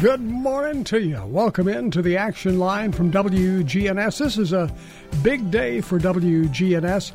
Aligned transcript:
Good 0.00 0.20
morning 0.20 0.84
to 0.84 1.00
you. 1.00 1.20
Welcome 1.26 1.66
in 1.66 1.90
to 1.90 2.02
the 2.02 2.18
action 2.18 2.60
line 2.60 2.92
from 2.92 3.10
WGNS. 3.10 4.18
This 4.18 4.38
is 4.38 4.52
a 4.52 4.72
big 5.24 5.50
day 5.50 5.80
for 5.80 5.98
WGNS. 5.98 7.10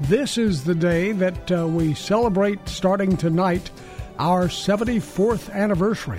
This 0.00 0.36
is 0.36 0.64
the 0.64 0.74
day 0.74 1.12
that 1.12 1.52
uh, 1.52 1.68
we 1.68 1.94
celebrate 1.94 2.68
starting 2.68 3.16
tonight 3.16 3.70
our 4.18 4.48
74th 4.48 5.52
anniversary. 5.52 6.18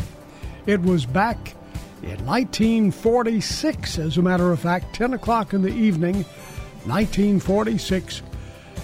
It 0.66 0.82
was 0.82 1.06
back 1.06 1.56
in 2.02 2.26
1946, 2.26 4.00
as 4.00 4.18
a 4.18 4.22
matter 4.22 4.54
of 4.54 4.62
fact, 4.62 4.96
10 4.96 5.14
o'clock 5.14 5.54
in 5.54 5.62
the 5.62 5.74
evening, 5.74 6.24
1946, 6.86 8.22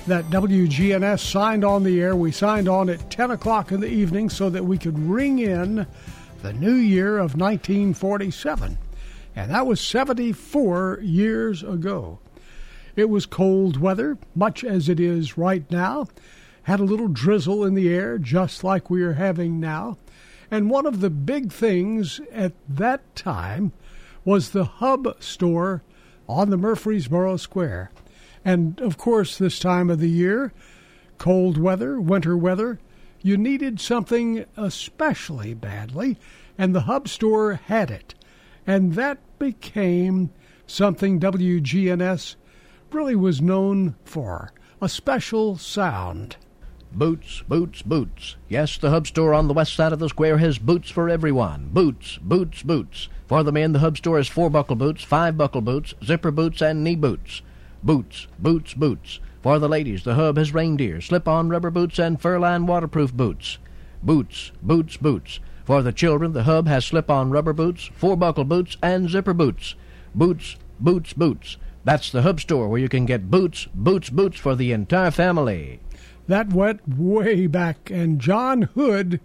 that 0.08 0.26
WGNS 0.26 1.20
signed 1.20 1.64
on 1.64 1.86
the 1.86 2.02
air. 2.02 2.18
We 2.18 2.34
signed 2.34 2.68
on 2.68 2.90
at 2.90 3.10
10 3.10 3.32
o'clock 3.32 3.72
in 3.72 3.80
the 3.80 3.88
evening 3.88 4.30
so 4.30 4.50
that 4.50 4.66
we 4.66 4.78
could 4.78 5.00
ring 5.00 5.40
in 5.40 5.88
the 6.44 6.54
new 6.54 6.76
year 6.76 7.18
of 7.18 7.36
1947. 7.36 8.78
And 9.36 9.50
that 9.50 9.66
was 9.66 9.80
74 9.82 11.00
years 11.02 11.64
ago. 11.64 12.20
It 12.96 13.10
was 13.10 13.26
cold 13.26 13.78
weather, 13.78 14.18
much 14.36 14.64
as 14.64 14.90
it 14.90 15.00
is 15.00 15.38
right 15.38 15.64
now. 15.72 16.08
Had 16.64 16.82
a 16.82 16.84
little 16.86 17.08
drizzle 17.08 17.64
in 17.66 17.74
the 17.74 17.92
air, 17.92 18.18
just 18.18 18.64
like 18.64 18.90
we 18.90 19.02
are 19.04 19.14
having 19.14 19.60
now. 19.60 19.98
And 20.52 20.70
one 20.70 20.86
of 20.86 21.00
the 21.00 21.10
big 21.10 21.52
things 21.52 22.20
at 22.32 22.52
that 22.70 23.16
time 23.16 23.72
was 24.26 24.50
the 24.50 24.66
Hub 24.66 25.16
store 25.24 25.82
on 26.28 26.50
the 26.50 26.58
Murfreesboro 26.58 27.38
Square. 27.38 27.90
And 28.46 28.80
of 28.82 28.98
course, 28.98 29.38
this 29.38 29.60
time 29.60 29.90
of 29.90 30.00
the 30.00 30.10
year, 30.10 30.52
cold 31.18 31.58
weather, 31.58 32.00
winter 32.00 32.36
weather, 32.36 32.80
you 33.24 33.38
needed 33.38 33.80
something 33.80 34.46
especially 34.58 35.54
badly, 35.54 36.20
and 36.58 36.76
the 36.76 36.82
Hub 36.82 37.08
store 37.08 37.54
had 37.54 37.90
it. 37.90 38.14
And 38.68 38.94
that 38.94 39.18
became 39.40 40.30
something 40.68 41.20
WGNS 41.20 42.36
really 42.92 43.16
was 43.16 43.42
known 43.42 43.96
for 44.04 44.54
a 44.82 44.90
special 44.90 45.58
sound. 45.58 46.36
Boots, 46.92 47.42
boots, 47.48 47.82
boots. 47.82 48.36
Yes, 48.50 48.78
the 48.78 48.92
Hub 48.92 49.08
store 49.08 49.34
on 49.34 49.48
the 49.48 49.54
west 49.54 49.74
side 49.74 49.94
of 49.94 50.00
the 50.00 50.10
square 50.10 50.38
has 50.38 50.60
boots 50.60 50.92
for 50.92 51.10
everyone. 51.10 51.70
Boots, 51.74 52.20
boots, 52.22 52.62
boots. 52.62 53.10
For 53.26 53.42
the 53.42 53.52
men, 53.52 53.72
the 53.72 53.80
Hub 53.80 53.98
store 53.98 54.18
has 54.18 54.28
four 54.28 54.50
buckle 54.50 54.76
boots, 54.76 55.04
five 55.04 55.38
buckle 55.38 55.62
boots, 55.62 55.96
zipper 56.04 56.30
boots, 56.30 56.62
and 56.62 56.84
knee 56.84 56.96
boots. 56.96 57.42
Boots, 57.82 58.28
boots, 58.38 58.74
boots. 58.74 59.20
For 59.44 59.60
the 59.60 59.68
ladies, 59.68 60.06
the 60.06 60.16
Hub 60.16 60.38
has 60.38 60.54
reindeer, 60.54 61.02
slip 61.02 61.28
on 61.28 61.50
rubber 61.50 61.70
boots, 61.70 62.00
and 62.00 62.20
fur 62.20 62.40
lined 62.40 62.70
waterproof 62.70 63.14
boots. 63.14 63.58
Boots, 64.02 64.54
boots, 64.62 64.96
boots. 64.96 65.42
For 65.66 65.84
the 65.84 65.92
children, 65.92 66.32
the 66.32 66.44
Hub 66.44 66.66
has 66.70 66.86
slip 66.86 67.12
on 67.12 67.30
rubber 67.30 67.52
boots, 67.52 67.92
four 67.94 68.16
buckle 68.16 68.46
boots, 68.46 68.78
and 68.82 69.10
zipper 69.10 69.34
boots. 69.34 69.76
Boots, 70.16 70.56
boots, 70.80 71.12
boots. 71.12 71.58
That's 71.84 72.10
the 72.10 72.22
Hub 72.22 72.40
store 72.40 72.70
where 72.70 72.80
you 72.80 72.88
can 72.88 73.06
get 73.06 73.30
boots, 73.30 73.68
boots, 73.76 74.10
boots 74.10 74.40
for 74.40 74.56
the 74.56 74.72
entire 74.72 75.12
family. 75.12 75.82
That 76.28 76.54
went 76.54 76.98
way 76.98 77.46
back, 77.48 77.92
and 77.92 78.22
John 78.22 78.62
Hood 78.62 79.20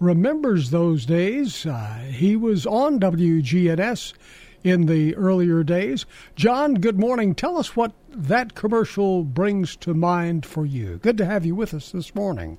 remembers 0.00 0.70
those 0.70 1.06
days. 1.06 1.64
Uh, 1.64 2.06
he 2.10 2.34
was 2.34 2.66
on 2.66 2.98
WGNS 2.98 4.14
in 4.64 4.86
the 4.86 5.14
earlier 5.16 5.62
days. 5.62 6.06
John, 6.36 6.74
good 6.74 6.98
morning. 6.98 7.34
Tell 7.34 7.56
us 7.56 7.76
what 7.76 7.92
that 8.10 8.54
commercial 8.54 9.24
brings 9.24 9.76
to 9.76 9.94
mind 9.94 10.44
for 10.44 10.66
you. 10.66 10.98
Good 10.98 11.18
to 11.18 11.26
have 11.26 11.46
you 11.46 11.54
with 11.54 11.74
us 11.74 11.90
this 11.90 12.14
morning. 12.14 12.58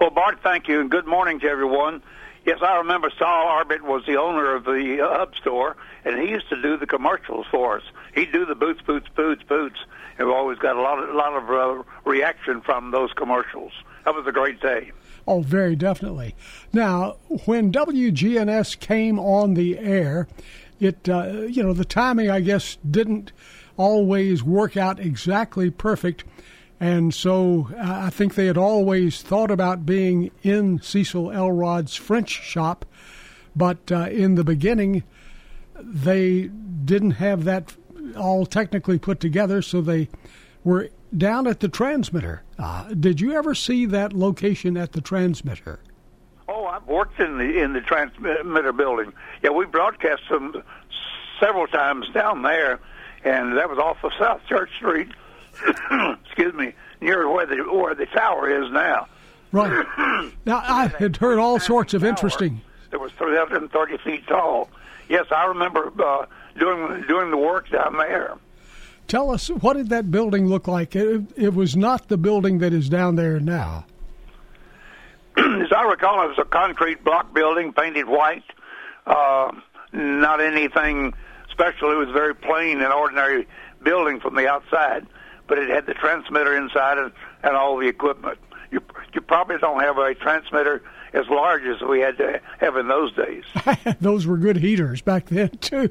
Well, 0.00 0.10
Bart, 0.10 0.40
thank 0.42 0.68
you, 0.68 0.80
and 0.80 0.90
good 0.90 1.06
morning 1.06 1.40
to 1.40 1.46
everyone. 1.46 2.02
Yes, 2.44 2.58
I 2.62 2.76
remember 2.76 3.10
Saul 3.18 3.46
Arbit 3.48 3.80
was 3.80 4.04
the 4.06 4.16
owner 4.16 4.54
of 4.54 4.64
the 4.64 5.04
uh, 5.04 5.18
Hub 5.18 5.34
store, 5.34 5.76
and 6.04 6.20
he 6.20 6.28
used 6.28 6.48
to 6.50 6.62
do 6.62 6.76
the 6.76 6.86
commercials 6.86 7.46
for 7.50 7.78
us. 7.78 7.82
He'd 8.14 8.30
do 8.30 8.46
the 8.46 8.54
boots, 8.54 8.80
boots, 8.82 9.08
boots, 9.16 9.42
boots, 9.42 9.78
and 10.16 10.28
we 10.28 10.32
always 10.32 10.58
got 10.58 10.76
a 10.76 10.80
lot 10.80 11.02
of, 11.02 11.12
lot 11.12 11.32
of 11.32 11.50
uh, 11.50 11.82
reaction 12.04 12.60
from 12.60 12.92
those 12.92 13.12
commercials. 13.14 13.72
That 14.04 14.14
was 14.14 14.26
a 14.28 14.32
great 14.32 14.60
day. 14.60 14.92
Oh, 15.26 15.40
very 15.40 15.74
definitely. 15.74 16.36
Now, 16.72 17.16
when 17.46 17.72
WGNS 17.72 18.78
came 18.78 19.18
on 19.18 19.54
the 19.54 19.76
air, 19.78 20.28
it 20.80 21.08
uh, 21.08 21.42
you 21.48 21.62
know 21.62 21.72
the 21.72 21.84
timing 21.84 22.30
I 22.30 22.40
guess 22.40 22.78
didn't 22.88 23.32
always 23.76 24.42
work 24.42 24.76
out 24.76 24.98
exactly 24.98 25.70
perfect, 25.70 26.24
and 26.80 27.12
so 27.12 27.68
uh, 27.76 28.06
I 28.06 28.10
think 28.10 28.34
they 28.34 28.46
had 28.46 28.58
always 28.58 29.22
thought 29.22 29.50
about 29.50 29.86
being 29.86 30.30
in 30.42 30.80
Cecil 30.80 31.30
Elrod's 31.30 31.94
French 31.94 32.30
shop, 32.30 32.84
but 33.54 33.90
uh, 33.90 34.08
in 34.10 34.34
the 34.34 34.44
beginning 34.44 35.02
they 35.78 36.50
didn't 36.84 37.12
have 37.12 37.44
that 37.44 37.74
all 38.16 38.46
technically 38.46 38.98
put 38.98 39.20
together, 39.20 39.60
so 39.62 39.80
they 39.80 40.08
were 40.64 40.90
down 41.16 41.46
at 41.46 41.60
the 41.60 41.68
transmitter. 41.68 42.42
Uh, 42.58 42.88
did 42.94 43.20
you 43.20 43.32
ever 43.32 43.54
see 43.54 43.86
that 43.86 44.12
location 44.12 44.76
at 44.76 44.92
the 44.92 45.00
transmitter? 45.00 45.80
Oh, 46.58 46.64
I've 46.64 46.86
worked 46.86 47.20
in 47.20 47.36
the 47.36 47.62
in 47.62 47.74
the 47.74 47.82
transmitter 47.82 48.72
building. 48.72 49.12
Yeah, 49.42 49.50
we 49.50 49.66
broadcast 49.66 50.22
them 50.30 50.62
several 51.38 51.66
times 51.66 52.08
down 52.14 52.40
there, 52.40 52.80
and 53.24 53.58
that 53.58 53.68
was 53.68 53.78
off 53.78 54.02
of 54.02 54.12
South 54.18 54.40
Church 54.48 54.70
Street. 54.76 55.08
excuse 56.24 56.54
me, 56.54 56.72
near 57.02 57.28
where 57.28 57.44
the 57.44 57.56
where 57.56 57.94
the 57.94 58.06
tower 58.06 58.48
is 58.48 58.72
now. 58.72 59.06
Right. 59.52 59.84
now 60.46 60.62
I 60.64 60.86
had 60.98 61.18
heard 61.18 61.38
all 61.38 61.60
sorts 61.60 61.92
of 61.92 62.02
interesting. 62.02 62.62
It 62.90 62.98
was 62.98 63.12
330 63.12 63.98
feet 63.98 64.26
tall. 64.26 64.70
Yes, 65.10 65.26
I 65.30 65.44
remember 65.48 65.92
uh, 66.02 66.24
doing 66.58 67.04
doing 67.06 67.30
the 67.30 67.36
work 67.36 67.68
down 67.68 67.98
there. 67.98 68.34
Tell 69.08 69.30
us 69.30 69.48
what 69.48 69.76
did 69.76 69.90
that 69.90 70.10
building 70.10 70.48
look 70.48 70.66
like? 70.66 70.96
It, 70.96 71.22
it 71.36 71.52
was 71.52 71.76
not 71.76 72.08
the 72.08 72.16
building 72.16 72.60
that 72.60 72.72
is 72.72 72.88
down 72.88 73.16
there 73.16 73.38
now. 73.40 73.84
As 75.62 75.72
I 75.72 75.82
recall, 75.82 76.22
it 76.24 76.28
was 76.28 76.38
a 76.38 76.44
concrete 76.44 77.04
block 77.04 77.34
building 77.34 77.72
painted 77.72 78.06
white. 78.06 78.44
Uh, 79.06 79.52
not 79.92 80.40
anything 80.40 81.14
special. 81.50 81.90
It 81.92 81.96
was 81.96 82.10
very 82.10 82.34
plain 82.34 82.80
and 82.80 82.92
ordinary 82.92 83.46
building 83.82 84.20
from 84.20 84.34
the 84.34 84.48
outside, 84.48 85.06
but 85.46 85.58
it 85.58 85.68
had 85.68 85.86
the 85.86 85.94
transmitter 85.94 86.56
inside 86.56 86.98
and, 86.98 87.12
and 87.42 87.56
all 87.56 87.76
the 87.76 87.86
equipment. 87.86 88.38
You 88.70 88.80
you 89.14 89.20
probably 89.20 89.58
don't 89.58 89.80
have 89.80 89.98
a 89.98 90.14
transmitter 90.14 90.82
as 91.12 91.26
large 91.28 91.62
as 91.64 91.80
we 91.82 92.00
had 92.00 92.18
to 92.18 92.40
have 92.58 92.76
in 92.76 92.88
those 92.88 93.12
days. 93.14 93.44
those 94.00 94.26
were 94.26 94.36
good 94.36 94.56
heaters 94.56 95.00
back 95.02 95.26
then 95.26 95.50
too. 95.60 95.90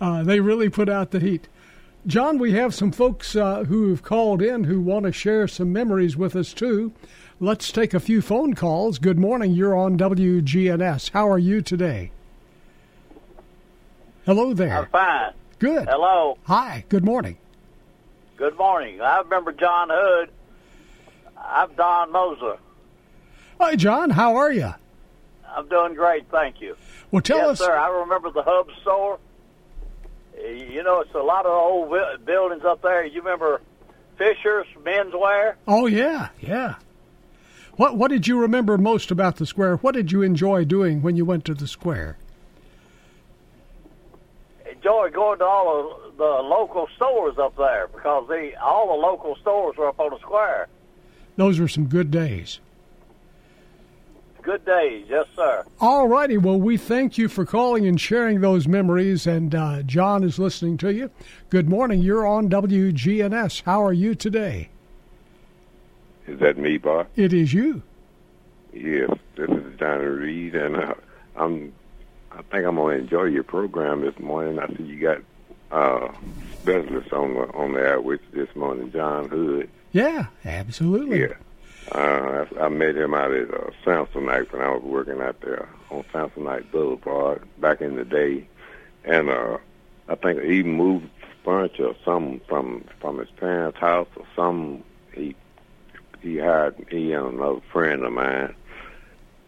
uh, 0.00 0.22
they 0.22 0.40
really 0.40 0.68
put 0.68 0.88
out 0.88 1.10
the 1.10 1.20
heat. 1.20 1.48
John, 2.06 2.38
we 2.38 2.52
have 2.52 2.74
some 2.74 2.92
folks 2.92 3.34
uh, 3.34 3.64
who 3.64 3.88
have 3.90 4.02
called 4.02 4.42
in 4.42 4.64
who 4.64 4.80
want 4.80 5.06
to 5.06 5.12
share 5.12 5.48
some 5.48 5.72
memories 5.72 6.16
with 6.16 6.36
us 6.36 6.52
too. 6.52 6.92
Let's 7.40 7.72
take 7.72 7.94
a 7.94 8.00
few 8.00 8.22
phone 8.22 8.54
calls. 8.54 8.98
Good 8.98 9.18
morning. 9.18 9.52
You're 9.52 9.76
on 9.76 9.98
WGNS. 9.98 11.10
How 11.10 11.28
are 11.28 11.38
you 11.38 11.62
today? 11.62 12.10
Hello 14.24 14.54
there. 14.54 14.78
I'm 14.78 14.86
fine. 14.86 15.32
Good. 15.58 15.88
Hello. 15.88 16.38
Hi. 16.44 16.84
Good 16.88 17.04
morning. 17.04 17.36
Good 18.36 18.56
morning. 18.56 19.00
I 19.00 19.18
remember 19.18 19.52
John 19.52 19.88
Hood. 19.90 20.30
I'm 21.36 21.74
Don 21.74 22.12
Moser. 22.12 22.56
Hi, 23.60 23.76
John. 23.76 24.10
How 24.10 24.36
are 24.36 24.52
you? 24.52 24.72
I'm 25.48 25.68
doing 25.68 25.94
great, 25.94 26.28
thank 26.30 26.60
you. 26.60 26.76
Well, 27.10 27.22
tell 27.22 27.38
yes, 27.38 27.60
us. 27.60 27.66
sir. 27.66 27.76
I 27.76 27.88
remember 28.00 28.30
the 28.30 28.42
Hub 28.42 28.68
store. 28.82 29.18
You 30.36 30.82
know, 30.82 31.00
it's 31.00 31.14
a 31.14 31.18
lot 31.18 31.46
of 31.46 31.52
old 31.52 32.24
buildings 32.24 32.64
up 32.64 32.82
there. 32.82 33.04
You 33.04 33.20
remember 33.20 33.60
Fisher's 34.18 34.66
Menswear? 34.82 35.54
Oh 35.68 35.86
yeah, 35.86 36.28
yeah. 36.40 36.74
What 37.76 37.96
What 37.96 38.10
did 38.10 38.26
you 38.26 38.38
remember 38.38 38.78
most 38.78 39.10
about 39.10 39.36
the 39.36 39.46
square? 39.46 39.76
What 39.76 39.94
did 39.94 40.12
you 40.12 40.22
enjoy 40.22 40.64
doing 40.64 41.02
when 41.02 41.16
you 41.16 41.24
went 41.24 41.44
to 41.46 41.54
the 41.54 41.66
square? 41.66 42.16
enjoy 44.84 45.10
going 45.10 45.38
to 45.38 45.44
all 45.44 46.02
of 46.06 46.16
the 46.18 46.24
local 46.24 46.86
stores 46.96 47.38
up 47.38 47.56
there 47.56 47.88
because 47.88 48.28
the 48.28 48.52
all 48.62 48.88
the 48.88 49.02
local 49.06 49.34
stores 49.36 49.76
were 49.76 49.88
up 49.88 49.98
on 49.98 50.10
the 50.10 50.18
square. 50.18 50.68
Those 51.36 51.58
were 51.58 51.68
some 51.68 51.86
good 51.86 52.10
days. 52.10 52.60
Good 54.42 54.64
days, 54.66 55.06
yes, 55.08 55.24
sir. 55.34 55.64
All 55.80 56.06
righty. 56.06 56.36
Well, 56.36 56.60
we 56.60 56.76
thank 56.76 57.16
you 57.16 57.28
for 57.28 57.46
calling 57.46 57.86
and 57.86 57.98
sharing 57.98 58.42
those 58.42 58.68
memories. 58.68 59.26
And 59.26 59.54
uh, 59.54 59.82
John 59.84 60.22
is 60.22 60.38
listening 60.38 60.76
to 60.78 60.92
you. 60.92 61.10
Good 61.48 61.66
morning. 61.66 62.02
You're 62.02 62.26
on 62.26 62.50
WGNS. 62.50 63.62
How 63.62 63.82
are 63.82 63.94
you 63.94 64.14
today? 64.14 64.68
Is 66.26 66.38
that 66.40 66.56
me, 66.56 66.78
Bob? 66.78 67.08
It 67.16 67.32
is 67.32 67.52
you. 67.52 67.82
Yes, 68.72 69.10
this 69.36 69.50
is 69.50 69.78
Johnny 69.78 70.04
Reed, 70.04 70.54
and 70.54 70.76
uh, 70.76 70.94
I'm. 71.36 71.72
I 72.32 72.42
think 72.42 72.66
I'm 72.66 72.76
gonna 72.76 72.96
enjoy 72.96 73.24
your 73.24 73.44
program 73.44 74.00
this 74.00 74.18
morning. 74.18 74.58
I 74.58 74.66
see 74.74 74.82
you 74.82 75.00
got 75.00 75.18
uh, 75.70 76.12
specialists 76.60 77.12
on 77.12 77.34
the 77.34 77.52
on 77.52 77.74
the 77.74 77.80
air 77.80 78.00
with 78.00 78.20
this 78.32 78.48
morning, 78.56 78.90
John 78.90 79.28
Hood. 79.28 79.70
Yeah, 79.92 80.26
absolutely. 80.44 81.20
Yeah, 81.20 81.34
uh, 81.92 82.46
I, 82.58 82.64
I 82.64 82.68
met 82.68 82.96
him 82.96 83.14
out 83.14 83.32
at 83.32 83.54
uh, 83.54 83.70
Samsonite 83.84 84.52
when 84.52 84.62
I 84.62 84.70
was 84.70 84.82
working 84.82 85.20
out 85.20 85.40
there 85.42 85.68
on 85.90 86.02
Samsonite 86.12 86.72
Boulevard 86.72 87.42
back 87.60 87.80
in 87.80 87.94
the 87.94 88.04
day, 88.04 88.48
and 89.04 89.30
uh, 89.30 89.58
I 90.08 90.16
think 90.16 90.42
he 90.42 90.64
moved 90.64 91.08
furniture 91.44 91.88
or 91.88 91.96
some 92.04 92.40
from 92.48 92.84
from 92.98 93.18
his 93.18 93.30
parents' 93.36 93.78
house 93.78 94.08
or 94.16 94.24
some 94.34 94.82
he 95.12 95.36
he 96.24 96.38
hired 96.38 96.74
he 96.90 97.12
and 97.12 97.34
another 97.34 97.60
friend 97.72 98.04
of 98.04 98.12
mine, 98.12 98.54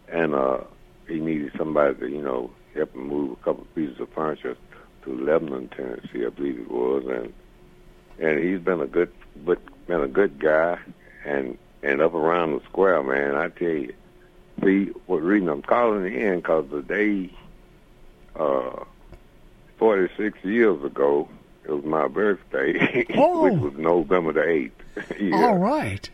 and 0.07 0.33
uh, 0.33 0.59
he 1.07 1.19
needed 1.19 1.51
somebody 1.57 1.95
to 1.95 2.07
you 2.07 2.21
know 2.21 2.51
help 2.75 2.93
him 2.95 3.07
move 3.07 3.31
a 3.33 3.43
couple 3.43 3.63
of 3.63 3.75
pieces 3.75 3.99
of 3.99 4.09
furniture 4.09 4.55
to 5.03 5.17
Lebanon, 5.17 5.69
Tennessee, 5.69 6.25
I 6.25 6.29
believe 6.29 6.59
it 6.59 6.71
was, 6.71 7.03
and 7.07 7.33
and 8.19 8.39
he's 8.43 8.59
been 8.59 8.81
a 8.81 8.87
good 8.87 9.11
but 9.45 9.59
been 9.87 10.01
a 10.01 10.07
good 10.07 10.39
guy, 10.39 10.77
and 11.25 11.57
and 11.83 12.01
up 12.01 12.13
around 12.13 12.53
the 12.53 12.63
square, 12.65 13.01
man. 13.03 13.35
I 13.35 13.49
tell 13.49 13.67
you, 13.69 13.93
see 14.63 14.85
what 15.05 15.21
reason 15.23 15.49
I'm 15.49 15.61
calling 15.61 16.05
in 16.13 16.37
because 16.37 16.65
the 16.69 16.81
day, 16.81 17.31
uh, 18.35 18.83
46 19.77 20.37
years 20.43 20.83
ago, 20.83 21.29
it 21.63 21.71
was 21.71 21.83
my 21.85 22.07
birthday, 22.07 23.05
Oh. 23.15 23.43
which 23.49 23.59
was 23.61 23.73
November 23.77 24.33
the 24.33 24.41
8th. 24.41 25.19
yeah. 25.19 25.35
All 25.47 25.57
right. 25.57 26.09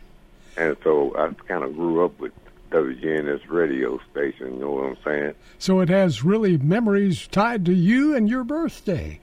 And 0.56 0.76
so 0.82 1.14
I 1.16 1.32
kind 1.46 1.64
of 1.64 1.74
grew 1.74 2.04
up 2.04 2.18
with 2.18 2.32
WGNS 2.70 3.48
radio 3.48 4.00
station, 4.10 4.54
you 4.54 4.60
know 4.60 4.70
what 4.72 4.84
I'm 4.84 4.96
saying? 5.04 5.34
So 5.58 5.80
it 5.80 5.88
has 5.88 6.24
really 6.24 6.58
memories 6.58 7.26
tied 7.28 7.64
to 7.66 7.72
you 7.72 8.16
and 8.16 8.28
your 8.28 8.44
birthday. 8.44 9.20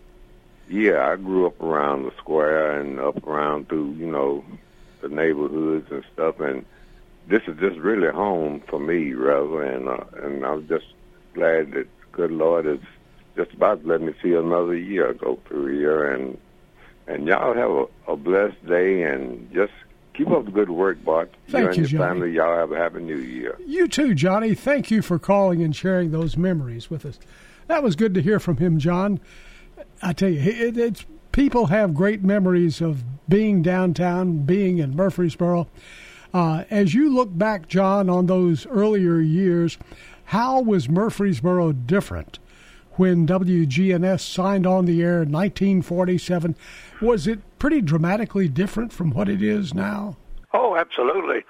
Yeah, 0.70 1.06
I 1.06 1.18
grew 1.18 1.48
up 1.48 1.62
around 1.62 2.04
the 2.04 2.12
square 2.18 2.80
and 2.80 3.00
up 3.00 3.28
around 3.28 3.68
through, 3.68 3.92
you 3.92 4.10
know, 4.10 4.46
the 5.02 5.10
neighborhoods 5.10 5.92
and 5.92 6.04
stuff. 6.14 6.40
And 6.40 6.66
this 7.28 7.42
is 7.48 7.58
just 7.60 7.78
really 7.78 8.08
home 8.08 8.62
for 8.70 8.80
me, 8.80 9.12
rather. 9.14 9.64
And 9.64 9.90
uh, 9.90 10.06
and 10.24 10.46
I'm 10.46 10.68
just 10.70 10.86
glad 11.34 11.72
that 11.72 11.88
good 12.14 12.32
Lord 12.32 12.66
is 12.66 12.80
just 13.36 13.54
about 13.54 13.82
to 13.82 13.88
let 13.88 14.02
me 14.02 14.14
see 14.24 14.34
another 14.34 14.76
year 14.76 15.14
go 15.14 15.40
through 15.48 15.78
here. 15.78 16.14
And 16.14 16.38
and 17.08 17.28
y'all 17.28 17.54
have 17.54 17.72
a, 17.72 18.14
a 18.14 18.16
blessed 18.16 18.66
day 18.66 19.04
and 19.04 19.52
just 19.52 19.74
keep 20.14 20.30
up 20.30 20.46
the 20.46 20.52
good 20.52 20.70
work, 20.70 21.04
Bart. 21.04 21.34
Thank 21.48 21.64
you 21.64 21.68
and 21.68 21.78
you, 21.78 21.84
your 21.84 22.00
Johnny. 22.00 22.20
family. 22.20 22.32
Y'all 22.34 22.56
have 22.56 22.72
a 22.72 22.78
happy 22.78 23.02
New 23.02 23.18
Year. 23.18 23.58
You 23.66 23.88
too, 23.88 24.14
Johnny. 24.14 24.56
Thank 24.56 24.92
you 24.92 25.02
for 25.02 25.20
calling 25.20 25.62
and 25.64 25.76
sharing 25.76 26.12
those 26.12 26.38
memories 26.38 26.90
with 26.90 27.06
us. 27.06 27.20
That 27.68 27.84
was 27.84 27.96
good 27.96 28.14
to 28.16 28.22
hear 28.22 28.40
from 28.40 28.58
him, 28.58 28.80
John. 28.80 29.20
I 30.02 30.14
tell 30.14 30.30
you, 30.30 30.40
it, 30.40 30.78
it's 30.78 31.06
people 31.32 31.68
have 31.68 31.94
great 31.94 32.24
memories 32.24 32.82
of 32.82 33.04
being 33.30 33.62
downtown, 33.62 34.40
being 34.40 34.80
in 34.80 34.96
Murfreesboro. 34.96 35.68
Uh, 36.34 36.64
as 36.70 36.94
you 36.94 37.14
look 37.14 37.38
back, 37.38 37.68
John, 37.68 38.10
on 38.10 38.26
those 38.26 38.66
earlier 38.68 39.20
years, 39.20 39.78
how 40.26 40.62
was 40.62 40.90
Murfreesboro 40.90 41.74
different 41.74 42.40
when 42.96 43.26
WGNS 43.28 44.22
signed 44.22 44.66
on 44.68 44.86
the 44.86 45.02
air 45.02 45.24
in 45.24 45.32
1947? 45.32 46.56
Was 47.02 47.28
it 47.28 47.40
pretty 47.60 47.82
dramatically 47.82 48.48
different 48.48 48.92
from 48.92 49.12
what 49.12 49.30
it 49.30 49.42
is 49.42 49.74
now? 49.74 50.18
Oh, 50.54 50.76
absolutely. 50.76 51.44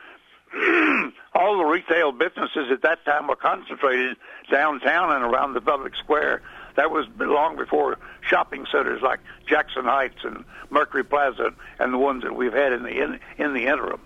All 1.33 1.57
the 1.57 1.65
retail 1.65 2.11
businesses 2.11 2.71
at 2.71 2.81
that 2.81 3.03
time 3.05 3.27
were 3.27 3.35
concentrated 3.35 4.17
downtown 4.51 5.11
and 5.13 5.23
around 5.23 5.53
the 5.53 5.61
public 5.61 5.95
square. 5.95 6.41
That 6.75 6.91
was 6.91 7.05
long 7.17 7.57
before 7.57 7.97
shopping 8.21 8.65
centers 8.71 9.01
like 9.01 9.19
Jackson 9.47 9.85
Heights 9.85 10.23
and 10.23 10.43
Mercury 10.69 11.03
Plaza 11.03 11.53
and 11.79 11.93
the 11.93 11.97
ones 11.97 12.23
that 12.23 12.35
we've 12.35 12.53
had 12.53 12.73
in 12.73 12.83
the 12.83 12.89
in, 12.89 13.19
in 13.37 13.53
the 13.53 13.67
interim. 13.67 14.01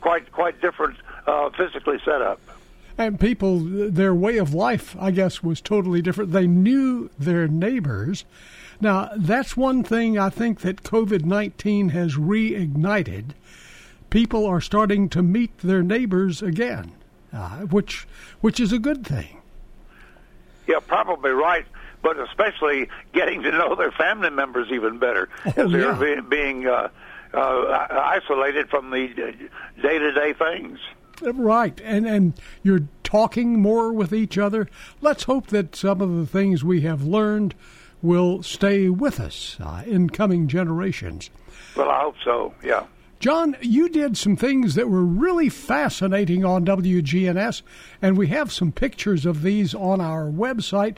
Quite 0.00 0.32
quite 0.32 0.60
different 0.60 0.96
uh, 1.26 1.50
physically 1.50 1.98
set 2.04 2.22
up. 2.22 2.40
And 3.00 3.18
people, 3.18 3.60
their 3.60 4.14
way 4.14 4.36
of 4.36 4.52
life, 4.52 4.94
I 5.00 5.10
guess, 5.10 5.42
was 5.42 5.62
totally 5.62 6.02
different. 6.02 6.32
They 6.32 6.46
knew 6.46 7.08
their 7.18 7.48
neighbors. 7.48 8.26
Now, 8.78 9.08
that's 9.16 9.56
one 9.56 9.82
thing 9.82 10.18
I 10.18 10.28
think 10.28 10.60
that 10.60 10.82
COVID 10.82 11.24
19 11.24 11.88
has 11.88 12.16
reignited. 12.16 13.30
People 14.10 14.44
are 14.44 14.60
starting 14.60 15.08
to 15.08 15.22
meet 15.22 15.56
their 15.60 15.82
neighbors 15.82 16.42
again, 16.42 16.92
uh, 17.32 17.60
which, 17.60 18.06
which 18.42 18.60
is 18.60 18.70
a 18.70 18.78
good 18.78 19.06
thing. 19.06 19.38
Yeah, 20.66 20.80
probably 20.86 21.30
right. 21.30 21.64
But 22.02 22.20
especially 22.20 22.90
getting 23.14 23.42
to 23.44 23.50
know 23.50 23.76
their 23.76 23.92
family 23.92 24.28
members 24.28 24.68
even 24.70 24.98
better 24.98 25.30
Oh, 25.46 25.52
as 25.56 25.72
they're 25.72 26.16
yeah. 26.16 26.20
being 26.20 26.66
uh, 26.66 26.88
uh, 27.32 27.86
isolated 27.90 28.68
from 28.68 28.90
the 28.90 29.08
day 29.80 29.98
to 29.98 30.12
day 30.12 30.34
things. 30.34 30.78
Right, 31.22 31.80
and 31.84 32.06
and 32.06 32.34
you're 32.62 32.86
talking 33.02 33.60
more 33.60 33.92
with 33.92 34.12
each 34.12 34.38
other. 34.38 34.68
Let's 35.00 35.24
hope 35.24 35.48
that 35.48 35.76
some 35.76 36.00
of 36.00 36.16
the 36.16 36.26
things 36.26 36.62
we 36.64 36.82
have 36.82 37.02
learned 37.02 37.54
will 38.02 38.42
stay 38.42 38.88
with 38.88 39.20
us 39.20 39.56
uh, 39.60 39.82
in 39.86 40.10
coming 40.10 40.48
generations. 40.48 41.30
Well, 41.76 41.90
I 41.90 42.00
hope 42.00 42.16
so. 42.24 42.54
Yeah. 42.62 42.86
John, 43.20 43.54
you 43.60 43.90
did 43.90 44.16
some 44.16 44.34
things 44.34 44.76
that 44.76 44.88
were 44.88 45.04
really 45.04 45.50
fascinating 45.50 46.42
on 46.42 46.64
WGNS, 46.64 47.60
and 48.00 48.16
we 48.16 48.28
have 48.28 48.50
some 48.50 48.72
pictures 48.72 49.26
of 49.26 49.42
these 49.42 49.74
on 49.74 50.00
our 50.00 50.24
website. 50.24 50.96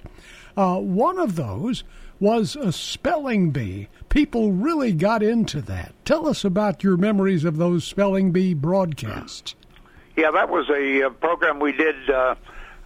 Uh, 0.57 0.79
one 0.79 1.19
of 1.19 1.35
those 1.35 1.83
was 2.21 2.55
a 2.55 2.71
spelling 2.71 3.51
bee. 3.51 3.89
People 4.09 4.53
really 4.53 4.93
got 4.93 5.25
into 5.25 5.61
that. 5.63 5.93
Tell 6.05 6.29
us 6.29 6.45
about 6.45 6.85
your 6.85 6.97
memories 6.97 7.45
of 7.45 7.57
those 7.57 7.83
spelling 7.83 8.31
bee 8.31 8.55
broadcasts. 8.55 9.57
Yeah, 10.17 10.31
that 10.33 10.51
was 10.51 10.69
a 10.69 11.05
uh, 11.05 11.11
program 11.11 11.59
we 11.59 11.73
did. 11.73 12.11
Uh, 12.11 12.35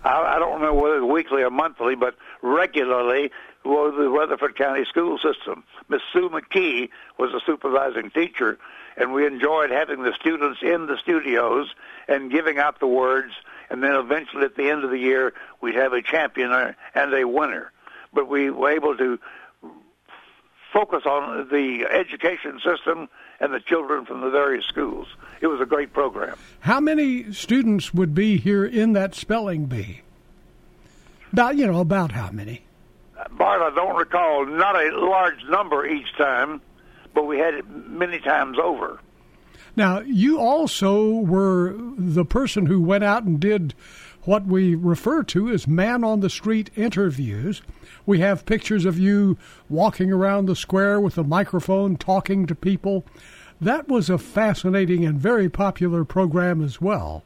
I, 0.04 0.38
don't 0.38 0.60
know 0.60 0.74
whether 0.74 0.98
it 0.98 1.00
was 1.04 1.12
weekly 1.12 1.42
or 1.42 1.50
monthly, 1.50 1.96
but 1.96 2.14
regularly 2.40 3.32
with 3.64 3.96
the 3.96 4.08
Rutherford 4.08 4.56
County 4.56 4.84
school 4.84 5.18
system. 5.18 5.64
Miss 5.88 6.02
Sue 6.12 6.28
McKee 6.28 6.90
was 7.18 7.34
a 7.34 7.40
supervising 7.44 8.10
teacher, 8.10 8.58
and 8.96 9.12
we 9.12 9.26
enjoyed 9.26 9.70
having 9.70 10.04
the 10.04 10.14
students 10.14 10.60
in 10.62 10.86
the 10.86 10.96
studios 10.98 11.66
and 12.06 12.30
giving 12.30 12.58
out 12.58 12.78
the 12.78 12.86
words. 12.86 13.32
And 13.70 13.82
then 13.82 13.96
eventually, 13.96 14.44
at 14.44 14.54
the 14.54 14.70
end 14.70 14.84
of 14.84 14.90
the 14.90 14.98
year, 14.98 15.34
we'd 15.60 15.74
have 15.74 15.92
a 15.92 16.02
champion 16.02 16.52
and 16.94 17.14
a 17.14 17.24
winner. 17.26 17.72
But 18.12 18.28
we 18.28 18.50
were 18.50 18.70
able 18.70 18.96
to 18.96 19.18
focus 20.72 21.02
on 21.06 21.48
the 21.48 21.86
education 21.90 22.60
system 22.64 23.08
and 23.40 23.52
the 23.52 23.60
children 23.60 24.04
from 24.04 24.20
the 24.20 24.30
various 24.30 24.64
schools. 24.66 25.06
It 25.40 25.46
was 25.46 25.60
a 25.60 25.66
great 25.66 25.92
program. 25.92 26.36
How 26.60 26.80
many 26.80 27.32
students 27.32 27.92
would 27.94 28.14
be 28.14 28.38
here 28.38 28.64
in 28.64 28.92
that 28.94 29.14
spelling 29.14 29.66
bee? 29.66 30.02
About, 31.32 31.56
you 31.56 31.66
know, 31.66 31.80
about 31.80 32.12
how 32.12 32.30
many? 32.30 32.62
Bart, 33.32 33.60
I 33.60 33.74
don't 33.74 33.96
recall, 33.96 34.46
not 34.46 34.74
a 34.76 34.98
large 34.98 35.42
number 35.48 35.86
each 35.86 36.14
time, 36.16 36.60
but 37.14 37.26
we 37.26 37.38
had 37.38 37.54
it 37.54 37.68
many 37.68 38.18
times 38.20 38.58
over. 38.62 39.00
Now, 39.74 40.00
you 40.00 40.38
also 40.38 41.10
were 41.10 41.74
the 41.98 42.24
person 42.24 42.66
who 42.66 42.80
went 42.80 43.04
out 43.04 43.24
and 43.24 43.38
did 43.38 43.74
what 44.26 44.46
we 44.46 44.74
refer 44.74 45.22
to 45.22 45.48
as 45.50 45.66
man 45.66 46.04
on 46.04 46.20
the 46.20 46.30
street 46.30 46.70
interviews. 46.76 47.62
We 48.04 48.20
have 48.20 48.46
pictures 48.46 48.84
of 48.84 48.98
you 48.98 49.38
walking 49.68 50.12
around 50.12 50.46
the 50.46 50.56
square 50.56 51.00
with 51.00 51.16
a 51.16 51.24
microphone 51.24 51.96
talking 51.96 52.46
to 52.46 52.54
people. 52.54 53.04
That 53.60 53.88
was 53.88 54.10
a 54.10 54.18
fascinating 54.18 55.04
and 55.04 55.18
very 55.18 55.48
popular 55.48 56.04
program 56.04 56.62
as 56.62 56.80
well. 56.80 57.22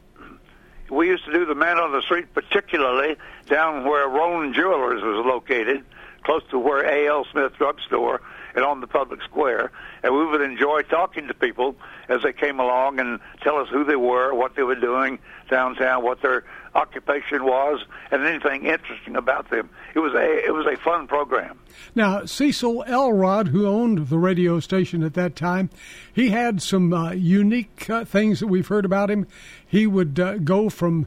We 0.90 1.07
used 1.07 1.25
to 1.25 1.33
do 1.33 1.47
the 1.47 1.54
man 1.54 1.78
on 1.78 1.92
the 1.92 2.02
street, 2.02 2.33
particularly 2.35 3.16
down 3.47 3.85
where 3.85 4.09
Roan 4.09 4.52
Jewelers 4.52 5.02
was 5.02 5.25
located, 5.25 5.85
close 6.25 6.42
to 6.50 6.59
where 6.59 6.85
A.L. 6.85 7.26
Smith 7.30 7.52
Drugstore 7.57 8.21
and 8.54 8.64
on 8.64 8.80
the 8.80 8.87
public 8.87 9.23
square. 9.23 9.71
And 10.02 10.14
we 10.14 10.26
would 10.26 10.40
enjoy 10.40 10.83
talking 10.83 11.28
to 11.28 11.35
people 11.35 11.76
as 12.09 12.23
they 12.23 12.33
came 12.33 12.59
along 12.59 12.99
and 12.99 13.21
tell 13.42 13.57
us 13.59 13.69
who 13.69 13.85
they 13.85 13.97
were, 13.97 14.35
what 14.35 14.57
they 14.57 14.62
were 14.62 14.75
doing 14.75 15.19
downtown, 15.49 16.02
what 16.02 16.21
their 16.23 16.45
occupation 16.74 17.44
was 17.44 17.84
and 18.10 18.24
anything 18.24 18.66
interesting 18.66 19.16
about 19.16 19.50
them. 19.50 19.68
It 19.94 19.98
was 19.98 20.14
a 20.14 20.44
it 20.44 20.52
was 20.52 20.66
a 20.66 20.76
fun 20.76 21.06
program. 21.06 21.58
Now, 21.94 22.24
Cecil 22.24 22.84
Elrod, 22.86 23.48
who 23.48 23.66
owned 23.66 24.08
the 24.08 24.18
radio 24.18 24.60
station 24.60 25.02
at 25.02 25.14
that 25.14 25.36
time, 25.36 25.70
he 26.12 26.30
had 26.30 26.62
some 26.62 26.92
uh, 26.92 27.12
unique 27.12 27.88
uh, 27.88 28.04
things 28.04 28.40
that 28.40 28.46
we've 28.46 28.68
heard 28.68 28.84
about 28.84 29.10
him. 29.10 29.26
He 29.66 29.86
would 29.86 30.18
uh, 30.18 30.38
go 30.38 30.68
from 30.68 31.06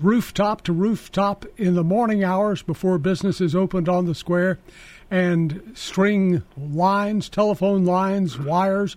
rooftop 0.00 0.62
to 0.62 0.72
rooftop 0.72 1.44
in 1.56 1.74
the 1.74 1.84
morning 1.84 2.22
hours 2.22 2.62
before 2.62 2.98
businesses 2.98 3.54
opened 3.54 3.88
on 3.88 4.06
the 4.06 4.14
square 4.14 4.58
and 5.10 5.72
string 5.74 6.42
lines, 6.56 7.28
telephone 7.28 7.84
lines, 7.84 8.38
wires, 8.38 8.96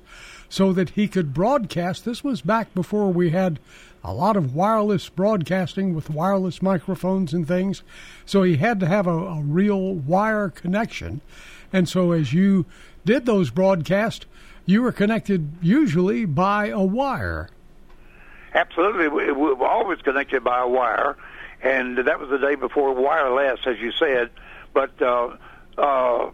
so 0.50 0.74
that 0.74 0.92
he 0.92 1.08
could 1.08 1.34
broadcast. 1.34 2.06
This 2.06 2.24
was 2.24 2.42
back 2.42 2.74
before 2.74 3.12
we 3.12 3.30
had 3.30 3.60
a 4.04 4.14
lot 4.14 4.36
of 4.36 4.56
wireless 4.56 5.10
broadcasting 5.10 5.94
with 5.94 6.10
wireless 6.10 6.62
microphones 6.62 7.34
and 7.34 7.48
things. 7.48 7.84
So 8.26 8.44
he 8.44 8.58
had 8.58 8.80
to 8.80 8.88
have 8.88 9.08
a, 9.08 9.12
a 9.12 9.42
real 9.42 9.94
wire 9.94 10.50
connection. 10.50 11.22
And 11.72 11.88
so 11.88 12.12
as 12.12 12.34
you 12.34 12.66
did 13.06 13.26
those 13.26 13.50
broadcasts, 13.50 14.26
you 14.66 14.82
were 14.82 14.92
connected 14.92 15.52
usually 15.62 16.26
by 16.26 16.68
a 16.68 16.82
wire. 16.82 17.50
Absolutely, 18.54 19.08
we, 19.08 19.32
we 19.32 19.54
were 19.54 19.68
always 19.68 20.00
connected 20.00 20.44
by 20.44 20.60
a 20.60 20.68
wire, 20.68 21.16
and 21.62 21.98
that 21.98 22.20
was 22.20 22.30
the 22.30 22.38
day 22.38 22.56
before 22.56 22.94
wireless, 22.94 23.60
as 23.66 23.80
you 23.80 23.92
said. 23.94 24.30
But 24.74 25.02
uh, 25.02 25.38
uh, 25.78 26.32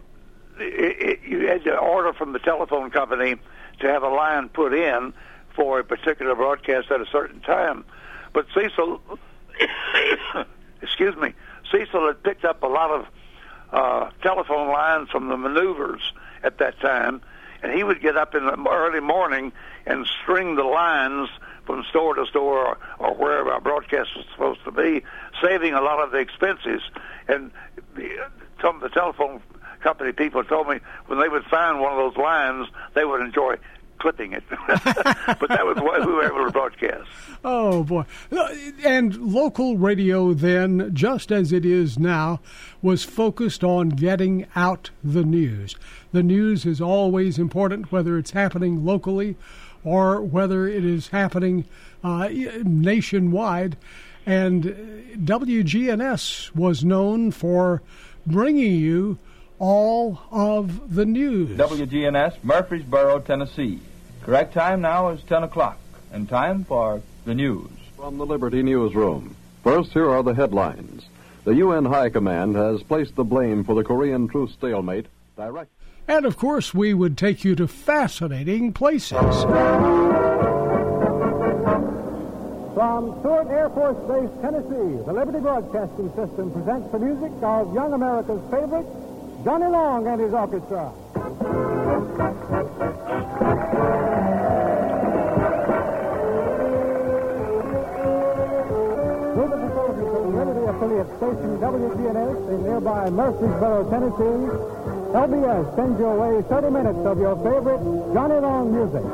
it, 0.58 0.96
it, 1.00 1.20
you 1.28 1.46
had 1.46 1.62
to 1.64 1.76
order 1.76 2.12
from 2.12 2.32
the 2.32 2.40
telephone 2.40 2.90
company 2.90 3.36
to 3.80 3.86
have 3.86 4.02
a 4.02 4.08
line 4.08 4.48
put 4.48 4.74
in 4.74 5.12
for 5.58 5.80
a 5.80 5.84
particular 5.84 6.36
broadcast 6.36 6.88
at 6.92 7.00
a 7.00 7.06
certain 7.10 7.40
time. 7.40 7.84
But 8.32 8.46
Cecil, 8.54 9.00
excuse 10.82 11.16
me, 11.16 11.34
Cecil 11.72 12.06
had 12.06 12.22
picked 12.22 12.44
up 12.44 12.62
a 12.62 12.68
lot 12.68 12.90
of 12.92 13.06
uh, 13.72 14.10
telephone 14.22 14.68
lines 14.68 15.10
from 15.10 15.28
the 15.28 15.36
maneuvers 15.36 16.00
at 16.44 16.58
that 16.58 16.78
time, 16.80 17.22
and 17.60 17.72
he 17.72 17.82
would 17.82 18.00
get 18.00 18.16
up 18.16 18.36
in 18.36 18.46
the 18.46 18.68
early 18.70 19.00
morning 19.00 19.50
and 19.84 20.06
string 20.22 20.54
the 20.54 20.62
lines 20.62 21.28
from 21.66 21.82
store 21.90 22.14
to 22.14 22.24
store 22.26 22.64
or, 22.64 22.78
or 23.00 23.14
wherever 23.16 23.50
our 23.50 23.60
broadcast 23.60 24.10
was 24.14 24.26
supposed 24.32 24.62
to 24.64 24.70
be, 24.70 25.02
saving 25.42 25.74
a 25.74 25.80
lot 25.80 25.98
of 25.98 26.12
the 26.12 26.18
expenses. 26.18 26.82
And 27.26 27.50
some 28.62 28.76
of 28.76 28.80
the 28.80 28.90
telephone 28.90 29.42
company 29.80 30.12
people 30.12 30.44
told 30.44 30.68
me 30.68 30.78
when 31.06 31.18
they 31.18 31.28
would 31.28 31.44
find 31.46 31.80
one 31.80 31.92
of 31.92 31.98
those 31.98 32.16
lines, 32.16 32.68
they 32.94 33.04
would 33.04 33.20
enjoy 33.20 33.56
clipping 33.98 34.32
it. 34.32 34.42
but 34.50 35.48
that 35.48 35.66
was 35.66 35.76
what 35.78 36.06
we 36.06 36.12
were 36.12 36.24
able 36.24 36.44
to 36.44 36.50
broadcast. 36.50 37.08
Oh 37.44 37.84
boy! 37.84 38.04
And 38.84 39.16
local 39.16 39.76
radio 39.76 40.32
then, 40.32 40.90
just 40.94 41.30
as 41.30 41.52
it 41.52 41.64
is 41.64 41.98
now, 41.98 42.40
was 42.82 43.04
focused 43.04 43.62
on 43.62 43.90
getting 43.90 44.46
out 44.56 44.90
the 45.04 45.24
news. 45.24 45.76
The 46.12 46.22
news 46.22 46.64
is 46.64 46.80
always 46.80 47.38
important, 47.38 47.92
whether 47.92 48.18
it's 48.18 48.32
happening 48.32 48.84
locally 48.84 49.36
or 49.84 50.20
whether 50.20 50.66
it 50.66 50.84
is 50.84 51.08
happening 51.08 51.64
uh, 52.02 52.28
nationwide. 52.64 53.76
And 54.26 54.64
WGNS 55.24 56.54
was 56.54 56.84
known 56.84 57.30
for 57.30 57.82
bringing 58.26 58.74
you 58.74 59.18
all 59.58 60.20
of 60.30 60.94
the 60.94 61.06
news. 61.06 61.56
WGNS, 61.58 62.42
Murfreesboro, 62.42 63.20
Tennessee. 63.20 63.80
Correct 64.28 64.52
time 64.52 64.82
now 64.82 65.08
is 65.08 65.22
10 65.22 65.44
o'clock, 65.44 65.78
and 66.12 66.28
time 66.28 66.62
for 66.62 67.00
the 67.24 67.34
news. 67.34 67.70
From 67.96 68.18
the 68.18 68.26
Liberty 68.26 68.62
Newsroom. 68.62 69.34
First, 69.64 69.94
here 69.94 70.10
are 70.10 70.22
the 70.22 70.34
headlines. 70.34 71.06
The 71.44 71.54
UN 71.54 71.86
High 71.86 72.10
Command 72.10 72.54
has 72.54 72.82
placed 72.82 73.16
the 73.16 73.24
blame 73.24 73.64
for 73.64 73.74
the 73.74 73.82
Korean 73.82 74.28
truce 74.28 74.52
stalemate 74.52 75.06
direct. 75.34 75.70
And 76.06 76.26
of 76.26 76.36
course, 76.36 76.74
we 76.74 76.92
would 76.92 77.16
take 77.16 77.42
you 77.42 77.54
to 77.54 77.66
fascinating 77.66 78.74
places. 78.74 79.16
From 82.74 83.16
Stewart 83.20 83.48
Air 83.48 83.70
Force 83.70 83.96
Base, 84.06 84.42
Tennessee, 84.42 85.04
the 85.06 85.12
Liberty 85.14 85.40
Broadcasting 85.40 86.10
System 86.14 86.52
presents 86.52 86.92
the 86.92 86.98
music 86.98 87.32
of 87.42 87.74
young 87.74 87.94
America's 87.94 88.42
favorite, 88.50 88.84
Johnny 89.42 89.68
Long 89.68 90.06
and 90.06 90.20
his 90.20 90.34
orchestra. 90.34 90.92
Station 101.16 101.58
WGNS 101.58 102.38
in 102.52 102.62
nearby 102.62 103.08
Murfreesboro, 103.10 103.88
Tennessee, 103.88 104.78
LBS 105.08 105.74
sends 105.74 105.98
your 105.98 106.14
way 106.20 106.42
30 106.42 106.68
minutes 106.68 107.00
of 107.08 107.18
your 107.18 107.34
favorite 107.40 107.80
Johnny 108.12 108.40
Long 108.44 108.68
music. 108.68 109.04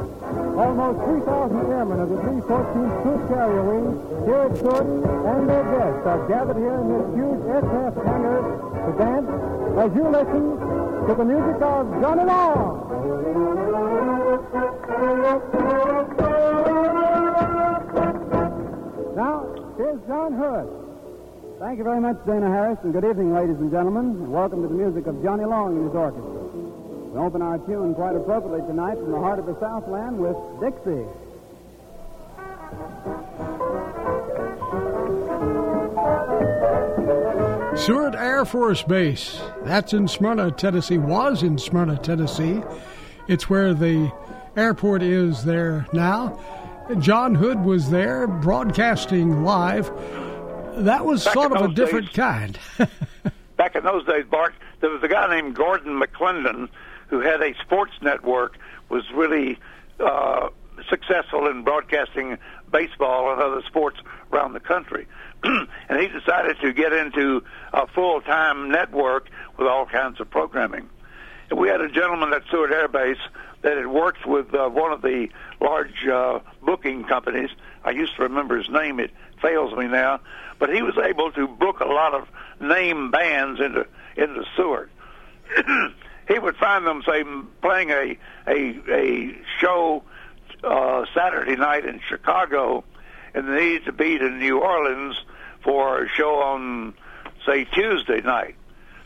Almost 0.58 0.98
3,000 1.06 1.70
airmen 1.70 2.00
of 2.00 2.08
the 2.10 2.16
314th 2.16 3.02
Troop 3.02 3.28
Carrier 3.30 3.62
Wing 3.62 4.14
at 4.26 4.56
Stewart 4.58 4.86
and 4.86 5.48
their 5.48 5.64
guests 5.70 6.06
are 6.06 6.26
gathered 6.26 6.56
here 6.58 6.74
in 6.74 6.88
this 6.90 7.06
huge 7.14 7.42
aircraft 7.46 7.96
hangar 8.02 8.42
to 8.84 8.90
dance 8.98 9.30
as 9.78 9.90
you 9.94 10.04
listen 10.10 10.44
to 11.06 11.14
the 11.14 11.24
music 11.24 11.62
of 11.62 11.90
Johnny 12.02 12.24
Long. 12.24 12.90
Now, 19.14 19.46
here's 19.76 20.00
John 20.08 20.32
Hood. 20.34 20.83
Thank 21.64 21.78
you 21.78 21.84
very 21.84 21.98
much, 21.98 22.18
Dana 22.26 22.50
Harris, 22.50 22.78
and 22.82 22.92
good 22.92 23.06
evening, 23.06 23.32
ladies 23.32 23.56
and 23.56 23.70
gentlemen, 23.70 24.04
and 24.04 24.30
welcome 24.30 24.60
to 24.60 24.68
the 24.68 24.74
music 24.74 25.06
of 25.06 25.22
Johnny 25.22 25.46
Long 25.46 25.78
and 25.78 25.86
his 25.86 25.94
orchestra. 25.94 26.30
We 26.30 27.18
open 27.18 27.40
our 27.40 27.56
tune 27.56 27.94
quite 27.94 28.14
appropriately 28.14 28.60
tonight 28.68 28.96
from 28.96 29.12
the 29.12 29.18
heart 29.18 29.38
of 29.38 29.46
the 29.46 29.58
Southland 29.58 30.18
with 30.18 30.36
Dixie. 30.60 31.06
Sewart 37.82 38.14
Air 38.14 38.44
Force 38.44 38.82
Base. 38.82 39.40
That's 39.62 39.94
in 39.94 40.06
Smyrna, 40.06 40.50
Tennessee. 40.50 40.98
Was 40.98 41.42
in 41.42 41.56
Smyrna, 41.56 41.96
Tennessee. 41.96 42.62
It's 43.26 43.48
where 43.48 43.72
the 43.72 44.12
airport 44.54 45.02
is 45.02 45.44
there 45.44 45.86
now. 45.94 46.38
John 46.98 47.34
Hood 47.34 47.64
was 47.64 47.88
there 47.88 48.26
broadcasting 48.26 49.44
live. 49.44 49.90
That 50.76 51.04
was 51.04 51.24
Back 51.24 51.34
sort 51.34 51.52
of 51.52 51.70
a 51.70 51.74
different 51.74 52.06
days- 52.06 52.14
kind. 52.16 52.58
Back 53.56 53.76
in 53.76 53.84
those 53.84 54.04
days, 54.04 54.24
Bart, 54.28 54.54
there 54.80 54.90
was 54.90 55.02
a 55.02 55.08
guy 55.08 55.28
named 55.30 55.54
Gordon 55.54 56.00
McLendon 56.00 56.68
who 57.08 57.20
had 57.20 57.40
a 57.40 57.54
sports 57.62 57.92
network, 58.02 58.58
was 58.88 59.04
really 59.12 59.58
uh, 60.00 60.48
successful 60.88 61.46
in 61.46 61.62
broadcasting 61.62 62.36
baseball 62.72 63.32
and 63.32 63.40
other 63.40 63.62
sports 63.62 63.98
around 64.32 64.54
the 64.54 64.60
country. 64.60 65.06
and 65.44 66.00
he 66.00 66.08
decided 66.08 66.58
to 66.60 66.72
get 66.72 66.92
into 66.92 67.44
a 67.72 67.86
full-time 67.86 68.70
network 68.70 69.28
with 69.56 69.68
all 69.68 69.86
kinds 69.86 70.20
of 70.20 70.28
programming. 70.28 70.88
We 71.50 71.68
had 71.68 71.80
a 71.80 71.88
gentleman 71.88 72.32
at 72.32 72.42
Sewart 72.50 72.72
Air 72.72 72.88
Base 72.88 73.18
that 73.62 73.76
had 73.76 73.86
worked 73.86 74.26
with 74.26 74.54
uh, 74.54 74.68
one 74.68 74.92
of 74.92 75.02
the 75.02 75.28
large 75.60 76.06
uh, 76.06 76.40
booking 76.62 77.04
companies. 77.04 77.50
I 77.84 77.90
used 77.90 78.16
to 78.16 78.22
remember 78.22 78.56
his 78.56 78.68
name; 78.68 79.00
it 79.00 79.10
fails 79.42 79.74
me 79.76 79.86
now. 79.86 80.20
But 80.58 80.74
he 80.74 80.82
was 80.82 80.96
able 80.96 81.32
to 81.32 81.46
book 81.46 81.80
a 81.80 81.86
lot 81.86 82.14
of 82.14 82.28
name 82.60 83.10
bands 83.10 83.60
into 83.60 83.86
into 84.16 84.44
Sewart. 84.56 84.90
he 86.28 86.38
would 86.38 86.56
find 86.56 86.86
them, 86.86 87.02
say, 87.06 87.24
playing 87.60 87.90
a 87.90 88.18
a 88.46 88.80
a 88.90 89.38
show 89.60 90.02
uh, 90.62 91.04
Saturday 91.14 91.56
night 91.56 91.84
in 91.84 92.00
Chicago, 92.08 92.84
and 93.34 93.48
they 93.48 93.60
needed 93.60 93.84
to 93.86 93.92
be 93.92 94.18
to 94.18 94.30
New 94.30 94.60
Orleans 94.60 95.16
for 95.62 96.04
a 96.04 96.08
show 96.08 96.36
on, 96.42 96.94
say, 97.46 97.64
Tuesday 97.64 98.20
night. 98.20 98.54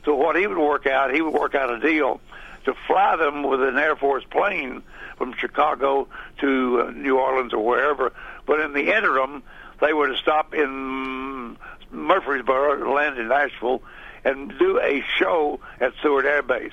So 0.05 0.15
what 0.15 0.37
he 0.37 0.47
would 0.47 0.59
work 0.59 0.87
out, 0.87 1.13
he 1.13 1.21
would 1.21 1.35
work 1.35 1.55
out 1.55 1.73
a 1.73 1.79
deal 1.79 2.21
to 2.65 2.75
fly 2.87 3.17
them 3.17 3.43
with 3.43 3.63
an 3.63 3.79
Air 3.79 3.97
Force 3.97 4.25
plane 4.31 4.83
from 5.17 5.35
Chicago 5.35 6.09
to 6.41 6.87
uh, 6.87 6.91
New 6.91 7.19
Orleans 7.19 7.53
or 7.53 7.65
wherever. 7.65 8.13
But 8.47 8.61
in 8.61 8.73
the 8.73 8.95
interim, 8.95 9.43
they 9.81 9.93
were 9.93 10.09
to 10.09 10.17
stop 10.17 10.55
in 10.55 11.57
Murfreesboro, 11.91 12.95
land 12.95 13.19
in 13.19 13.29
Nashville, 13.29 13.83
and 14.25 14.53
do 14.59 14.79
a 14.81 15.03
show 15.17 15.61
at 15.81 15.93
Sewart 16.03 16.25
Air 16.25 16.43
Base. 16.43 16.73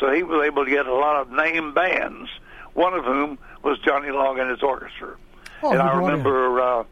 So 0.00 0.12
he 0.12 0.22
was 0.22 0.44
able 0.44 0.64
to 0.64 0.70
get 0.70 0.86
a 0.86 0.94
lot 0.94 1.16
of 1.16 1.30
name 1.30 1.74
bands, 1.74 2.30
one 2.72 2.94
of 2.94 3.04
whom 3.04 3.38
was 3.62 3.78
Johnny 3.80 4.10
Long 4.10 4.38
and 4.38 4.50
his 4.50 4.62
orchestra. 4.62 5.16
Oh, 5.62 5.72
and 5.72 5.80
I 5.80 5.96
remember 5.96 6.60
uh, 6.60 6.84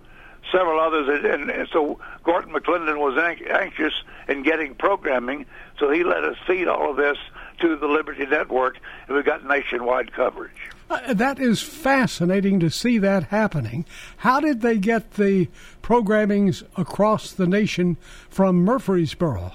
several 0.51 0.81
others. 0.81 1.09
And, 1.09 1.27
and, 1.27 1.51
and 1.51 1.69
so 1.73 1.99
Gordon 2.25 2.53
McLendon 2.53 2.99
was 2.99 3.19
anx- 3.19 3.43
anxious 3.51 3.93
in 4.29 4.43
getting 4.43 4.75
programming, 4.75 5.47
so 5.79 5.91
he 5.91 6.05
let 6.05 6.25
us 6.25 6.37
feed 6.47 6.69
all 6.69 6.91
of 6.91 6.97
this 6.97 7.19
to 7.63 7.77
the 7.77 7.87
Liberty 7.87 8.27
Network, 8.27 8.79
and 9.07 9.17
we 9.17 9.23
got 9.23 9.47
nationwide 9.47 10.13
coverage. 10.13 10.71
Uh, 10.91 11.15
that 11.15 11.39
is 11.39 11.63
fascinating 11.63 12.61
to 12.61 12.69
see 12.69 12.99
that 12.99 13.25
happening. 13.25 13.87
How 14.19 14.41
did 14.41 14.61
they 14.61 14.77
get 14.77 15.13
the 15.13 15.49
programmings 15.83 16.65
across 16.77 17.33
the 17.33 17.47
nation 17.47 17.97
from 18.29 18.65
Murfreesboro? 18.65 19.53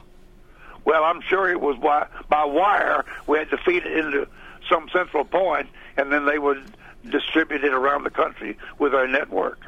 Well, 0.86 1.04
I'm 1.04 1.22
sure 1.22 1.50
it 1.52 1.60
was 1.60 1.78
by, 1.78 2.08
by 2.30 2.46
wire. 2.46 3.06
We 3.28 3.38
had 3.38 3.50
to 3.50 3.58
feed 3.58 3.86
it 3.86 3.98
into 3.98 4.28
some 4.70 4.88
central 4.90 5.26
point, 5.26 5.68
and 5.98 6.12
then 6.12 6.26
they 6.26 6.40
would 6.40 6.64
distribute 7.10 7.64
it 7.64 7.74
around 7.74 8.04
the 8.04 8.10
country 8.10 8.58
with 8.80 8.96
our 8.96 9.08
network. 9.08 9.60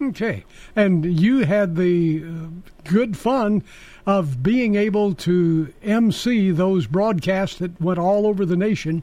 Okay. 0.00 0.44
And 0.76 1.04
you 1.20 1.44
had 1.44 1.76
the 1.76 2.24
uh, 2.24 2.48
good 2.84 3.16
fun 3.16 3.64
of 4.06 4.42
being 4.42 4.74
able 4.74 5.14
to 5.14 5.72
MC 5.82 6.50
those 6.50 6.86
broadcasts 6.86 7.58
that 7.58 7.80
went 7.80 7.98
all 7.98 8.26
over 8.26 8.46
the 8.46 8.56
nation 8.56 9.02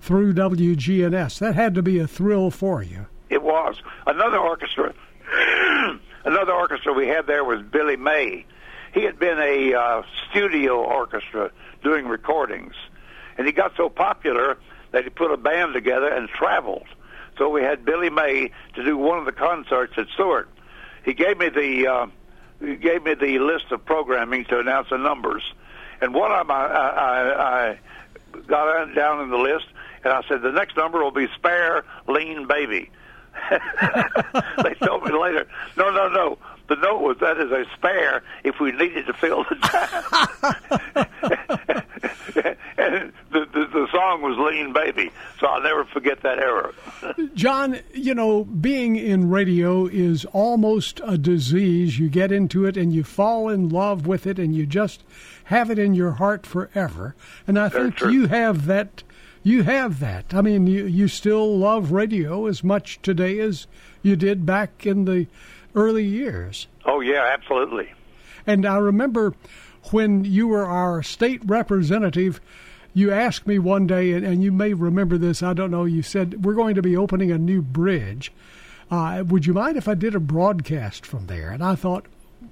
through 0.00 0.34
WGNS. 0.34 1.38
That 1.40 1.54
had 1.54 1.74
to 1.74 1.82
be 1.82 1.98
a 1.98 2.06
thrill 2.06 2.50
for 2.50 2.82
you. 2.82 3.06
It 3.28 3.42
was. 3.42 3.76
Another 4.06 4.38
orchestra, 4.38 4.94
another 6.24 6.52
orchestra 6.52 6.92
we 6.92 7.08
had 7.08 7.26
there 7.26 7.44
was 7.44 7.60
Billy 7.62 7.96
May. 7.96 8.46
He 8.94 9.02
had 9.02 9.18
been 9.18 9.38
a 9.38 9.74
uh, 9.74 10.02
studio 10.30 10.76
orchestra 10.76 11.50
doing 11.82 12.06
recordings, 12.06 12.74
and 13.36 13.46
he 13.46 13.52
got 13.52 13.72
so 13.76 13.88
popular 13.88 14.56
that 14.92 15.04
he 15.04 15.10
put 15.10 15.32
a 15.32 15.36
band 15.36 15.74
together 15.74 16.08
and 16.08 16.28
traveled. 16.28 16.86
So 17.38 17.50
we 17.50 17.62
had 17.62 17.84
Billy 17.84 18.10
May 18.10 18.50
to 18.74 18.84
do 18.84 18.96
one 18.96 19.18
of 19.18 19.24
the 19.24 19.32
concerts 19.32 19.94
at 19.96 20.06
Sewart. 20.16 20.48
He 21.04 21.14
gave 21.14 21.38
me 21.38 21.48
the 21.48 21.86
uh, 21.86 22.06
he 22.60 22.76
gave 22.76 23.04
me 23.04 23.14
the 23.14 23.38
list 23.38 23.66
of 23.70 23.84
programming 23.84 24.44
to 24.46 24.58
announce 24.58 24.88
the 24.90 24.98
numbers, 24.98 25.42
and 26.00 26.14
one 26.14 26.32
of 26.32 26.38
them 26.38 26.50
I, 26.50 26.66
I, 26.66 27.70
I 27.70 27.78
got 28.46 28.94
down 28.94 29.22
in 29.22 29.30
the 29.30 29.36
list, 29.36 29.66
and 30.04 30.12
I 30.12 30.22
said 30.28 30.42
the 30.42 30.52
next 30.52 30.76
number 30.76 31.02
will 31.02 31.10
be 31.10 31.28
spare 31.34 31.84
lean 32.08 32.46
baby. 32.46 32.90
they 34.62 34.74
told 34.86 35.04
me 35.04 35.12
later, 35.12 35.46
no, 35.76 35.90
no, 35.90 36.08
no. 36.08 36.38
The 36.68 36.76
note 36.76 37.00
was 37.00 37.18
that 37.20 37.38
is 37.38 37.52
a 37.52 37.64
spare 37.76 38.22
if 38.42 38.58
we 38.58 38.72
needed 38.72 39.06
to 39.06 39.12
fill 39.12 39.44
the 39.44 39.54
time. 39.56 41.85
and 42.78 43.12
the, 43.32 43.46
the, 43.52 43.66
the 43.72 43.88
song 43.92 44.22
was 44.22 44.36
Lean 44.38 44.72
Baby, 44.72 45.10
so 45.40 45.46
I'll 45.46 45.62
never 45.62 45.84
forget 45.84 46.22
that 46.22 46.38
era. 46.38 46.72
John, 47.34 47.80
you 47.94 48.14
know, 48.14 48.44
being 48.44 48.96
in 48.96 49.30
radio 49.30 49.86
is 49.86 50.24
almost 50.26 51.00
a 51.04 51.16
disease. 51.16 51.98
You 51.98 52.08
get 52.08 52.32
into 52.32 52.66
it 52.66 52.76
and 52.76 52.92
you 52.92 53.04
fall 53.04 53.48
in 53.48 53.68
love 53.68 54.06
with 54.06 54.26
it 54.26 54.38
and 54.38 54.54
you 54.54 54.66
just 54.66 55.02
have 55.44 55.70
it 55.70 55.78
in 55.78 55.94
your 55.94 56.12
heart 56.12 56.46
forever. 56.46 57.14
And 57.46 57.58
I 57.58 57.68
Very 57.68 57.84
think 57.84 57.96
true. 57.96 58.12
you 58.12 58.26
have 58.28 58.66
that. 58.66 59.02
You 59.42 59.62
have 59.62 60.00
that. 60.00 60.34
I 60.34 60.40
mean, 60.40 60.66
you, 60.66 60.86
you 60.86 61.08
still 61.08 61.56
love 61.56 61.92
radio 61.92 62.46
as 62.46 62.64
much 62.64 63.00
today 63.00 63.38
as 63.38 63.66
you 64.02 64.16
did 64.16 64.44
back 64.44 64.84
in 64.84 65.04
the 65.04 65.26
early 65.74 66.04
years. 66.04 66.66
Oh 66.84 67.00
yeah, 67.00 67.30
absolutely. 67.32 67.92
And 68.46 68.66
I 68.66 68.78
remember 68.78 69.34
when 69.92 70.24
you 70.24 70.48
were 70.48 70.66
our 70.66 71.02
state 71.02 71.40
representative, 71.44 72.40
you 72.94 73.12
asked 73.12 73.46
me 73.46 73.58
one 73.58 73.86
day, 73.86 74.12
and, 74.12 74.24
and 74.24 74.42
you 74.42 74.50
may 74.50 74.72
remember 74.72 75.18
this, 75.18 75.42
I 75.42 75.52
don't 75.52 75.70
know, 75.70 75.84
you 75.84 76.02
said, 76.02 76.44
We're 76.44 76.54
going 76.54 76.74
to 76.76 76.82
be 76.82 76.96
opening 76.96 77.30
a 77.30 77.38
new 77.38 77.62
bridge. 77.62 78.32
Uh, 78.90 79.24
would 79.26 79.46
you 79.46 79.52
mind 79.52 79.76
if 79.76 79.88
I 79.88 79.94
did 79.94 80.14
a 80.14 80.20
broadcast 80.20 81.04
from 81.04 81.26
there? 81.26 81.50
And 81.50 81.62
I 81.62 81.74
thought, 81.74 82.06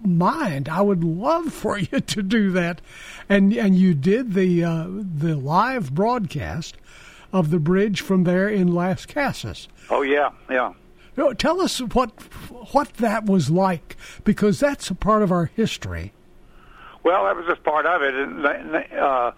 mind, 0.05 0.69
I 0.69 0.81
would 0.81 1.05
love 1.05 1.53
for 1.53 1.79
you 1.79 2.01
to 2.01 2.23
do 2.23 2.51
that. 2.53 2.81
And 3.29 3.53
and 3.53 3.77
you 3.77 3.95
did 3.95 4.35
the 4.35 4.65
uh, 4.65 4.87
the 4.89 5.37
live 5.37 5.95
broadcast 5.95 6.77
of 7.33 7.51
the 7.51 7.59
bridge 7.59 8.01
from 8.01 8.25
there 8.25 8.49
in 8.49 8.69
Lascassas. 8.69 9.69
Oh 9.91 10.03
yeah, 10.03 10.31
yeah. 10.51 10.73
You 11.17 11.25
know, 11.25 11.33
tell 11.33 11.61
us 11.61 11.79
what 11.79 12.11
what 12.73 12.95
that 12.95 13.27
was 13.27 13.51
like 13.51 13.97
because 14.25 14.61
that's 14.61 14.91
a 14.91 14.95
part 14.95 15.23
of 15.23 15.33
our 15.33 15.47
history. 15.47 16.13
Well, 17.05 17.25
that 17.25 17.37
was 17.37 17.45
just 17.47 17.63
part 17.63 17.87
of 17.87 18.03
it. 18.03 18.15
And 18.15 18.47
uh, 18.99 19.33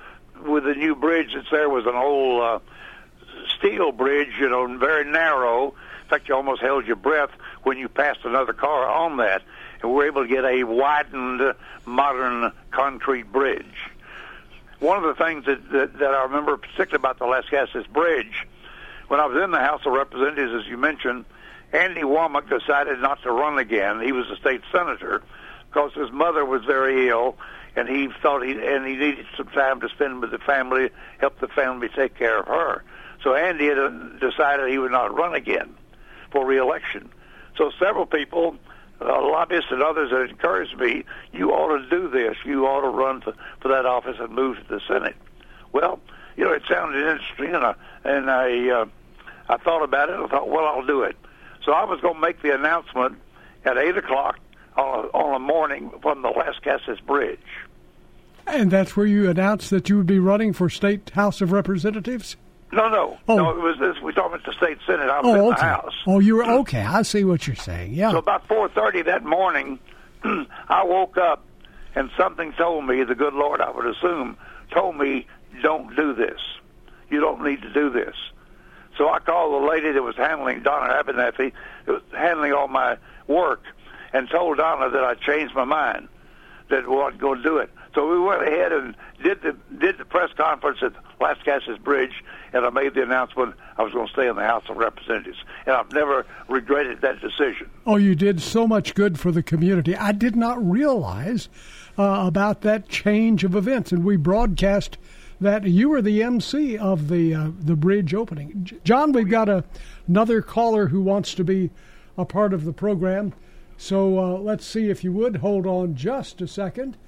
with 0.47 0.65
the 0.65 0.75
new 0.75 0.95
bridge 0.95 1.33
that's 1.35 1.51
there 1.51 1.69
was 1.69 1.85
an 1.85 1.97
old 1.97 2.43
uh, 2.43 2.59
steel 3.59 3.93
bridge, 3.93 4.31
you 4.39 4.49
know, 4.49 4.79
very 4.79 5.05
narrow. 5.05 5.75
In 6.05 6.09
fact, 6.09 6.29
you 6.29 6.37
almost 6.37 6.63
held 6.63 6.87
your 6.87 6.97
breath 6.97 7.31
when 7.65 7.77
you 7.77 7.89
passed 7.89 8.21
another 8.25 8.53
car 8.53 8.89
on 8.89 9.17
that. 9.17 9.43
And 9.83 9.91
we 9.91 9.97
were 9.97 10.07
able 10.07 10.23
to 10.23 10.29
get 10.29 10.45
a 10.45 10.63
widened, 10.63 11.55
modern 11.85 12.53
concrete 12.71 13.31
bridge. 13.33 13.65
One 14.79 15.03
of 15.03 15.17
the 15.17 15.25
things 15.25 15.47
that, 15.47 15.71
that, 15.73 15.99
that 15.99 16.15
I 16.15 16.23
remember 16.25 16.57
particularly 16.57 16.97
about 16.97 17.19
the 17.19 17.25
Lascassas 17.25 17.89
Bridge, 17.89 18.47
when 19.09 19.21
I 19.21 19.27
was 19.27 19.43
in 19.43 19.51
the 19.51 19.59
House 19.59 19.81
of 19.87 19.93
Representatives, 19.93 20.53
as 20.53 20.69
you 20.69 20.77
mentioned, 20.77 21.25
Andy 21.73 22.03
Womack 22.03 22.49
decided 22.49 23.01
not 23.01 23.23
to 23.23 23.33
run 23.33 23.59
again. 23.59 24.01
He 24.01 24.13
was 24.13 24.31
a 24.31 24.37
state 24.37 24.61
senator 24.71 25.23
because 25.69 25.93
his 25.95 26.13
mother 26.13 26.45
was 26.45 26.65
very 26.65 27.09
ill, 27.09 27.37
and 27.77 27.89
he 27.89 28.09
thought 28.23 28.43
he 28.43 28.53
and 28.53 28.87
he 28.87 28.97
needed 28.97 29.27
some 29.37 29.49
time 29.49 29.81
to 29.81 29.89
spend 29.91 30.21
with 30.21 30.31
the 30.31 30.39
family, 30.39 30.91
help 31.19 31.39
the 31.39 31.49
family 31.49 31.89
take 31.89 32.17
care 32.17 32.41
of 32.41 32.47
her. 32.47 32.83
So 33.23 33.35
Andy 33.35 33.67
had 33.67 33.79
uh, 33.79 33.91
decided 34.19 34.71
he 34.71 34.79
would 34.79 34.93
not 34.93 35.15
run 35.15 35.35
again 35.35 35.75
for 36.31 36.45
reelection. 36.45 37.11
So 37.57 37.71
several 37.79 38.07
people, 38.07 38.57
uh, 39.01 39.05
lobbyists 39.23 39.71
and 39.71 39.83
others, 39.83 40.11
had 40.11 40.31
encouraged 40.31 40.79
me, 40.79 41.05
"You 41.33 41.53
ought 41.53 41.79
to 41.79 41.89
do 41.89 42.09
this. 42.09 42.37
You 42.45 42.67
ought 42.67 42.81
to 42.81 42.89
run 42.89 43.21
for, 43.21 43.35
for 43.61 43.69
that 43.69 43.87
office 43.87 44.17
and 44.19 44.31
move 44.31 44.57
to 44.57 44.75
the 44.75 44.81
Senate." 44.89 45.17
Well, 45.73 46.01
you 46.37 46.45
know, 46.45 46.53
it 46.53 46.63
sounded 46.69 46.99
interesting, 47.01 47.55
and 47.55 47.65
I 47.65 47.75
and 48.05 48.31
I 48.31 48.69
uh, 48.71 48.87
I 49.49 49.57
thought 49.59 49.83
about 49.83 50.09
it. 50.09 50.17
I 50.17 50.27
thought, 50.27 50.49
well, 50.49 50.65
I'll 50.65 50.87
do 50.87 51.03
it. 51.03 51.17
So 51.65 51.73
I 51.73 51.85
was 51.85 52.01
going 52.01 52.15
to 52.15 52.21
make 52.21 52.43
the 52.43 52.55
announcement 52.55 53.19
at 53.65 53.77
eight 53.79 53.97
o'clock 53.97 54.39
on 54.77 55.05
a, 55.05 55.09
on 55.09 55.35
a 55.35 55.39
morning 55.39 55.91
from 56.03 56.23
the 56.23 56.29
Lascassas 56.29 57.05
Bridge. 57.05 57.39
And 58.47 58.71
that's 58.71 58.97
where 58.97 59.07
you 59.07 59.29
announced 59.29 59.71
that 59.71 59.89
you 59.89 59.97
would 59.97 60.07
be 60.07 60.19
running 60.19 60.53
for 60.53 60.69
state 60.69 61.11
House 61.11 61.41
of 61.41 61.53
Representatives. 61.53 62.37
No, 62.73 62.89
no, 62.89 63.17
Oh. 63.29 63.37
no. 63.37 63.51
It 63.51 63.59
was 63.61 63.79
this. 63.79 64.03
We 64.03 64.13
talking 64.13 64.35
about 64.35 64.45
the 64.47 64.53
state 64.53 64.79
senate. 64.87 65.09
I 65.09 65.21
was 65.21 65.27
Oh, 65.27 65.35
in 65.35 65.41
okay. 65.53 65.61
the 65.61 65.67
house. 65.67 65.95
Oh, 66.07 66.19
you 66.19 66.37
were 66.37 66.45
okay. 66.45 66.83
I 66.83 67.03
see 67.03 67.25
what 67.25 67.47
you're 67.47 67.57
saying. 67.57 67.93
Yeah. 67.95 68.11
So 68.11 68.19
about 68.19 68.47
four 68.49 68.69
thirty 68.69 69.03
that 69.03 69.25
morning, 69.25 69.79
I 70.25 70.85
woke 70.85 71.17
up 71.17 71.45
and 71.95 72.11
something 72.17 72.53
told 72.55 72.87
me, 72.87 73.03
the 73.05 73.15
good 73.15 73.35
Lord, 73.35 73.61
I 73.61 73.71
would 73.71 73.87
assume, 73.87 74.37
told 74.73 74.97
me, 74.97 75.27
"Don't 75.63 75.95
do 75.97 76.13
this. 76.13 76.41
You 77.09 77.21
don't 77.21 77.43
need 77.45 77.63
to 77.63 77.73
do 77.73 77.89
this." 77.89 78.15
So 78.99 79.09
I 79.09 79.21
called 79.21 79.63
the 79.63 79.67
lady 79.67 79.93
that 79.93 80.03
was 80.03 80.17
handling 80.17 80.63
Donna 80.63 80.93
Abernathy, 81.03 81.53
that 81.87 81.93
was 81.93 82.03
handling 82.17 82.53
all 82.53 82.67
my 82.69 82.97
work, 83.29 83.63
and 84.13 84.29
told 84.29 84.57
Donna 84.59 84.91
that 84.91 85.05
I 85.05 85.15
changed 85.15 85.55
my 85.55 85.65
mind, 85.65 86.09
that 86.69 86.85
I 86.85 86.89
wasn't 86.89 87.21
going 87.21 87.39
to 87.39 87.43
do 87.45 87.59
it. 87.59 87.71
So 87.97 88.07
we 88.07 88.21
went 88.21 88.43
ahead 88.43 88.73
and 88.73 88.95
did 89.25 89.41
the 89.41 89.57
did 89.79 89.97
the 89.97 90.05
press 90.05 90.31
conference 90.37 90.81
at 90.83 90.93
Lascassas 91.19 91.83
Bridge, 91.83 92.23
and 92.53 92.67
I 92.67 92.69
made 92.69 92.93
the 92.93 93.03
announcement 93.03 93.55
I 93.79 93.85
was 93.85 93.95
going 93.95 94.07
to 94.07 94.13
stay 94.13 94.29
in 94.29 94.37
the 94.37 94.45
House 94.45 94.65
of 94.69 94.77
Representatives, 94.77 95.39
and 95.65 95.75
I've 95.75 95.91
never 95.93 96.27
regretted 96.47 97.01
that 97.01 97.23
decision. 97.23 97.71
Oh, 97.87 97.97
you 97.97 98.15
did 98.15 98.43
so 98.43 98.69
much 98.69 98.95
good 98.95 99.19
for 99.19 99.33
the 99.33 99.43
community. 99.43 99.97
I 99.97 100.13
did 100.13 100.37
not 100.37 100.63
realize 100.63 101.49
uh, 101.99 102.25
about 102.27 102.61
that 102.61 102.91
change 102.91 103.45
of 103.45 103.57
events, 103.57 103.93
and 103.93 104.05
we 104.05 104.19
broadcast 104.19 104.99
that 105.41 105.65
you 105.65 105.89
were 105.89 106.03
the 106.03 106.23
MC 106.23 106.77
of 106.77 107.09
the 107.09 107.35
uh, 107.35 107.51
the 107.59 107.77
bridge 107.77 108.13
opening. 108.13 108.61
J- 108.63 108.77
John, 108.85 109.13
we've 109.13 109.31
got 109.31 109.49
a, 109.49 109.65
another 110.07 110.43
caller 110.43 110.89
who 110.89 111.01
wants 111.01 111.33
to 111.33 111.45
be 111.45 111.71
a 112.19 112.27
part 112.27 112.53
of 112.53 112.67
the 112.67 112.75
program. 112.75 113.33
So 113.79 114.19
uh, 114.19 114.39
let's 114.39 114.67
see 114.67 114.91
if 114.91 115.03
you 115.03 115.13
would 115.13 115.37
hold 115.37 115.67
on 115.67 115.95
just 115.95 116.43
a 116.43 116.47
second, 116.49 116.99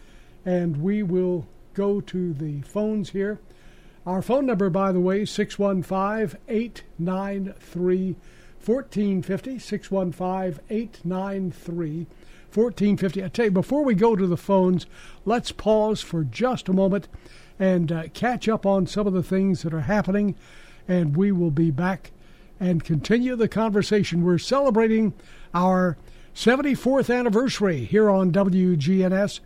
and 0.45 0.83
we 0.83 1.03
will 1.03 1.47
go 1.75 2.01
to 2.01 2.33
the 2.33 2.61
phones 2.63 3.11
here. 3.11 3.41
Our 4.07 4.23
phone 4.23 4.47
number, 4.47 4.71
by 4.71 4.93
the 4.93 5.01
way, 5.01 5.25
615 5.25 6.39
893 6.49 8.17
1450. 8.65 9.59
615 9.59 10.65
893 10.71 12.07
1450. 12.55 13.25
I 13.25 13.29
tell 13.29 13.45
you, 13.45 13.51
before 13.51 13.85
we 13.85 13.95
go 13.95 14.17
to 14.17 14.27
the 14.27 14.37
phones, 14.37 14.87
let's 15.25 15.53
pause 15.53 16.01
for 16.01 16.25
just 16.25 16.69
a 16.69 16.73
moment 16.73 17.09
and 17.59 17.93
uh, 17.93 18.05
catch 18.15 18.49
up 18.49 18.65
on 18.65 18.87
some 18.87 19.07
of 19.07 19.13
the 19.13 19.23
things 19.23 19.63
that 19.63 19.75
are 19.75 19.81
happening, 19.81 20.35
and 20.87 21.17
we 21.17 21.31
will 21.31 21.51
be 21.51 21.71
back 21.71 22.13
and 22.59 22.85
continue 22.85 23.37
the 23.37 23.49
conversation. 23.49 24.25
We're 24.25 24.39
celebrating 24.39 25.13
our 25.53 25.97
74th 26.35 27.15
anniversary 27.15 27.85
here 27.85 28.09
on 28.09 28.33
WGNS. 28.33 29.41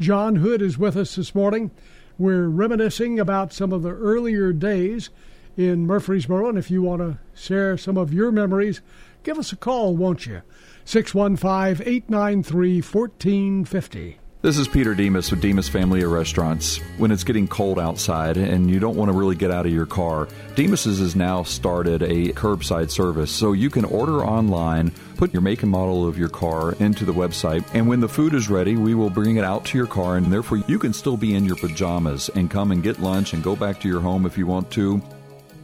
John 0.00 0.36
Hood 0.36 0.62
is 0.62 0.78
with 0.78 0.96
us 0.96 1.16
this 1.16 1.34
morning. 1.34 1.72
We're 2.18 2.46
reminiscing 2.46 3.18
about 3.18 3.52
some 3.52 3.72
of 3.72 3.82
the 3.82 3.90
earlier 3.90 4.52
days 4.52 5.10
in 5.56 5.88
Murfreesboro, 5.88 6.48
and 6.48 6.56
if 6.56 6.70
you 6.70 6.82
want 6.82 7.02
to 7.02 7.18
share 7.34 7.76
some 7.76 7.96
of 7.96 8.12
your 8.12 8.30
memories, 8.30 8.80
give 9.24 9.38
us 9.38 9.50
a 9.50 9.56
call, 9.56 9.96
won't 9.96 10.24
you? 10.24 10.42
615 10.84 11.84
893 11.84 12.80
1450. 12.80 14.18
This 14.40 14.56
is 14.56 14.68
Peter 14.68 14.94
Demas 14.94 15.32
with 15.32 15.40
Demas 15.40 15.68
Family 15.68 16.02
of 16.02 16.12
Restaurants. 16.12 16.76
When 16.96 17.10
it's 17.10 17.24
getting 17.24 17.48
cold 17.48 17.76
outside 17.76 18.36
and 18.36 18.70
you 18.70 18.78
don't 18.78 18.94
want 18.94 19.10
to 19.10 19.18
really 19.18 19.34
get 19.34 19.50
out 19.50 19.66
of 19.66 19.72
your 19.72 19.84
car, 19.84 20.28
Demas's 20.54 21.00
has 21.00 21.16
now 21.16 21.42
started 21.42 22.04
a 22.04 22.32
curbside 22.34 22.88
service. 22.92 23.32
So 23.32 23.52
you 23.52 23.68
can 23.68 23.84
order 23.84 24.24
online, 24.24 24.92
put 25.16 25.32
your 25.32 25.42
make 25.42 25.64
and 25.64 25.72
model 25.72 26.06
of 26.06 26.16
your 26.16 26.28
car 26.28 26.74
into 26.74 27.04
the 27.04 27.12
website, 27.12 27.64
and 27.74 27.88
when 27.88 27.98
the 27.98 28.08
food 28.08 28.32
is 28.32 28.48
ready, 28.48 28.76
we 28.76 28.94
will 28.94 29.10
bring 29.10 29.38
it 29.38 29.44
out 29.44 29.64
to 29.66 29.76
your 29.76 29.88
car, 29.88 30.16
and 30.16 30.32
therefore 30.32 30.58
you 30.68 30.78
can 30.78 30.92
still 30.92 31.16
be 31.16 31.34
in 31.34 31.44
your 31.44 31.56
pajamas 31.56 32.28
and 32.36 32.48
come 32.48 32.70
and 32.70 32.84
get 32.84 33.00
lunch 33.00 33.32
and 33.32 33.42
go 33.42 33.56
back 33.56 33.80
to 33.80 33.88
your 33.88 34.00
home 34.00 34.24
if 34.24 34.38
you 34.38 34.46
want 34.46 34.70
to 34.70 35.02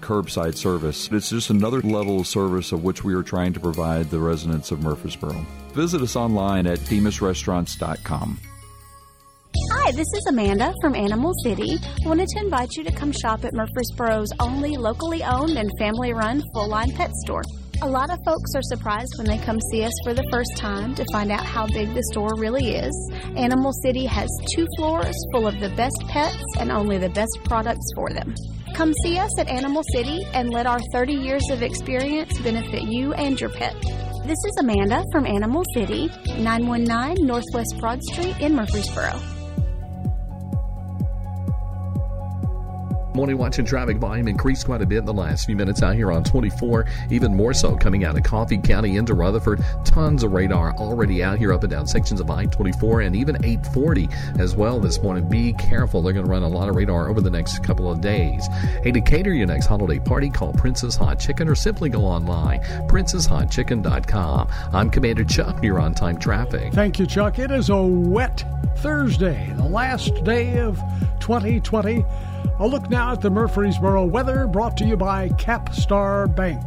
curbside 0.00 0.56
service. 0.56 1.08
It's 1.12 1.30
just 1.30 1.50
another 1.50 1.80
level 1.80 2.18
of 2.18 2.26
service 2.26 2.72
of 2.72 2.82
which 2.82 3.04
we 3.04 3.14
are 3.14 3.22
trying 3.22 3.52
to 3.52 3.60
provide 3.60 4.10
the 4.10 4.18
residents 4.18 4.72
of 4.72 4.82
Murfreesboro. 4.82 5.46
Visit 5.74 6.02
us 6.02 6.16
online 6.16 6.66
at 6.66 6.80
demasrestaurants.com. 6.80 8.40
Hi, 9.56 9.92
this 9.92 10.08
is 10.14 10.26
Amanda 10.28 10.74
from 10.80 10.96
Animal 10.96 11.32
City. 11.44 11.78
I 12.04 12.08
wanted 12.08 12.26
to 12.28 12.40
invite 12.40 12.72
you 12.76 12.82
to 12.84 12.92
come 12.92 13.12
shop 13.12 13.44
at 13.44 13.54
Murfreesboro's 13.54 14.32
only 14.40 14.76
locally 14.76 15.22
owned 15.22 15.56
and 15.56 15.70
family 15.78 16.12
run 16.12 16.42
full 16.52 16.68
line 16.68 16.90
pet 16.90 17.12
store. 17.24 17.42
A 17.82 17.88
lot 17.88 18.10
of 18.10 18.18
folks 18.24 18.50
are 18.56 18.62
surprised 18.62 19.14
when 19.16 19.28
they 19.28 19.38
come 19.38 19.60
see 19.70 19.84
us 19.84 19.92
for 20.02 20.12
the 20.12 20.26
first 20.32 20.56
time 20.56 20.94
to 20.96 21.04
find 21.12 21.30
out 21.30 21.44
how 21.44 21.66
big 21.68 21.94
the 21.94 22.02
store 22.10 22.32
really 22.36 22.74
is. 22.74 23.12
Animal 23.36 23.72
City 23.72 24.04
has 24.06 24.28
two 24.52 24.66
floors 24.76 25.14
full 25.32 25.46
of 25.46 25.60
the 25.60 25.70
best 25.70 26.02
pets 26.08 26.42
and 26.58 26.72
only 26.72 26.98
the 26.98 27.10
best 27.10 27.38
products 27.44 27.86
for 27.94 28.10
them. 28.10 28.34
Come 28.74 28.92
see 29.04 29.18
us 29.18 29.38
at 29.38 29.48
Animal 29.48 29.82
City 29.92 30.24
and 30.32 30.50
let 30.50 30.66
our 30.66 30.80
30 30.92 31.12
years 31.12 31.48
of 31.50 31.62
experience 31.62 32.36
benefit 32.40 32.82
you 32.82 33.12
and 33.14 33.40
your 33.40 33.50
pet. 33.50 33.76
This 34.24 34.38
is 34.48 34.56
Amanda 34.58 35.04
from 35.12 35.26
Animal 35.26 35.62
City, 35.74 36.08
919 36.38 37.24
Northwest 37.24 37.76
Broad 37.78 38.02
Street 38.02 38.40
in 38.40 38.56
Murfreesboro. 38.56 39.33
Morning 43.14 43.38
watch 43.38 43.60
and 43.60 43.68
traffic 43.68 43.98
volume 43.98 44.26
increased 44.26 44.66
quite 44.66 44.82
a 44.82 44.86
bit 44.86 44.98
in 44.98 45.04
the 45.04 45.12
last 45.12 45.46
few 45.46 45.54
minutes 45.54 45.84
out 45.84 45.94
here 45.94 46.10
on 46.10 46.24
24, 46.24 46.84
even 47.10 47.32
more 47.32 47.54
so 47.54 47.76
coming 47.76 48.04
out 48.04 48.16
of 48.16 48.24
Coffee 48.24 48.58
County 48.58 48.96
into 48.96 49.14
Rutherford. 49.14 49.64
Tons 49.84 50.24
of 50.24 50.32
radar 50.32 50.72
already 50.78 51.22
out 51.22 51.38
here 51.38 51.52
up 51.52 51.62
and 51.62 51.70
down 51.70 51.86
sections 51.86 52.18
of 52.18 52.28
I 52.28 52.46
24 52.46 53.02
and 53.02 53.14
even 53.14 53.36
840 53.36 54.08
as 54.40 54.56
well 54.56 54.80
this 54.80 55.00
morning. 55.00 55.28
Be 55.28 55.52
careful, 55.52 56.02
they're 56.02 56.12
going 56.12 56.26
to 56.26 56.30
run 56.30 56.42
a 56.42 56.48
lot 56.48 56.68
of 56.68 56.74
radar 56.74 57.08
over 57.08 57.20
the 57.20 57.30
next 57.30 57.62
couple 57.62 57.88
of 57.88 58.00
days. 58.00 58.48
Hey, 58.82 58.90
to 58.90 59.00
cater 59.00 59.32
your 59.32 59.46
next 59.46 59.66
holiday 59.66 60.00
party, 60.00 60.28
call 60.28 60.52
Prince's 60.52 60.96
Hot 60.96 61.20
Chicken 61.20 61.46
or 61.48 61.54
simply 61.54 61.90
go 61.90 62.00
online, 62.00 62.62
princesshotchicken.com. 62.88 64.48
I'm 64.72 64.90
Commander 64.90 65.24
Chuck, 65.24 65.62
you're 65.62 65.78
on 65.78 65.94
time 65.94 66.18
traffic. 66.18 66.72
Thank 66.72 66.98
you, 66.98 67.06
Chuck. 67.06 67.38
It 67.38 67.52
is 67.52 67.68
a 67.68 67.80
wet 67.80 68.42
Thursday, 68.78 69.52
the 69.54 69.68
last 69.68 70.24
day 70.24 70.58
of 70.58 70.80
2020. 71.20 72.04
A 72.60 72.68
look 72.68 72.88
now 72.88 73.10
at 73.10 73.20
the 73.20 73.30
Murfreesboro 73.30 74.04
weather 74.04 74.46
brought 74.46 74.76
to 74.76 74.84
you 74.84 74.96
by 74.96 75.28
Capstar 75.30 76.32
Bank. 76.32 76.62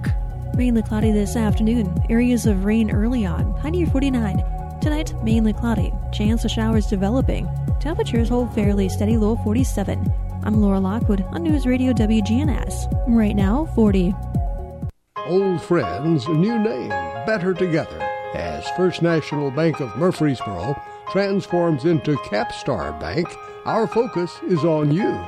Mainly 0.53 0.81
cloudy 0.81 1.11
this 1.11 1.37
afternoon. 1.37 1.95
Areas 2.09 2.45
of 2.45 2.65
rain 2.65 2.91
early 2.91 3.25
on. 3.25 3.53
High 3.59 3.69
near 3.69 3.87
49. 3.87 4.43
Tonight, 4.81 5.13
mainly 5.23 5.53
cloudy. 5.53 5.93
Chance 6.11 6.43
of 6.43 6.51
showers 6.51 6.87
developing. 6.87 7.47
Temperatures 7.79 8.27
hold 8.27 8.53
fairly 8.53 8.89
steady 8.89 9.15
low 9.15 9.37
47. 9.37 10.13
I'm 10.43 10.61
Laura 10.61 10.81
Lockwood 10.81 11.23
on 11.29 11.43
News 11.43 11.65
Radio 11.65 11.93
WGNS. 11.93 13.05
Right 13.07 13.35
now, 13.35 13.67
40. 13.73 14.13
Old 15.25 15.61
friends, 15.61 16.27
new 16.27 16.59
name, 16.59 16.89
better 17.25 17.53
together. 17.53 18.01
As 18.33 18.67
First 18.71 19.01
National 19.01 19.51
Bank 19.51 19.79
of 19.79 19.95
Murfreesboro 19.95 20.75
transforms 21.11 21.85
into 21.85 22.17
Capstar 22.17 22.99
Bank, 22.99 23.33
our 23.65 23.87
focus 23.87 24.37
is 24.49 24.65
on 24.65 24.91
you. 24.91 25.25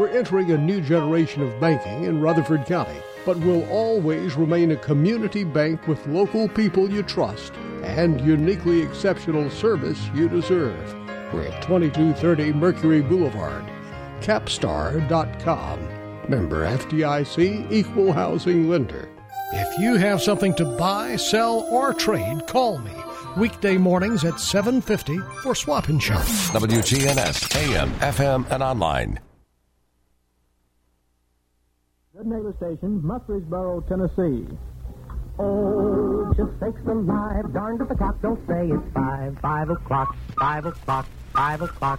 We're 0.00 0.08
entering 0.08 0.50
a 0.50 0.56
new 0.56 0.80
generation 0.80 1.42
of 1.42 1.60
banking 1.60 2.04
in 2.04 2.22
Rutherford 2.22 2.64
County, 2.64 2.96
but 3.26 3.36
will 3.40 3.68
always 3.68 4.34
remain 4.34 4.70
a 4.70 4.76
community 4.76 5.44
bank 5.44 5.86
with 5.86 6.06
local 6.06 6.48
people 6.48 6.90
you 6.90 7.02
trust 7.02 7.52
and 7.82 8.18
uniquely 8.22 8.80
exceptional 8.80 9.50
service 9.50 10.00
you 10.14 10.26
deserve. 10.26 10.94
We're 11.34 11.48
at 11.48 11.62
2230 11.64 12.54
Mercury 12.54 13.02
Boulevard. 13.02 13.62
Capstar.com. 14.22 15.80
Member 16.30 16.64
FDIC 16.64 17.70
Equal 17.70 18.14
Housing 18.14 18.70
Lender. 18.70 19.06
If 19.52 19.78
you 19.78 19.96
have 19.96 20.22
something 20.22 20.54
to 20.54 20.64
buy, 20.78 21.16
sell, 21.16 21.66
or 21.70 21.92
trade, 21.92 22.46
call 22.46 22.78
me. 22.78 22.94
Weekday 23.36 23.76
mornings 23.76 24.24
at 24.24 24.40
7:50 24.40 25.18
for 25.42 25.54
Swap 25.54 25.88
and 25.88 26.02
Shop. 26.02 26.24
WGNS, 26.54 27.54
AM, 27.54 27.90
FM, 28.00 28.46
and 28.50 28.62
online. 28.62 29.20
Good 32.20 32.26
neighbor 32.26 32.54
station, 32.58 33.00
Murfreesboro, 33.02 33.80
Tennessee. 33.88 34.46
Oh, 35.38 36.30
just 36.36 36.50
sakes 36.60 36.86
alive, 36.86 37.50
darned 37.54 37.80
if 37.80 37.88
the 37.88 37.94
clock 37.94 38.20
don't 38.20 38.46
say 38.46 38.68
it's 38.68 38.92
five, 38.92 39.38
five 39.40 39.70
o'clock, 39.70 40.14
five 40.38 40.66
o'clock, 40.66 41.06
five 41.32 41.62
o'clock. 41.62 41.98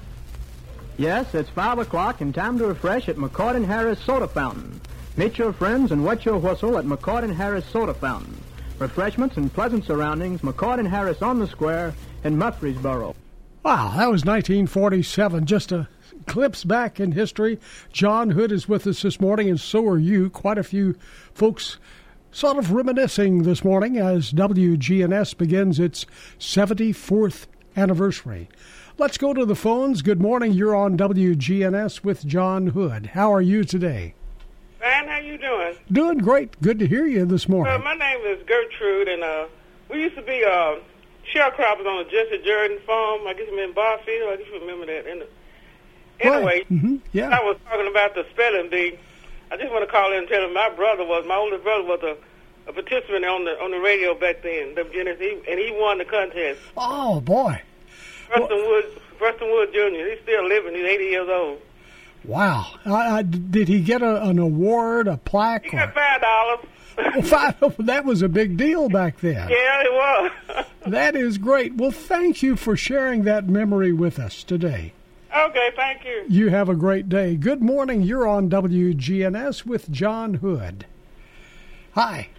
Yes, 0.99 1.33
it's 1.33 1.49
five 1.49 1.79
o'clock 1.79 2.21
and 2.21 2.35
time 2.35 2.59
to 2.59 2.67
refresh 2.67 3.09
at 3.09 3.15
McCord 3.15 3.55
and 3.55 3.65
Harris 3.65 3.97
Soda 3.97 4.27
Fountain. 4.27 4.79
Meet 5.17 5.39
your 5.39 5.53
friends 5.53 5.91
and 5.91 6.05
wet 6.05 6.23
your 6.23 6.37
whistle 6.37 6.77
at 6.77 6.85
McCord 6.85 7.23
and 7.23 7.33
Harris 7.33 7.65
Soda 7.65 7.95
Fountain. 7.95 8.37
Refreshments 8.77 9.37
and 9.37 9.51
pleasant 9.51 9.85
surroundings, 9.85 10.41
McCord 10.41 10.77
and 10.77 10.87
Harris 10.87 11.23
on 11.23 11.39
the 11.39 11.47
square 11.47 11.95
in 12.23 12.37
Murfreesboro. 12.37 13.15
Wow, 13.63 13.93
that 13.95 14.09
was 14.09 14.25
1947. 14.25 15.45
Just 15.45 15.71
a 15.71 15.87
glimpse 16.25 16.63
back 16.63 16.99
in 16.99 17.11
history. 17.11 17.59
John 17.93 18.31
Hood 18.31 18.51
is 18.51 18.67
with 18.67 18.87
us 18.87 19.03
this 19.03 19.21
morning, 19.21 19.49
and 19.49 19.59
so 19.59 19.87
are 19.87 19.99
you. 19.99 20.31
Quite 20.31 20.57
a 20.57 20.63
few 20.63 20.95
folks 21.33 21.77
sort 22.31 22.57
of 22.57 22.71
reminiscing 22.71 23.43
this 23.43 23.63
morning 23.63 23.97
as 23.97 24.33
WGNS 24.33 25.37
begins 25.37 25.79
its 25.79 26.07
74th 26.39 27.45
anniversary. 27.77 28.49
Let's 28.97 29.19
go 29.19 29.31
to 29.31 29.45
the 29.45 29.55
phones. 29.55 30.01
Good 30.01 30.19
morning. 30.19 30.53
You're 30.53 30.75
on 30.75 30.97
WGNS 30.97 32.03
with 32.03 32.25
John 32.25 32.67
Hood. 32.67 33.07
How 33.07 33.31
are 33.31 33.41
you 33.41 33.63
today? 33.63 34.15
Fine. 34.79 35.07
How 35.07 35.19
you 35.19 35.37
doing? 35.37 35.75
Doing 35.91 36.17
great. 36.17 36.59
Good 36.61 36.79
to 36.79 36.87
hear 36.87 37.05
you 37.05 37.25
this 37.25 37.47
morning. 37.47 37.75
Uh, 37.75 37.79
my 37.79 37.93
name 37.93 38.21
is 38.25 38.41
Gertrude, 38.47 39.07
and 39.07 39.23
uh, 39.23 39.45
we 39.89 40.01
used 40.01 40.15
to 40.15 40.23
be 40.23 40.43
uh, 40.43 40.75
sharecroppers 41.33 41.85
on 41.85 42.03
the 42.03 42.09
Jesse 42.09 42.43
Jordan 42.43 42.79
farm. 42.85 43.27
I 43.27 43.33
guess 43.33 43.47
I'm 43.51 43.59
in 43.59 43.73
Barfield. 43.73 44.29
I 44.29 44.35
guess 44.37 44.47
you 44.47 44.59
remember 44.59 44.85
that. 44.85 45.07
And, 45.07 45.23
anyway, 46.19 46.63
mm-hmm. 46.71 46.97
yeah. 47.11 47.29
I 47.29 47.43
was 47.43 47.57
talking 47.65 47.87
about 47.87 48.15
the 48.15 48.25
spelling 48.31 48.69
bee. 48.69 48.99
I 49.51 49.57
just 49.57 49.71
want 49.71 49.85
to 49.85 49.91
call 49.91 50.11
in 50.13 50.19
and 50.19 50.27
tell 50.27 50.45
him 50.45 50.53
my 50.53 50.69
brother 50.69 51.03
was 51.03 51.25
my 51.27 51.35
older 51.35 51.57
brother 51.57 51.83
was 51.83 51.99
a, 52.03 52.69
a 52.69 52.73
participant 52.73 53.25
on 53.25 53.43
the 53.43 53.61
on 53.61 53.71
the 53.71 53.79
radio 53.79 54.13
back 54.17 54.43
then, 54.43 54.75
WGNS, 54.75 55.49
and 55.49 55.59
he 55.59 55.75
won 55.77 55.97
the 55.97 56.05
contest. 56.05 56.61
Oh 56.77 57.19
boy, 57.19 57.61
Preston 58.29 58.47
well, 58.49 58.69
Wood, 58.69 59.01
Preston 59.17 59.51
Wood 59.51 59.73
Jr. 59.73 60.07
He's 60.09 60.21
still 60.23 60.47
living. 60.47 60.73
He's 60.73 60.85
80 60.85 61.03
years 61.03 61.29
old. 61.29 61.61
Wow! 62.23 62.65
Uh, 62.85 63.23
did 63.23 63.67
he 63.67 63.81
get 63.81 64.01
a, 64.01 64.23
an 64.23 64.39
award, 64.39 65.07
a 65.07 65.17
plaque? 65.17 65.65
He 65.65 65.71
got 65.71 65.93
five 65.93 66.21
dollars. 66.21 66.65
Well, 67.15 67.21
five, 67.23 67.75
that 67.79 68.05
was 68.05 68.21
a 68.21 68.29
big 68.29 68.57
deal 68.57 68.89
back 68.89 69.19
then. 69.19 69.49
Yeah, 69.49 69.83
it 69.83 69.91
was. 69.91 70.65
that 70.87 71.15
is 71.15 71.37
great. 71.37 71.75
Well, 71.75 71.91
thank 71.91 72.41
you 72.41 72.55
for 72.55 72.75
sharing 72.75 73.23
that 73.23 73.47
memory 73.47 73.93
with 73.93 74.19
us 74.19 74.43
today. 74.43 74.93
Okay, 75.35 75.69
thank 75.75 76.03
you. 76.03 76.25
You 76.27 76.49
have 76.49 76.67
a 76.67 76.75
great 76.75 77.07
day. 77.07 77.35
Good 77.35 77.61
morning. 77.61 78.01
You're 78.01 78.27
on 78.27 78.49
WGNS 78.49 79.65
with 79.65 79.89
John 79.89 80.35
Hood. 80.35 80.85
Hi. 81.93 82.29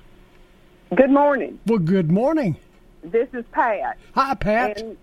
Good 0.95 1.11
morning. 1.11 1.59
Well, 1.67 1.79
good 1.79 2.11
morning. 2.11 2.57
This 3.03 3.29
is 3.33 3.45
Pat. 3.53 3.97
Hi, 4.15 4.35
Pat. 4.35 4.81
And 4.81 4.97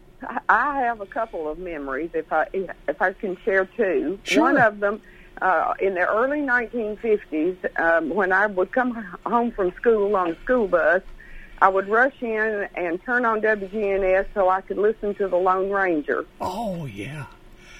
I 0.47 0.81
have 0.81 1.01
a 1.01 1.05
couple 1.05 1.49
of 1.49 1.57
memories, 1.57 2.11
if 2.13 2.31
I 2.31 2.47
if 2.53 3.01
I 3.01 3.13
can 3.13 3.37
share 3.43 3.65
two. 3.65 4.19
Sure. 4.23 4.43
One 4.43 4.57
of 4.57 4.79
them, 4.79 5.01
uh, 5.41 5.73
in 5.79 5.95
the 5.95 6.07
early 6.07 6.39
1950s, 6.39 7.79
um, 7.79 8.09
when 8.09 8.31
I 8.31 8.47
would 8.47 8.71
come 8.71 8.93
home 9.25 9.51
from 9.51 9.73
school 9.73 10.15
on 10.15 10.31
a 10.31 10.41
school 10.43 10.67
bus, 10.67 11.01
I 11.61 11.69
would 11.69 11.89
rush 11.89 12.15
in 12.21 12.67
and 12.75 13.03
turn 13.03 13.25
on 13.25 13.41
WGNS 13.41 14.27
so 14.33 14.49
I 14.49 14.61
could 14.61 14.77
listen 14.77 15.15
to 15.15 15.27
the 15.27 15.37
Lone 15.37 15.69
Ranger. 15.69 16.25
Oh 16.39 16.85
yeah. 16.85 17.25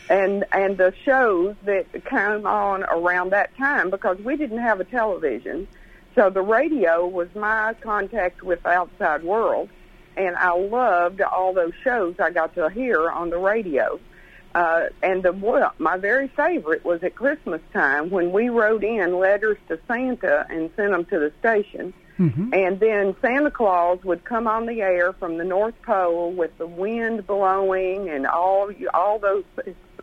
And 0.09 0.43
and 0.51 0.77
the 0.77 0.93
shows 1.05 1.55
that 1.63 1.85
came 2.05 2.45
on 2.45 2.83
around 2.83 3.31
that 3.31 3.55
time 3.57 3.89
because 3.89 4.17
we 4.19 4.35
didn't 4.35 4.59
have 4.59 4.79
a 4.79 4.83
television, 4.83 5.67
so 6.15 6.29
the 6.29 6.41
radio 6.41 7.07
was 7.07 7.29
my 7.35 7.73
contact 7.81 8.41
with 8.41 8.63
the 8.63 8.69
outside 8.69 9.23
world 9.23 9.69
and 10.19 10.35
I 10.35 10.53
loved 10.55 11.21
all 11.21 11.53
those 11.53 11.71
shows 11.83 12.15
I 12.19 12.29
got 12.29 12.53
to 12.55 12.69
hear 12.69 13.09
on 13.09 13.29
the 13.29 13.37
radio. 13.37 13.99
Uh, 14.59 14.89
and 15.01 15.23
the 15.23 15.31
well, 15.31 15.71
my 15.77 15.95
very 15.95 16.27
favorite 16.27 16.83
was 16.83 17.01
at 17.01 17.15
Christmas 17.15 17.61
time 17.71 18.09
when 18.09 18.33
we 18.33 18.49
wrote 18.49 18.83
in 18.83 19.17
letters 19.17 19.57
to 19.69 19.79
Santa 19.87 20.45
and 20.49 20.69
sent 20.75 20.91
them 20.91 21.05
to 21.05 21.17
the 21.17 21.31
station. 21.39 21.93
Mm-hmm. 22.19 22.53
And 22.53 22.77
then 22.77 23.15
Santa 23.21 23.51
Claus 23.51 24.03
would 24.03 24.25
come 24.25 24.47
on 24.47 24.65
the 24.65 24.81
air 24.81 25.13
from 25.13 25.37
the 25.37 25.45
North 25.45 25.81
Pole 25.83 26.33
with 26.33 26.57
the 26.57 26.67
wind 26.67 27.25
blowing 27.25 28.09
and 28.09 28.27
all 28.27 28.69
all 28.93 29.17
those 29.17 29.45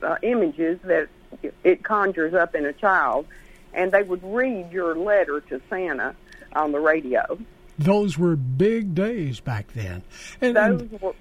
uh, 0.00 0.16
images 0.22 0.78
that 0.84 1.08
it 1.62 1.84
conjures 1.84 2.32
up 2.32 2.54
in 2.54 2.64
a 2.64 2.72
child, 2.72 3.26
and 3.74 3.92
they 3.92 4.04
would 4.04 4.24
read 4.24 4.72
your 4.72 4.96
letter 4.96 5.42
to 5.50 5.60
Santa 5.68 6.16
on 6.54 6.72
the 6.72 6.80
radio. 6.80 7.38
Those 7.78 8.16
were 8.16 8.36
big 8.36 8.94
days 8.94 9.40
back 9.40 9.70
then. 9.74 10.02
And, 10.40 10.56
Those 10.56 10.80
and 10.80 11.00
were 11.02 11.14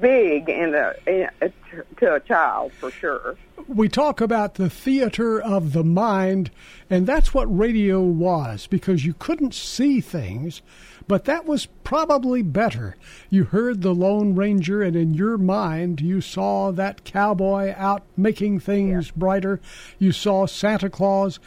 big 0.00 0.48
in 0.48 0.74
a, 0.74 0.94
in 1.06 1.28
a, 1.40 1.50
to 1.98 2.14
a 2.14 2.20
child 2.20 2.72
for 2.72 2.90
sure. 2.90 3.36
we 3.66 3.88
talk 3.88 4.20
about 4.20 4.54
the 4.54 4.70
theater 4.70 5.40
of 5.40 5.72
the 5.72 5.84
mind, 5.84 6.50
and 6.88 7.06
that's 7.06 7.34
what 7.34 7.44
radio 7.56 8.00
was 8.00 8.66
because 8.66 9.04
you 9.04 9.14
couldn't 9.18 9.54
see 9.54 10.00
things, 10.00 10.62
but 11.06 11.24
that 11.24 11.46
was 11.46 11.66
probably 11.84 12.42
better. 12.42 12.96
You 13.30 13.44
heard 13.44 13.82
the 13.82 13.94
Lone 13.94 14.34
Ranger, 14.34 14.82
and 14.82 14.96
in 14.96 15.14
your 15.14 15.38
mind, 15.38 16.00
you 16.00 16.20
saw 16.20 16.70
that 16.72 17.04
cowboy 17.04 17.74
out 17.76 18.02
making 18.16 18.60
things 18.60 19.10
brighter. 19.10 19.60
You 19.98 20.12
saw 20.12 20.46
Santa 20.46 20.90
Claus 20.90 21.38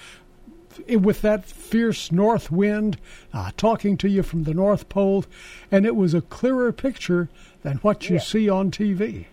with 0.87 1.21
that 1.21 1.45
fierce 1.45 2.11
north 2.11 2.49
wind 2.51 2.97
uh, 3.33 3.51
talking 3.57 3.97
to 3.97 4.09
you 4.09 4.23
from 4.23 4.43
the 4.43 4.53
North 4.53 4.89
Pole, 4.89 5.25
and 5.71 5.85
it 5.85 5.95
was 5.95 6.13
a 6.13 6.21
clearer 6.21 6.71
picture 6.71 7.29
than 7.63 7.77
what 7.77 8.09
you 8.09 8.19
see 8.19 8.49
on 8.49 8.71
TV. 8.71 9.25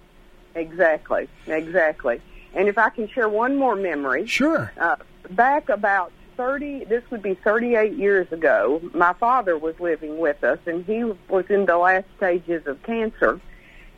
Exactly, 0.55 1.29
exactly. 1.47 2.21
And 2.55 2.69
if 2.69 2.79
I 2.79 2.91
can 2.91 3.09
share 3.09 3.29
one 3.29 3.57
more 3.57 3.77
memory. 3.77 4.27
Sure. 4.27 4.73
Uh, 4.79 4.97
back 5.31 5.69
about 5.69 6.13
30, 6.37 6.85
this 6.85 7.03
would 7.11 7.23
be 7.23 7.35
38 7.35 7.95
years 7.95 8.31
ago, 8.33 8.81
my 8.95 9.13
father 9.15 9.59
was 9.59 9.79
living 9.81 10.19
with 10.19 10.43
us, 10.45 10.59
and 10.67 10.85
he 10.85 11.05
was 11.29 11.45
in 11.49 11.67
the 11.67 11.77
last 11.77 12.07
stages 12.17 12.67
of 12.67 12.83
cancer. 12.83 13.41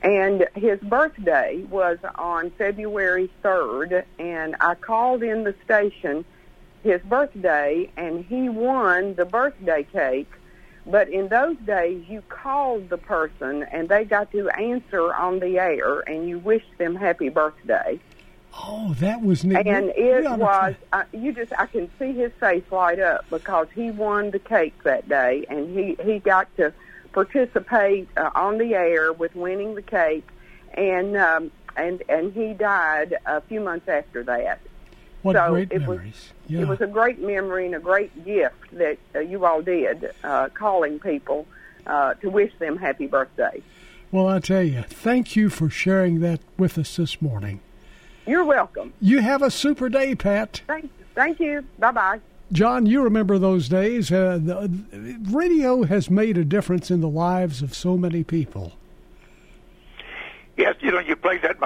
And 0.02 0.48
his 0.54 0.80
birthday 0.80 1.62
was 1.70 1.98
on 2.14 2.50
February 2.52 3.30
3rd, 3.44 4.04
and 4.18 4.56
I 4.58 4.74
called 4.74 5.22
in 5.22 5.44
the 5.44 5.54
station 5.64 6.24
his 6.82 7.02
birthday, 7.02 7.90
and 7.96 8.24
he 8.24 8.48
won 8.48 9.14
the 9.14 9.26
birthday 9.26 9.86
cake. 9.92 10.30
But 10.86 11.08
in 11.08 11.28
those 11.28 11.56
days, 11.58 12.04
you 12.08 12.22
called 12.28 12.88
the 12.88 12.98
person, 12.98 13.64
and 13.64 13.88
they 13.88 14.04
got 14.04 14.32
to 14.32 14.48
answer 14.50 15.12
on 15.14 15.40
the 15.40 15.58
air, 15.58 16.00
and 16.00 16.28
you 16.28 16.38
wished 16.38 16.78
them 16.78 16.96
happy 16.96 17.28
birthday. 17.28 18.00
Oh, 18.52 18.94
that 18.98 19.22
was 19.22 19.44
neat. 19.44 19.66
And 19.66 19.92
it 19.94 20.24
was, 20.24 20.74
uh, 20.92 21.04
you 21.12 21.32
just, 21.32 21.52
I 21.56 21.66
can 21.66 21.90
see 21.98 22.12
his 22.12 22.32
face 22.40 22.64
light 22.70 22.98
up 22.98 23.24
because 23.30 23.68
he 23.74 23.90
won 23.90 24.30
the 24.30 24.38
cake 24.38 24.82
that 24.82 25.08
day 25.08 25.44
and 25.48 25.76
he, 25.76 25.96
he 26.02 26.18
got 26.18 26.54
to 26.56 26.72
participate 27.12 28.08
uh, 28.16 28.30
on 28.34 28.58
the 28.58 28.74
air 28.74 29.12
with 29.12 29.34
winning 29.36 29.74
the 29.76 29.82
cake 29.82 30.26
and, 30.74 31.16
um, 31.16 31.50
and, 31.76 32.02
and 32.08 32.32
he 32.32 32.52
died 32.52 33.16
a 33.24 33.40
few 33.42 33.60
months 33.60 33.88
after 33.88 34.24
that. 34.24 34.60
What 35.22 35.36
so 35.36 35.50
great 35.50 35.70
it 35.70 35.80
memories. 35.80 36.12
was, 36.12 36.32
yeah. 36.48 36.60
it 36.60 36.68
was 36.68 36.80
a 36.80 36.86
great 36.86 37.20
memory 37.20 37.66
and 37.66 37.74
a 37.74 37.80
great 37.80 38.24
gift 38.24 38.70
that 38.72 38.98
uh, 39.14 39.18
you 39.18 39.44
all 39.44 39.60
did, 39.60 40.12
uh, 40.24 40.48
calling 40.54 40.98
people, 40.98 41.46
uh, 41.86 42.14
to 42.14 42.30
wish 42.30 42.52
them 42.58 42.76
happy 42.76 43.06
birthday. 43.06 43.62
Well, 44.12 44.26
I 44.26 44.40
tell 44.40 44.62
you, 44.62 44.82
thank 44.82 45.36
you 45.36 45.50
for 45.50 45.68
sharing 45.70 46.20
that 46.20 46.40
with 46.56 46.78
us 46.78 46.96
this 46.96 47.20
morning. 47.20 47.60
You're 48.26 48.44
welcome. 48.44 48.92
You 49.00 49.20
have 49.20 49.42
a 49.42 49.50
super 49.50 49.88
day, 49.88 50.14
Pat. 50.14 50.62
Thank, 50.66 50.90
thank 51.14 51.38
you. 51.38 51.64
Bye 51.78 51.92
bye. 51.92 52.20
John, 52.52 52.86
you 52.86 53.02
remember 53.02 53.38
those 53.38 53.68
days. 53.68 54.10
Uh, 54.10 54.38
the, 54.42 54.70
radio 55.30 55.84
has 55.84 56.10
made 56.10 56.36
a 56.36 56.44
difference 56.44 56.90
in 56.90 57.00
the 57.00 57.08
lives 57.08 57.62
of 57.62 57.74
so 57.74 57.96
many 57.96 58.24
people. 58.24 58.72
Yes, 60.56 60.74
you 60.80 60.90
know, 60.90 60.98
you 60.98 61.14
played 61.16 61.42
that 61.42 61.58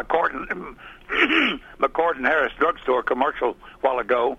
McCorden, 1.80 2.16
and 2.16 2.26
Harris 2.26 2.52
drugstore 2.58 3.02
commercial 3.02 3.56
while 3.80 3.98
ago. 3.98 4.38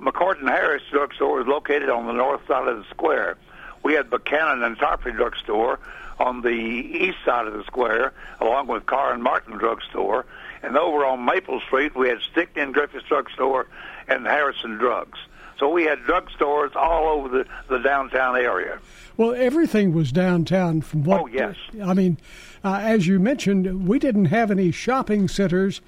McCord 0.00 0.40
and 0.40 0.48
Harris 0.48 0.82
drugstore 0.90 1.40
is 1.40 1.46
located 1.46 1.88
on 1.88 2.06
the 2.06 2.12
north 2.12 2.40
side 2.48 2.66
of 2.66 2.78
the 2.78 2.84
square. 2.90 3.36
We 3.82 3.94
had 3.94 4.10
Buchanan 4.10 4.62
and 4.62 4.76
Tarpley 4.78 5.14
drugstore 5.14 5.78
on 6.18 6.40
the 6.42 6.50
east 6.50 7.18
side 7.24 7.46
of 7.46 7.54
the 7.54 7.64
square, 7.64 8.12
along 8.40 8.68
with 8.68 8.86
Carr 8.86 9.12
and 9.12 9.22
Martin 9.22 9.58
drugstore. 9.58 10.26
And 10.62 10.76
over 10.76 11.04
on 11.04 11.24
Maple 11.24 11.60
Street, 11.60 11.96
we 11.96 12.08
had 12.08 12.20
Stickney 12.30 12.62
and 12.62 12.74
Griffiths 12.74 13.06
drugstore 13.08 13.66
and 14.08 14.26
Harrison 14.26 14.76
Drugs. 14.78 15.18
So 15.62 15.68
we 15.68 15.84
had 15.84 16.00
drugstores 16.00 16.74
all 16.74 17.06
over 17.06 17.28
the, 17.28 17.46
the 17.68 17.78
downtown 17.78 18.34
area. 18.34 18.80
Well, 19.16 19.32
everything 19.32 19.92
was 19.92 20.10
downtown 20.10 20.80
from 20.80 21.04
what. 21.04 21.20
Oh, 21.20 21.26
yes. 21.28 21.54
I 21.80 21.94
mean, 21.94 22.18
uh, 22.64 22.80
as 22.82 23.06
you 23.06 23.20
mentioned, 23.20 23.86
we 23.86 24.00
didn't 24.00 24.24
have 24.24 24.50
any 24.50 24.72
shopping 24.72 25.28
centers. 25.28 25.80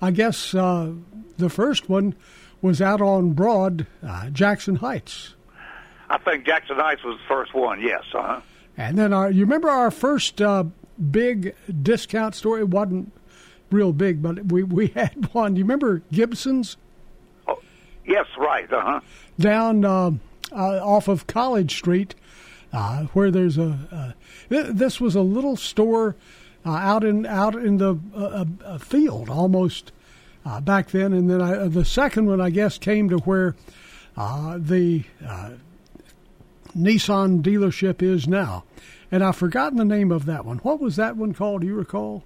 I 0.00 0.12
guess 0.12 0.54
uh, 0.54 0.92
the 1.36 1.50
first 1.50 1.88
one 1.88 2.14
was 2.62 2.80
out 2.80 3.00
on 3.00 3.32
Broad, 3.32 3.88
uh, 4.06 4.30
Jackson 4.30 4.76
Heights. 4.76 5.34
I 6.08 6.18
think 6.18 6.46
Jackson 6.46 6.76
Heights 6.76 7.02
was 7.02 7.18
the 7.18 7.26
first 7.26 7.52
one, 7.52 7.80
yes. 7.80 8.04
Uh-huh. 8.14 8.40
And 8.76 8.96
then 8.96 9.12
our, 9.12 9.32
you 9.32 9.40
remember 9.40 9.68
our 9.68 9.90
first 9.90 10.40
uh, 10.40 10.62
big 11.10 11.56
discount 11.82 12.36
store? 12.36 12.60
It 12.60 12.68
wasn't 12.68 13.12
real 13.72 13.92
big, 13.92 14.22
but 14.22 14.44
we, 14.44 14.62
we 14.62 14.86
had 14.94 15.34
one. 15.34 15.56
You 15.56 15.64
remember 15.64 16.04
Gibson's 16.12 16.76
Yes, 18.08 18.26
right. 18.38 18.72
Uh-huh. 18.72 19.00
down 19.38 19.84
uh, 19.84 20.12
uh, 20.50 20.80
off 20.82 21.08
of 21.08 21.26
College 21.26 21.76
Street, 21.76 22.14
uh, 22.72 23.04
where 23.12 23.30
there's 23.30 23.58
a. 23.58 23.78
Uh, 23.92 24.12
th- 24.48 24.74
this 24.74 24.98
was 24.98 25.14
a 25.14 25.20
little 25.20 25.56
store 25.56 26.16
uh, 26.64 26.70
out 26.70 27.04
in 27.04 27.26
out 27.26 27.54
in 27.54 27.76
the 27.76 27.98
uh, 28.16 28.46
uh, 28.64 28.78
field 28.78 29.28
almost 29.28 29.92
uh, 30.46 30.60
back 30.60 30.88
then, 30.88 31.12
and 31.12 31.28
then 31.30 31.42
I, 31.42 31.68
the 31.68 31.84
second 31.84 32.26
one 32.26 32.40
I 32.40 32.48
guess 32.48 32.78
came 32.78 33.10
to 33.10 33.18
where 33.18 33.54
uh, 34.16 34.56
the 34.58 35.04
uh, 35.26 35.50
Nissan 36.76 37.42
dealership 37.42 38.02
is 38.02 38.26
now, 38.26 38.64
and 39.12 39.22
I've 39.22 39.36
forgotten 39.36 39.76
the 39.76 39.84
name 39.84 40.10
of 40.10 40.24
that 40.24 40.46
one. 40.46 40.58
What 40.58 40.80
was 40.80 40.96
that 40.96 41.16
one 41.16 41.34
called? 41.34 41.60
Do 41.60 41.66
you 41.66 41.74
recall? 41.74 42.24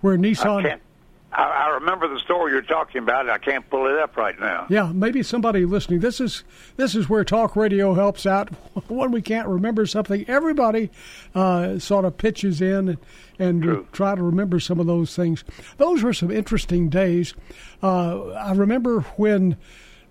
Where 0.00 0.16
Nissan. 0.18 0.80
I, 1.36 1.66
I, 1.66 1.74
remember 1.74 2.08
the 2.08 2.18
story 2.20 2.52
you're 2.52 2.62
talking 2.62 3.02
about. 3.02 3.20
and 3.22 3.30
I 3.30 3.36
can't 3.38 3.68
pull 3.68 3.86
it 3.86 3.98
up 3.98 4.16
right 4.16 4.38
now. 4.40 4.66
Yeah, 4.70 4.90
maybe 4.92 5.22
somebody 5.22 5.66
listening. 5.66 6.00
This 6.00 6.20
is 6.20 6.44
this 6.76 6.94
is 6.94 7.08
where 7.08 7.24
talk 7.24 7.56
radio 7.56 7.92
helps 7.92 8.24
out 8.24 8.48
when 8.88 9.10
we 9.10 9.20
can't 9.20 9.46
remember 9.46 9.84
something. 9.84 10.24
Everybody 10.28 10.90
uh, 11.34 11.78
sort 11.78 12.06
of 12.06 12.16
pitches 12.16 12.62
in 12.62 12.88
and, 12.88 12.98
and 13.38 13.92
try 13.92 14.14
to 14.14 14.22
remember 14.22 14.58
some 14.60 14.80
of 14.80 14.86
those 14.86 15.14
things. 15.14 15.44
Those 15.76 16.02
were 16.02 16.14
some 16.14 16.30
interesting 16.30 16.88
days. 16.88 17.34
Uh, 17.82 18.30
I 18.30 18.52
remember 18.52 19.00
when 19.16 19.56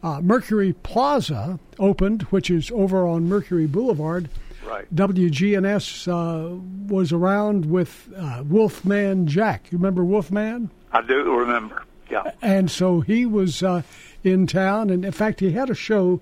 uh, 0.04 0.22
Mercury 0.22 0.74
Plaza 0.74 1.60
opened, 1.80 2.24
which 2.24 2.52
is 2.52 2.70
over 2.70 3.08
on 3.08 3.28
Mercury 3.28 3.66
Boulevard. 3.66 4.30
Right. 4.64 4.94
WGNS 4.94 6.08
uh, 6.08 6.56
was 6.88 7.12
around 7.12 7.66
with 7.66 8.10
uh, 8.16 8.44
Wolfman 8.46 9.28
Jack. 9.28 9.72
You 9.72 9.78
remember 9.78 10.04
Wolfman? 10.04 10.72
I 10.96 11.02
do 11.02 11.24
remember. 11.36 11.84
Yeah. 12.10 12.32
And 12.42 12.72
so 12.72 13.02
he 13.02 13.26
was 13.26 13.62
uh, 13.62 13.82
in 14.24 14.48
town, 14.48 14.90
and 14.90 15.04
in 15.04 15.12
fact, 15.12 15.42
he 15.42 15.52
had 15.52 15.70
a 15.70 15.76
show 15.76 16.22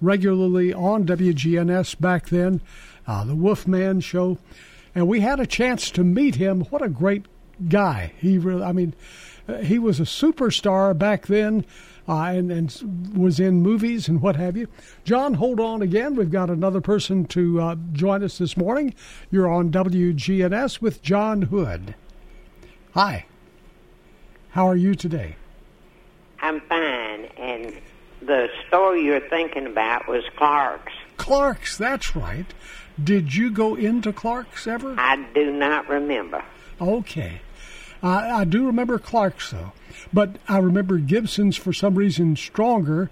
regularly 0.00 0.72
on 0.72 1.04
WGNS 1.04 2.00
back 2.00 2.28
then, 2.28 2.60
uh, 3.04 3.24
the 3.24 3.34
Wolfman 3.34 4.00
Show, 4.00 4.38
and 4.94 5.08
we 5.08 5.20
had 5.20 5.40
a 5.40 5.46
chance 5.46 5.90
to 5.90 6.04
meet 6.04 6.36
him. 6.36 6.60
What 6.66 6.82
a 6.82 6.88
great 6.88 7.26
guy! 7.68 8.12
He 8.20 8.38
really, 8.38 8.62
I 8.62 8.70
mean, 8.70 8.94
uh, 9.48 9.56
he 9.56 9.80
was 9.80 9.98
a 9.98 10.04
superstar 10.04 10.96
back 10.96 11.26
then. 11.26 11.64
Uh, 12.08 12.32
and, 12.32 12.50
and 12.50 13.16
was 13.16 13.38
in 13.38 13.62
movies 13.62 14.08
and 14.08 14.20
what 14.20 14.34
have 14.34 14.56
you. 14.56 14.66
John, 15.04 15.34
hold 15.34 15.60
on 15.60 15.82
again. 15.82 16.16
We've 16.16 16.32
got 16.32 16.50
another 16.50 16.80
person 16.80 17.26
to 17.26 17.60
uh, 17.60 17.76
join 17.92 18.24
us 18.24 18.38
this 18.38 18.56
morning. 18.56 18.92
You're 19.30 19.48
on 19.48 19.70
WGNS 19.70 20.80
with 20.80 21.00
John 21.00 21.42
Hood. 21.42 21.94
Hi. 22.94 23.26
How 24.52 24.68
are 24.68 24.76
you 24.76 24.94
today? 24.94 25.36
I'm 26.40 26.60
fine, 26.60 27.24
and 27.38 27.74
the 28.20 28.48
store 28.66 28.94
you're 28.94 29.26
thinking 29.28 29.66
about 29.66 30.06
was 30.06 30.24
Clark's. 30.36 30.92
Clark's, 31.16 31.78
that's 31.78 32.14
right. 32.14 32.44
Did 33.02 33.34
you 33.34 33.50
go 33.50 33.76
into 33.76 34.12
Clark's 34.12 34.66
ever? 34.66 34.94
I 34.98 35.16
do 35.34 35.50
not 35.52 35.88
remember. 35.88 36.44
Okay. 36.78 37.40
I, 38.02 38.40
I 38.40 38.44
do 38.44 38.66
remember 38.66 38.98
Clark's, 38.98 39.50
though. 39.52 39.72
But 40.12 40.36
I 40.46 40.58
remember 40.58 40.98
Gibson's 40.98 41.56
for 41.56 41.72
some 41.72 41.94
reason 41.94 42.36
stronger. 42.36 43.10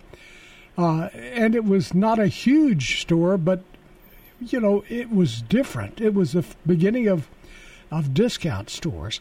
Uh, 0.77 1.09
and 1.15 1.55
it 1.55 1.65
was 1.65 1.95
not 1.95 2.19
a 2.19 2.27
huge 2.27 3.01
store, 3.01 3.39
but, 3.39 3.63
you 4.41 4.61
know, 4.61 4.85
it 4.91 5.11
was 5.11 5.41
different. 5.41 6.03
It 6.03 6.13
was 6.13 6.33
the 6.33 6.45
beginning 6.67 7.09
of, 7.09 7.29
of 7.91 8.13
discount 8.13 8.69
stores. 8.69 9.21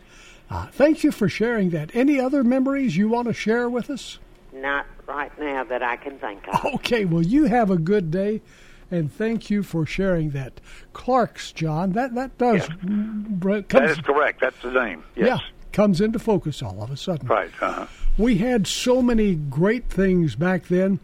Uh, 0.49 0.65
thank 0.67 1.03
you 1.03 1.11
for 1.11 1.29
sharing 1.29 1.69
that. 1.69 1.95
Any 1.95 2.19
other 2.19 2.43
memories 2.43 2.97
you 2.97 3.07
want 3.07 3.27
to 3.27 3.33
share 3.33 3.69
with 3.69 3.89
us? 3.89 4.17
Not 4.51 4.87
right 5.07 5.31
now 5.39 5.63
that 5.65 5.83
I 5.83 5.95
can 5.95 6.17
think 6.17 6.47
of. 6.47 6.65
Okay, 6.75 7.05
well, 7.05 7.21
you 7.21 7.45
have 7.45 7.69
a 7.69 7.77
good 7.77 8.09
day, 8.09 8.41
and 8.89 9.11
thank 9.11 9.49
you 9.49 9.61
for 9.61 9.85
sharing 9.85 10.31
that. 10.31 10.59
Clark's, 10.93 11.51
John, 11.51 11.91
that, 11.93 12.15
that 12.15 12.37
does. 12.37 12.67
Comes, 12.67 13.67
that 13.69 13.89
is 13.91 13.97
correct. 13.99 14.41
That's 14.41 14.59
the 14.61 14.71
name. 14.71 15.03
Yes. 15.15 15.27
Yeah, 15.27 15.37
comes 15.71 16.01
into 16.01 16.17
focus 16.17 16.63
all 16.63 16.81
of 16.81 16.89
a 16.89 16.97
sudden. 16.97 17.27
Right. 17.27 17.51
Uh-huh. 17.61 17.85
We 18.17 18.39
had 18.39 18.65
so 18.65 19.01
many 19.01 19.35
great 19.35 19.89
things 19.89 20.35
back 20.35 20.67
then. 20.67 20.99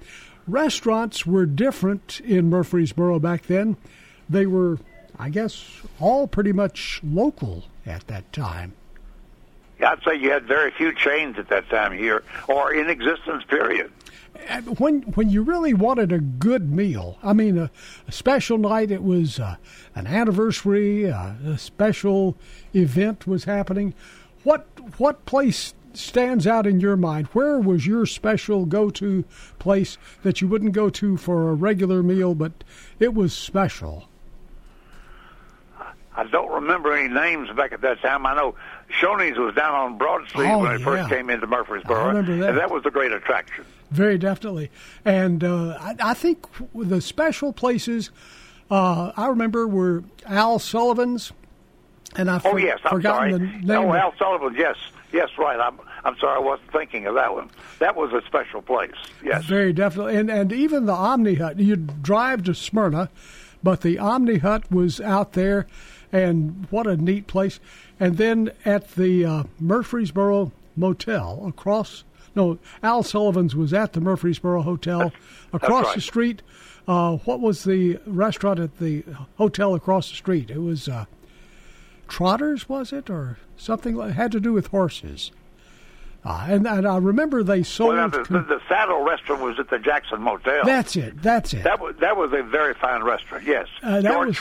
Restaurants 0.48 1.26
were 1.26 1.46
different 1.46 2.20
in 2.22 2.50
Murfreesboro 2.50 3.20
back 3.20 3.46
then. 3.46 3.78
They 4.28 4.48
were, 4.48 4.80
I 5.18 5.30
guess, 5.30 5.82
all 6.00 6.28
pretty 6.28 6.52
much 6.52 7.00
local 7.04 7.66
at 7.86 8.08
that 8.08 8.34
time. 8.34 8.74
I'd 9.86 10.04
say 10.04 10.16
you 10.16 10.32
had 10.32 10.46
very 10.46 10.72
few 10.72 10.94
chains 10.94 11.38
at 11.38 11.50
that 11.50 11.70
time 11.70 11.94
here, 11.94 12.24
or 12.48 12.74
in 12.74 12.90
existence. 12.90 13.44
Period. 13.46 13.92
And 14.48 14.78
when 14.80 15.02
when 15.14 15.30
you 15.30 15.44
really 15.44 15.74
wanted 15.74 16.12
a 16.12 16.20
good 16.20 16.72
meal, 16.72 17.18
I 17.24 17.34
mean, 17.34 17.58
a, 17.58 17.72
a 18.08 18.12
special 18.12 18.58
night, 18.58 18.92
it 18.92 19.04
was 19.04 19.40
uh, 19.40 19.56
an 19.96 20.08
anniversary, 20.08 21.10
uh, 21.10 21.34
a 21.46 21.58
special 21.58 22.38
event 22.74 23.26
was 23.26 23.46
happening. 23.46 23.94
What 24.44 24.68
what 24.98 25.26
place 25.26 25.74
stands 25.94 26.46
out 26.46 26.68
in 26.68 26.80
your 26.80 26.98
mind? 26.98 27.28
Where 27.28 27.60
was 27.60 27.88
your 27.88 28.06
special 28.06 28.66
go 28.66 28.90
to 28.92 29.24
place 29.60 29.98
that 30.24 30.42
you 30.42 30.48
wouldn't 30.48 30.74
go 30.74 30.90
to 30.90 31.18
for 31.18 31.50
a 31.50 31.54
regular 31.54 32.04
meal, 32.04 32.36
but 32.36 32.64
it 33.00 33.14
was 33.14 33.34
special? 33.34 34.10
I 36.18 36.24
don't 36.28 36.52
remember 36.52 36.94
any 36.96 37.14
names 37.14 37.50
back 37.52 37.74
at 37.74 37.82
that 37.82 38.02
time. 38.02 38.26
I 38.26 38.36
know 38.36 38.56
Shoney's 38.90 39.38
was 39.38 39.54
down 39.56 39.74
on 39.74 39.98
Broad 39.98 40.28
Street 40.30 40.48
Oh, 40.48 40.60
when 40.60 40.68
I 40.72 40.76
yeah. 40.78 40.84
first 40.86 41.10
came 41.10 41.30
into 41.30 41.48
Murfreesboro. 41.48 41.98
I 41.98 42.08
remember 42.08 42.38
that. 42.38 42.50
And 42.50 42.58
that 42.58 42.72
was 42.72 42.86
a 42.86 42.92
great 42.92 43.12
attraction. 43.12 43.66
Very 43.92 44.18
definitely. 44.18 44.72
And 45.04 45.44
uh, 45.44 45.78
I, 45.80 45.96
I 46.00 46.14
think 46.14 46.46
the 46.74 47.02
special 47.02 47.52
places 47.54 48.12
uh, 48.72 49.12
I 49.16 49.28
remember 49.28 49.68
were 49.68 50.04
Al 50.26 50.60
Sullivan's, 50.60 51.32
and 52.16 52.30
I've 52.32 52.46
oh 52.46 52.58
yes, 52.58 52.80
I'm 52.86 52.92
forgotten 52.92 53.32
sorry. 53.32 53.32
the 53.34 53.40
name. 53.58 53.66
No, 53.66 53.94
Al 53.94 54.14
Sullivan. 54.18 54.56
Yes, 54.58 54.76
yes, 55.12 55.30
right. 55.38 55.60
I'm 55.60 55.80
I'm 56.04 56.18
sorry, 56.18 56.36
I 56.38 56.40
wasn't 56.40 56.72
thinking 56.72 57.06
of 57.06 57.16
that 57.16 57.34
one. 57.34 57.50
That 57.80 57.96
was 57.96 58.12
a 58.14 58.26
special 58.26 58.62
place. 58.62 58.92
Yes. 59.24 59.46
Very 59.46 59.74
definitely. 59.74 60.16
And 60.18 60.32
and 60.32 60.52
even 60.54 60.86
the 60.86 60.94
Omni 60.94 61.36
Hut. 61.36 61.60
You'd 61.60 62.02
drive 62.02 62.44
to 62.44 62.56
Smyrna, 62.56 63.10
but 63.62 63.82
the 63.82 64.00
Omni 64.00 64.38
Hut 64.40 64.72
was 64.72 65.00
out 65.00 65.34
there, 65.34 65.68
and 66.12 66.66
what 66.72 66.88
a 66.88 66.98
neat 66.98 67.28
place. 67.28 67.60
And 68.00 68.18
then 68.18 68.52
at 68.66 68.96
the 68.96 69.26
uh, 69.26 69.44
Murfreesboro 69.60 70.52
Motel 70.76 71.46
across. 71.48 72.04
No, 72.36 72.58
Al 72.84 73.02
Sullivan's 73.04 73.56
was 73.56 73.74
at 73.74 73.94
the 73.94 74.02
Murfreesboro 74.02 74.62
Hotel 74.62 75.14
across 75.54 75.86
right. 75.86 75.96
the 75.96 76.02
street. 76.02 76.42
Uh, 76.88 77.18
what 77.18 77.40
was 77.40 77.64
the 77.64 77.98
restaurant 78.06 78.60
at 78.60 78.78
the 78.78 79.04
hotel 79.38 79.74
across 79.74 80.10
the 80.10 80.16
street? 80.16 80.52
It 80.52 80.60
was 80.62 80.88
uh, 80.88 81.06
Trotters, 82.08 82.70
was 82.70 82.94
it, 82.94 83.10
or 83.10 83.40
something? 83.58 83.96
Like, 83.96 84.14
had 84.14 84.32
to 84.34 84.40
do 84.40 84.54
with 84.54 84.68
horses. 84.68 85.32
Uh, 86.24 86.46
and, 86.50 86.68
and 86.68 86.88
I 86.88 86.98
remember 86.98 87.44
they 87.44 87.64
sold. 87.64 87.96
Well, 87.96 88.10
the, 88.10 88.24
the, 88.24 88.42
the 88.42 88.62
Saddle 88.68 89.04
Restaurant 89.04 89.42
was 89.42 89.60
at 89.60 89.70
the 89.70 89.80
Jackson 89.80 90.22
Motel. 90.22 90.66
That's 90.66 90.96
it. 90.96 91.22
That's 91.22 91.54
it. 91.54 91.64
That 91.64 91.80
was 91.80 91.96
that 92.02 92.18
was 92.18 92.34
a 92.34 92.44
very 92.44 92.74
fine 92.74 93.04
restaurant. 93.04 93.46
Yes, 93.46 93.68
Uh, 93.82 94.02
that 94.02 94.12
George 94.12 94.28
was- 94.30 94.38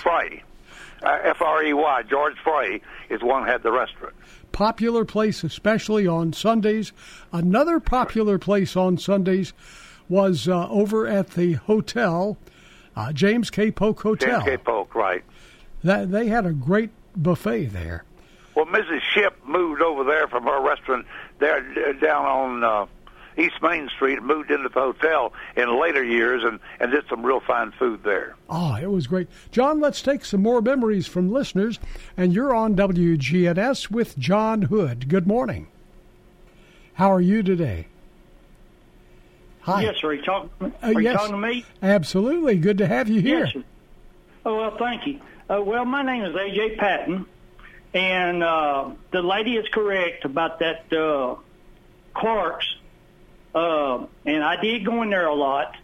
F 1.05 1.41
R 1.41 1.63
E 1.65 1.73
Y. 1.73 2.03
George 2.09 2.35
Frey 2.43 2.81
is 3.11 3.23
one 3.23 3.47
had 3.47 3.63
the 3.63 3.73
restaurant. 3.73 4.15
popular 4.53 5.05
place, 5.05 5.45
especially 5.45 6.07
on 6.07 6.33
Sundays. 6.33 6.93
Another 7.33 7.81
popular 7.81 8.39
place 8.39 8.77
on 8.77 8.99
Sundays 8.99 9.53
was 10.09 10.49
uh, 10.49 10.69
over 10.69 11.07
at 11.07 11.31
the 11.31 11.55
hotel, 11.55 12.37
uh, 12.97 13.13
James 13.13 13.51
K. 13.51 13.71
Polk 13.71 14.01
Hotel. 14.03 14.41
James 14.41 14.45
K. 14.45 14.57
Polk, 14.59 14.95
right? 14.95 15.25
That 15.83 16.11
they 16.11 16.29
had 16.29 16.47
a 16.47 16.53
great 16.53 16.91
buffet 17.17 17.67
there. 17.67 18.05
Well, 18.55 18.67
Mrs. 18.67 19.01
Ship 19.01 19.37
moved 19.47 19.83
over 19.83 20.05
there 20.05 20.29
from 20.29 20.45
her 20.45 20.61
restaurant 20.63 21.07
there 21.41 21.59
uh, 21.59 21.93
down 21.95 22.25
on 22.25 22.65
uh, 22.65 22.87
East 23.37 23.55
Main 23.63 23.89
Street, 23.89 24.19
and 24.19 24.27
moved 24.27 24.51
into 24.51 24.69
the 24.69 24.81
hotel 24.81 25.33
in 25.57 25.81
later 25.81 26.03
years, 26.05 26.43
and 26.45 26.61
and 26.81 26.91
did 26.93 27.05
some 27.09 27.25
real 27.25 27.41
fine 27.41 27.73
food 27.73 28.03
there. 28.05 28.37
Oh, 28.49 28.77
it 28.77 28.91
was 28.91 29.07
great. 29.07 29.29
John, 29.51 29.81
let's 29.81 30.03
take 30.03 30.25
some 30.25 30.43
more 30.43 30.61
memories 30.63 31.07
from 31.07 31.33
listeners. 31.33 31.79
And 32.17 32.33
you're 32.33 32.55
on 32.55 32.75
WGNS 32.77 33.91
with 33.91 34.19
John 34.19 34.63
Hood. 34.63 35.09
Good 35.09 35.27
morning. 35.27 35.67
How 36.95 37.13
are 37.13 37.21
you 37.21 37.43
today? 37.43 37.89
Hi. 39.63 39.83
Yes, 39.83 39.97
sir. 40.01 40.09
Are 40.09 40.15
you 40.15 40.23
talking, 40.23 40.51
Uh, 40.61 40.71
are 40.83 40.93
you 40.93 41.01
yes. 41.01 41.17
talking 41.17 41.33
to 41.33 41.39
me? 41.39 41.65
Absolutely. 41.83 42.57
Good 42.59 42.79
to 42.79 42.87
have 42.87 43.09
you 43.09 43.21
here. 43.21 43.45
Yes, 43.47 43.55
sir. 43.55 43.65
Oh, 44.47 44.57
well, 44.59 44.77
thank 44.77 45.07
you. 45.07 45.21
Uh, 45.49 45.63
well, 45.63 45.85
my 45.87 46.03
name 46.03 46.23
is 46.25 46.35
A.J. 46.35 46.77
Patton, 46.77 47.25
and 47.95 48.43
uh, 48.43 48.91
the 49.11 49.23
lady 49.23 49.57
is 49.57 49.67
correct 49.69 50.25
about 50.27 50.59
that 50.61 50.93
uh, 50.93 51.37
Clark's. 52.15 52.67
Uh, 53.55 54.07
and 54.25 54.43
I 54.43 54.61
did 54.61 54.85
go 54.85 55.03
in 55.03 55.11
there 55.11 55.27
a 55.27 55.35
lot, 55.35 55.77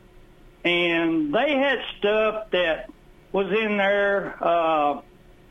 and 0.64 1.32
they 1.34 1.54
had 1.54 1.78
stuff 1.98 2.50
that 2.50 2.90
was 3.32 3.46
in 3.52 3.76
there 3.76 4.36
uh, 4.40 5.00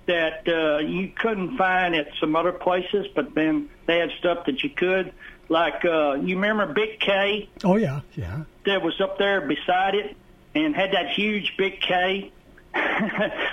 that 0.05 0.47
uh, 0.47 0.79
you 0.79 1.11
couldn't 1.15 1.57
find 1.57 1.95
at 1.95 2.07
some 2.19 2.35
other 2.35 2.51
places, 2.51 3.07
but 3.15 3.33
then 3.35 3.69
they 3.85 3.99
had 3.99 4.11
stuff 4.19 4.45
that 4.47 4.63
you 4.63 4.69
could. 4.69 5.13
Like, 5.47 5.85
uh, 5.85 6.13
you 6.13 6.35
remember 6.35 6.73
Big 6.73 6.99
K? 6.99 7.49
Oh, 7.63 7.77
yeah, 7.77 8.01
yeah. 8.15 8.43
that 8.65 8.81
was 8.81 8.99
up 9.01 9.17
there 9.17 9.41
beside 9.41 9.95
it 9.95 10.15
and 10.55 10.75
had 10.75 10.91
that 10.91 11.09
huge 11.09 11.55
big 11.57 11.81
K. 11.81 12.31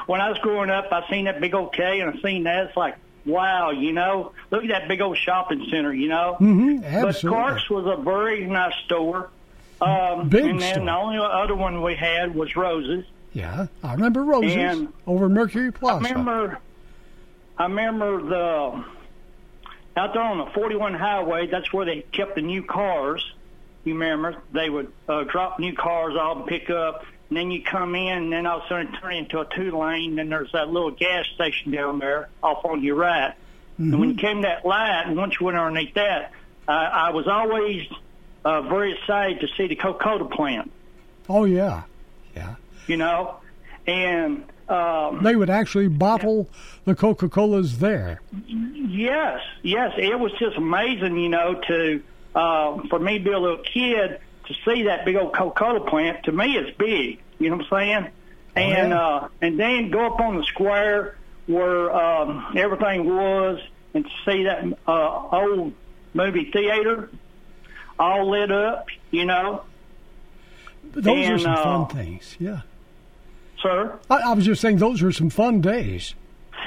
when 0.06 0.20
I 0.20 0.28
was 0.28 0.38
growing 0.38 0.70
up, 0.70 0.92
I 0.92 1.08
seen 1.10 1.24
that 1.24 1.40
big 1.40 1.54
old 1.54 1.72
K 1.72 2.00
and 2.00 2.18
I 2.18 2.22
seen 2.22 2.44
that. 2.44 2.66
It's 2.66 2.76
like, 2.76 2.96
wow, 3.26 3.70
you 3.70 3.92
know, 3.92 4.32
look 4.50 4.62
at 4.64 4.68
that 4.70 4.88
big 4.88 5.00
old 5.00 5.18
shopping 5.18 5.66
center, 5.70 5.92
you 5.92 6.08
know. 6.08 6.36
Mhm, 6.40 7.02
But. 7.02 7.16
Clark's 7.28 7.68
was 7.68 7.86
a 7.86 8.00
very 8.02 8.46
nice 8.46 8.74
store. 8.84 9.30
Um, 9.80 10.28
Big 10.30 10.44
and 10.46 10.60
then 10.60 10.72
store. 10.74 10.84
the 10.86 10.96
only 10.96 11.18
other 11.18 11.54
one 11.54 11.82
we 11.82 11.94
had 11.94 12.34
was 12.34 12.56
Roses. 12.56 13.04
Yeah, 13.34 13.66
I 13.84 13.92
remember 13.92 14.22
Roses 14.24 14.56
And- 14.56 14.88
over 15.06 15.28
Mercury 15.28 15.70
Plaza. 15.70 16.06
I 16.06 16.08
remember, 16.10 16.58
I 17.58 17.64
remember 17.64 18.22
the 18.22 18.84
out 19.98 20.12
there 20.14 20.22
on 20.22 20.38
the 20.38 20.46
41 20.46 20.94
highway. 20.94 21.46
That's 21.46 21.72
where 21.72 21.84
they 21.84 22.02
kept 22.12 22.34
the 22.36 22.42
new 22.42 22.62
cars. 22.62 23.32
You 23.84 23.92
remember 23.94 24.36
they 24.52 24.68
would 24.70 24.90
uh, 25.08 25.24
drop 25.24 25.58
new 25.58 25.74
cars 25.74 26.14
off 26.16 26.38
and 26.38 26.46
pick 26.46 26.70
up, 26.70 27.04
and 27.28 27.36
then 27.36 27.50
you 27.50 27.62
come 27.62 27.94
in, 27.94 28.18
and 28.18 28.32
then 28.32 28.46
all 28.46 28.58
of 28.58 28.64
a 28.64 28.68
sudden 28.68 28.92
turn 29.00 29.14
into 29.14 29.40
a 29.40 29.46
two 29.54 29.76
lane. 29.76 30.18
And 30.18 30.30
there's 30.30 30.52
that 30.52 30.68
little 30.68 30.90
gas 30.90 31.26
station 31.34 31.72
down 31.72 31.98
there 31.98 32.28
off 32.42 32.64
on 32.64 32.82
your 32.82 32.96
right. 32.96 33.34
And 33.78 34.00
when 34.00 34.10
you 34.10 34.16
came 34.16 34.42
to 34.42 34.48
that 34.48 34.64
light, 34.64 35.02
and 35.06 35.16
once 35.16 35.34
you 35.38 35.46
went 35.46 35.58
underneath 35.58 35.94
that, 35.94 36.32
uh, 36.66 36.70
I 36.70 37.10
was 37.10 37.26
always 37.26 37.86
uh, 38.44 38.62
very 38.62 38.94
excited 38.94 39.40
to 39.40 39.48
see 39.56 39.66
the 39.66 39.76
Coca-Cola 39.76 40.30
plant. 40.30 40.72
Oh, 41.28 41.44
yeah, 41.44 41.82
yeah. 42.34 42.54
You 42.86 42.96
know, 42.96 43.36
and 43.86 44.44
um, 44.68 45.22
They 45.22 45.36
would 45.36 45.50
actually 45.50 45.88
bottle 45.88 46.48
the 46.84 46.94
Coca 46.94 47.28
Colas 47.28 47.76
there. 47.76 48.20
Yes, 48.46 49.40
yes, 49.62 49.92
it 49.96 50.18
was 50.18 50.32
just 50.38 50.56
amazing, 50.56 51.16
you 51.18 51.28
know, 51.28 51.60
to 51.68 52.02
uh, 52.34 52.78
for 52.88 52.98
me 52.98 53.18
to 53.18 53.24
be 53.24 53.30
a 53.30 53.38
little 53.38 53.58
kid 53.58 54.20
to 54.46 54.54
see 54.64 54.84
that 54.84 55.04
big 55.04 55.16
old 55.16 55.34
Coca-Cola 55.34 55.80
plant. 55.88 56.24
To 56.24 56.32
me, 56.32 56.56
it's 56.56 56.76
big. 56.76 57.20
You 57.38 57.50
know 57.50 57.56
what 57.56 57.72
I'm 57.72 57.78
saying? 57.78 58.08
and 58.56 58.92
uh, 58.94 59.28
and 59.42 59.60
then 59.60 59.90
go 59.90 60.06
up 60.06 60.18
on 60.20 60.38
the 60.38 60.44
square 60.44 61.16
where 61.46 61.94
um, 61.94 62.54
everything 62.56 63.04
was, 63.06 63.60
and 63.94 64.04
to 64.04 64.10
see 64.24 64.44
that 64.44 64.64
uh, 64.88 65.28
old 65.30 65.74
movie 66.14 66.50
theater 66.50 67.10
all 67.98 68.30
lit 68.30 68.50
up. 68.50 68.86
You 69.10 69.26
know, 69.26 69.62
Those 70.92 71.28
are 71.28 71.38
some 71.38 71.52
uh, 71.52 71.62
fun 71.62 71.86
things. 71.96 72.36
Yeah. 72.38 72.62
sir. 73.62 73.98
I, 74.10 74.16
I 74.16 74.32
was 74.32 74.44
just 74.46 74.60
saying 74.60 74.78
those 74.78 75.02
are 75.02 75.12
some 75.12 75.30
fun 75.30 75.60
days. 75.60 76.14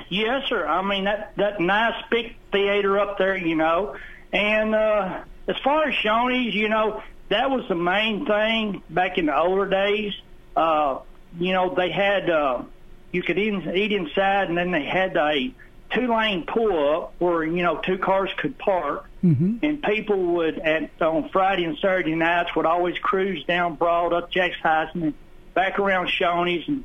Yes, 0.09 0.43
sir. 0.47 0.65
I 0.67 0.81
mean 0.81 1.05
that 1.05 1.33
that 1.37 1.59
nice 1.59 2.01
big 2.11 2.35
theater 2.51 2.99
up 2.99 3.17
there, 3.17 3.35
you 3.35 3.55
know. 3.55 3.95
And 4.31 4.75
uh, 4.75 5.23
as 5.47 5.57
far 5.63 5.89
as 5.89 5.95
Shoney's, 5.95 6.53
you 6.53 6.69
know, 6.69 7.01
that 7.29 7.49
was 7.49 7.67
the 7.67 7.75
main 7.75 8.25
thing 8.25 8.83
back 8.89 9.17
in 9.17 9.27
the 9.27 9.37
older 9.37 9.67
days. 9.67 10.13
Uh, 10.55 10.99
you 11.37 11.53
know, 11.53 11.73
they 11.75 11.91
had 11.91 12.29
uh, 12.29 12.63
you 13.11 13.23
could 13.23 13.37
eat, 13.37 13.53
eat 13.73 13.91
inside, 13.91 14.49
and 14.49 14.57
then 14.57 14.71
they 14.71 14.83
had 14.83 15.15
a 15.15 15.54
two 15.91 16.13
lane 16.13 16.45
pull 16.45 16.95
up 16.95 17.13
where 17.19 17.43
you 17.43 17.63
know 17.63 17.77
two 17.77 17.97
cars 17.97 18.29
could 18.37 18.58
park. 18.58 19.06
Mm-hmm. 19.23 19.58
And 19.63 19.83
people 19.83 20.17
would, 20.35 20.60
at 20.60 20.89
on 21.01 21.29
Friday 21.29 21.65
and 21.65 21.77
Saturday 21.77 22.15
nights, 22.15 22.56
would 22.56 22.65
always 22.65 22.97
cruise 22.99 23.43
down 23.45 23.75
Broad 23.75 24.13
up 24.13 24.31
Jackson 24.31 24.62
Heights, 24.62 24.91
and 24.95 25.13
back 25.54 25.77
around 25.77 26.08
Shoney's, 26.08 26.67
and 26.67 26.83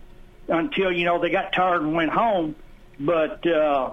until 0.49 0.93
you 0.93 1.05
know 1.05 1.21
they 1.21 1.31
got 1.31 1.53
tired 1.53 1.83
and 1.83 1.95
went 1.95 2.11
home. 2.11 2.57
But 2.99 3.47
uh, 3.47 3.93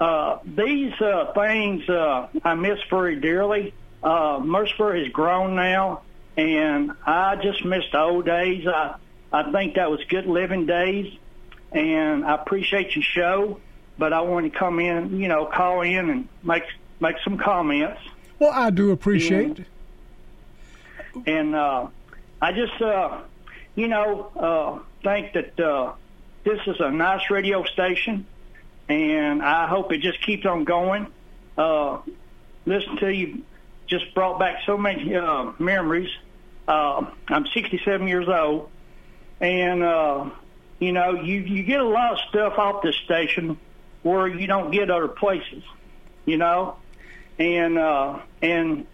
uh, 0.00 0.38
these 0.44 0.92
uh, 1.00 1.32
things 1.32 1.88
uh, 1.88 2.28
I 2.44 2.54
miss 2.54 2.78
very 2.90 3.16
dearly. 3.20 3.74
Uh, 4.02 4.40
Murfreesboro 4.42 4.98
has 4.98 5.12
grown 5.12 5.54
now, 5.54 6.02
and 6.36 6.92
I 7.06 7.36
just 7.36 7.64
miss 7.64 7.84
the 7.92 8.00
old 8.00 8.24
days. 8.26 8.66
I 8.66 8.96
I 9.32 9.50
think 9.50 9.74
that 9.76 9.90
was 9.90 10.00
good 10.08 10.26
living 10.26 10.66
days, 10.66 11.16
and 11.70 12.24
I 12.24 12.34
appreciate 12.34 12.94
your 12.94 13.04
show. 13.04 13.60
But 13.98 14.12
I 14.12 14.22
want 14.22 14.50
to 14.50 14.58
come 14.58 14.80
in, 14.80 15.20
you 15.20 15.28
know, 15.28 15.46
call 15.46 15.82
in 15.82 16.10
and 16.10 16.28
make 16.42 16.64
make 17.00 17.16
some 17.22 17.38
comments. 17.38 18.00
Well, 18.38 18.50
I 18.52 18.70
do 18.70 18.90
appreciate. 18.90 19.64
And, 21.14 21.28
and 21.28 21.54
uh, 21.54 21.86
I 22.40 22.52
just, 22.52 22.80
uh, 22.82 23.20
you 23.76 23.86
know, 23.86 24.30
uh, 24.34 24.78
think 25.04 25.34
that 25.34 25.60
uh, 25.60 25.92
this 26.42 26.58
is 26.66 26.80
a 26.80 26.90
nice 26.90 27.30
radio 27.30 27.64
station, 27.64 28.26
and 28.88 29.42
I 29.42 29.68
hope 29.68 29.92
it 29.92 29.98
just 29.98 30.22
keeps 30.22 30.44
on 30.46 30.64
going. 30.64 31.06
Uh, 31.56 31.98
listen 32.66 32.96
to 32.96 33.12
you 33.12 33.42
just 33.92 34.14
brought 34.14 34.38
back 34.38 34.60
so 34.64 34.78
many 34.78 35.14
uh, 35.14 35.52
memories. 35.58 36.08
Uh, 36.66 37.04
I'm 37.28 37.46
67 37.46 38.08
years 38.08 38.26
old, 38.26 38.70
and 39.40 39.82
uh, 39.82 40.30
you 40.78 40.92
know, 40.92 41.14
you 41.14 41.40
you 41.40 41.62
get 41.62 41.80
a 41.80 41.84
lot 41.84 42.12
of 42.14 42.18
stuff 42.30 42.58
off 42.58 42.82
this 42.82 42.96
station 43.04 43.58
where 44.02 44.26
you 44.26 44.46
don't 44.46 44.70
get 44.70 44.90
other 44.90 45.08
places, 45.08 45.62
you 46.24 46.38
know, 46.38 46.76
and 47.38 47.76
uh, 47.76 48.20
and 48.40 48.86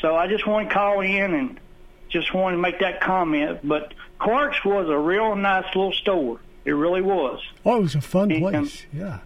so 0.00 0.14
I 0.14 0.28
just 0.28 0.46
want 0.46 0.68
to 0.68 0.74
call 0.74 1.00
in 1.00 1.34
and 1.34 1.60
just 2.08 2.32
want 2.32 2.54
to 2.54 2.58
make 2.58 2.78
that 2.78 3.00
comment. 3.00 3.60
But 3.64 3.92
Clark's 4.20 4.64
was 4.64 4.88
a 4.88 4.98
real 4.98 5.34
nice 5.34 5.66
little 5.74 5.92
store. 5.92 6.38
It 6.64 6.72
really 6.72 7.02
was. 7.02 7.40
Oh, 7.64 7.78
it 7.78 7.82
was 7.82 7.94
a 7.96 8.00
fun 8.00 8.28
place. 8.38 8.86
yeah. 8.92 9.18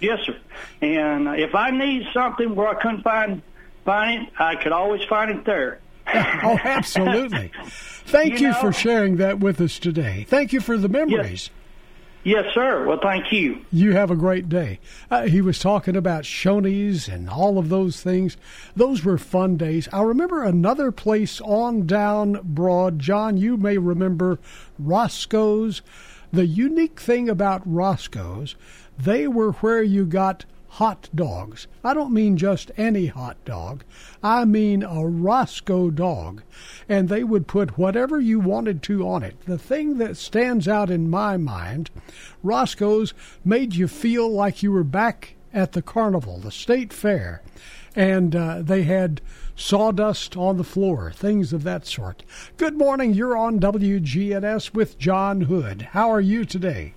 Yes, 0.00 0.20
sir. 0.24 0.38
And 0.80 1.26
if 1.40 1.56
I 1.56 1.72
need 1.72 2.06
something 2.14 2.54
where 2.54 2.68
I 2.68 2.74
couldn't 2.80 3.02
find 3.02 3.42
find 3.88 4.28
it, 4.28 4.34
I 4.38 4.54
could 4.56 4.72
always 4.72 5.02
find 5.04 5.30
it 5.30 5.46
there. 5.46 5.80
oh, 6.14 6.58
absolutely. 6.62 7.50
Thank 8.04 8.38
you, 8.38 8.48
You 8.48 8.54
for 8.54 8.70
sharing 8.70 9.16
that 9.16 9.40
with 9.40 9.62
us 9.62 9.78
today. 9.78 10.26
Thank 10.28 10.52
you 10.52 10.60
for 10.60 10.76
the 10.76 10.90
memories. 10.90 11.48
Yes, 12.22 12.44
sir. 12.52 12.84
Well, 12.86 12.98
thank 13.00 13.32
you. 13.32 13.64
You 13.72 13.92
have 13.92 14.10
a 14.10 14.16
great 14.16 14.50
day. 14.50 14.80
Uh, 15.10 15.22
he 15.22 15.40
was 15.40 15.58
talking 15.58 15.96
about 15.96 16.24
Shoney's 16.24 17.08
and 17.08 17.30
all 17.30 17.56
of 17.56 17.70
those 17.70 18.02
things. 18.02 18.36
Those 18.76 19.04
were 19.04 19.16
fun 19.16 19.56
days. 19.56 19.88
I 19.90 20.02
remember 20.02 20.42
another 20.42 20.92
place 20.92 21.40
on 21.40 21.86
down 21.86 22.40
Broad. 22.42 22.98
John, 22.98 23.38
you 23.38 23.56
may 23.56 23.78
remember 23.78 24.38
Roscoe's. 24.78 25.80
The 26.30 26.44
unique 26.44 27.00
thing 27.00 27.30
about 27.30 27.62
Roscoe's, 27.64 28.54
they 28.98 29.26
were 29.26 29.52
where 29.52 29.82
you 29.82 30.04
got 30.04 30.44
hot 30.78 31.08
dogs. 31.12 31.66
I 31.82 31.92
don't 31.92 32.14
mean 32.14 32.36
just 32.36 32.70
any 32.76 33.06
hot 33.06 33.36
dog. 33.44 33.82
I 34.22 34.44
mean 34.44 34.84
a 34.84 35.04
Roscoe 35.04 35.90
dog. 35.90 36.44
And 36.88 37.08
they 37.08 37.24
would 37.24 37.48
put 37.48 37.76
whatever 37.76 38.20
you 38.20 38.38
wanted 38.38 38.80
to 38.84 39.04
on 39.08 39.24
it. 39.24 39.34
The 39.44 39.58
thing 39.58 39.98
that 39.98 40.16
stands 40.16 40.68
out 40.68 40.88
in 40.88 41.10
my 41.10 41.36
mind, 41.36 41.90
Roscoe's 42.44 43.12
made 43.44 43.74
you 43.74 43.88
feel 43.88 44.30
like 44.30 44.62
you 44.62 44.70
were 44.70 44.84
back 44.84 45.34
at 45.52 45.72
the 45.72 45.82
carnival, 45.82 46.38
the 46.38 46.52
state 46.52 46.92
fair. 46.92 47.42
And 47.96 48.36
uh, 48.36 48.62
they 48.62 48.84
had 48.84 49.20
sawdust 49.56 50.36
on 50.36 50.58
the 50.58 50.62
floor, 50.62 51.10
things 51.10 51.52
of 51.52 51.64
that 51.64 51.88
sort. 51.88 52.22
Good 52.56 52.78
morning. 52.78 53.14
You're 53.14 53.36
on 53.36 53.58
WGNS 53.58 54.74
with 54.74 54.96
John 54.96 55.40
Hood. 55.40 55.88
How 55.90 56.08
are 56.08 56.20
you 56.20 56.44
today? 56.44 56.94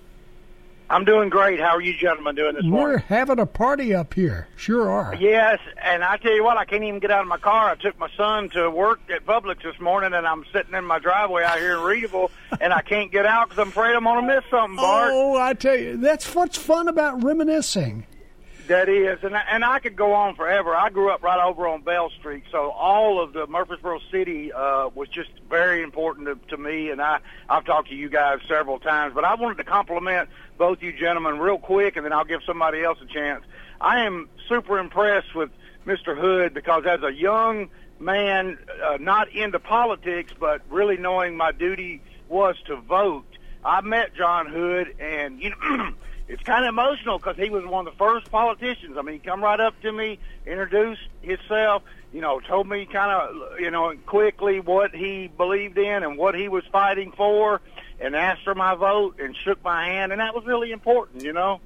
I'm 0.92 1.06
doing 1.06 1.30
great. 1.30 1.58
How 1.58 1.70
are 1.70 1.80
you 1.80 1.96
gentlemen 1.96 2.34
doing 2.34 2.54
this 2.54 2.64
morning? 2.64 2.86
We're 2.86 2.98
having 2.98 3.38
a 3.38 3.46
party 3.46 3.94
up 3.94 4.12
here. 4.12 4.46
Sure 4.56 4.90
are. 4.90 5.14
Yes, 5.14 5.58
and 5.82 6.04
I 6.04 6.18
tell 6.18 6.34
you 6.34 6.44
what, 6.44 6.58
I 6.58 6.66
can't 6.66 6.84
even 6.84 7.00
get 7.00 7.10
out 7.10 7.22
of 7.22 7.28
my 7.28 7.38
car. 7.38 7.70
I 7.70 7.76
took 7.76 7.98
my 7.98 8.10
son 8.14 8.50
to 8.50 8.70
work 8.70 9.00
at 9.10 9.24
Publix 9.24 9.62
this 9.62 9.80
morning, 9.80 10.12
and 10.12 10.26
I'm 10.26 10.44
sitting 10.52 10.74
in 10.74 10.84
my 10.84 10.98
driveway 10.98 11.44
out 11.44 11.58
here 11.58 11.72
in 11.72 11.78
Readyville, 11.78 12.30
and 12.60 12.74
I 12.74 12.82
can't 12.82 13.10
get 13.10 13.24
out 13.24 13.48
because 13.48 13.62
I'm 13.62 13.68
afraid 13.68 13.94
I'm 13.94 14.04
going 14.04 14.20
to 14.20 14.34
miss 14.34 14.44
something, 14.50 14.76
Bart. 14.76 15.10
Oh, 15.14 15.38
I 15.38 15.54
tell 15.54 15.76
you, 15.76 15.96
that's 15.96 16.34
what's 16.34 16.58
fun 16.58 16.88
about 16.88 17.24
reminiscing. 17.24 18.04
That 18.68 18.88
is, 18.88 19.18
and 19.22 19.36
I, 19.36 19.42
and 19.50 19.64
I 19.64 19.80
could 19.80 19.96
go 19.96 20.12
on 20.12 20.36
forever. 20.36 20.74
I 20.74 20.90
grew 20.90 21.10
up 21.10 21.22
right 21.22 21.42
over 21.44 21.66
on 21.66 21.82
Bell 21.82 22.10
Street, 22.10 22.44
so 22.52 22.70
all 22.70 23.20
of 23.20 23.32
the 23.32 23.46
Murfreesboro 23.46 23.98
City 24.10 24.52
uh, 24.52 24.88
was 24.94 25.08
just 25.08 25.30
very 25.50 25.82
important 25.82 26.26
to, 26.26 26.56
to 26.56 26.62
me. 26.62 26.90
And 26.90 27.02
I 27.02 27.18
I've 27.48 27.64
talked 27.64 27.88
to 27.88 27.94
you 27.94 28.08
guys 28.08 28.38
several 28.46 28.78
times, 28.78 29.14
but 29.14 29.24
I 29.24 29.34
wanted 29.34 29.56
to 29.58 29.64
compliment 29.64 30.28
both 30.62 30.80
you 30.80 30.92
gentlemen 30.92 31.40
real 31.40 31.58
quick, 31.58 31.96
and 31.96 32.04
then 32.04 32.12
I'll 32.12 32.24
give 32.24 32.42
somebody 32.46 32.84
else 32.84 32.96
a 33.02 33.12
chance. 33.12 33.44
I 33.80 34.04
am 34.04 34.28
super 34.48 34.78
impressed 34.78 35.34
with 35.34 35.50
Mr. 35.84 36.16
Hood 36.16 36.54
because 36.54 36.84
as 36.86 37.02
a 37.02 37.12
young 37.12 37.68
man, 37.98 38.58
uh, 38.80 38.96
not 39.00 39.28
into 39.30 39.58
politics, 39.58 40.32
but 40.38 40.62
really 40.70 40.96
knowing 40.96 41.36
my 41.36 41.50
duty 41.50 42.00
was 42.28 42.54
to 42.66 42.76
vote. 42.76 43.26
I 43.64 43.80
met 43.80 44.14
John 44.14 44.46
Hood, 44.46 44.94
and 45.00 45.42
you 45.42 45.50
know. 45.50 45.94
it's 46.28 46.44
kind 46.44 46.64
of 46.64 46.68
emotional 46.68 47.18
because 47.18 47.36
he 47.36 47.50
was 47.50 47.66
one 47.66 47.88
of 47.88 47.92
the 47.92 47.98
first 47.98 48.30
politicians. 48.30 48.96
I 48.96 49.02
mean, 49.02 49.14
he 49.14 49.18
come 49.18 49.42
right 49.42 49.58
up 49.58 49.78
to 49.82 49.90
me, 49.90 50.20
introduced 50.46 51.08
himself, 51.22 51.82
you 52.12 52.20
know, 52.20 52.38
told 52.38 52.68
me 52.68 52.86
kind 52.86 53.10
of, 53.10 53.60
you 53.60 53.70
know, 53.70 53.92
quickly 54.06 54.60
what 54.60 54.94
he 54.94 55.26
believed 55.26 55.76
in 55.76 56.04
and 56.04 56.16
what 56.16 56.36
he 56.36 56.48
was 56.48 56.62
fighting 56.70 57.12
for, 57.16 57.60
and 58.00 58.16
asked 58.16 58.42
for 58.42 58.54
my 58.54 58.74
vote 58.74 59.20
and 59.20 59.36
shook 59.36 59.62
my 59.62 59.86
hand, 59.86 60.12
and 60.12 60.20
that 60.20 60.34
was 60.34 60.44
really 60.44 60.72
important, 60.72 61.22
you 61.22 61.32
know, 61.32 61.60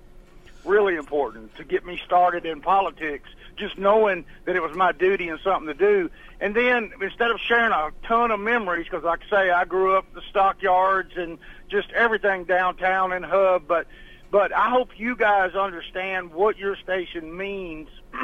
really 0.64 0.97
important 0.97 1.55
to 1.57 1.64
get 1.64 1.85
me 1.85 2.01
started 2.05 2.45
in 2.47 2.61
politics. 2.61 3.29
Just 3.57 3.79
knowing 3.79 4.27
that 4.45 4.55
it 4.55 4.62
was 4.62 4.77
my 4.77 4.93
duty 4.93 5.29
and 5.29 5.41
something 5.41 5.66
to 5.66 5.74
do, 5.74 6.11
and 6.41 6.55
then 6.55 6.93
instead 7.01 7.31
of 7.31 7.41
sharing 7.41 7.72
a 7.72 7.91
ton 8.07 8.31
of 8.31 8.39
memories, 8.39 8.85
because 8.85 9.03
like 9.03 9.20
I 9.27 9.31
say, 9.31 9.51
I 9.51 9.64
grew 9.64 9.97
up 9.97 10.12
the 10.12 10.20
stockyards 10.29 11.12
and 11.16 11.39
just 11.70 11.91
everything 11.93 12.45
downtown 12.45 13.12
and 13.12 13.24
Hub, 13.24 13.66
but 13.66 13.87
but 14.31 14.55
I 14.55 14.68
hope 14.68 14.91
you 14.99 15.16
guys 15.16 15.55
understand 15.55 16.35
what 16.35 16.59
your 16.59 16.77
station 16.77 17.37
means 17.37 17.89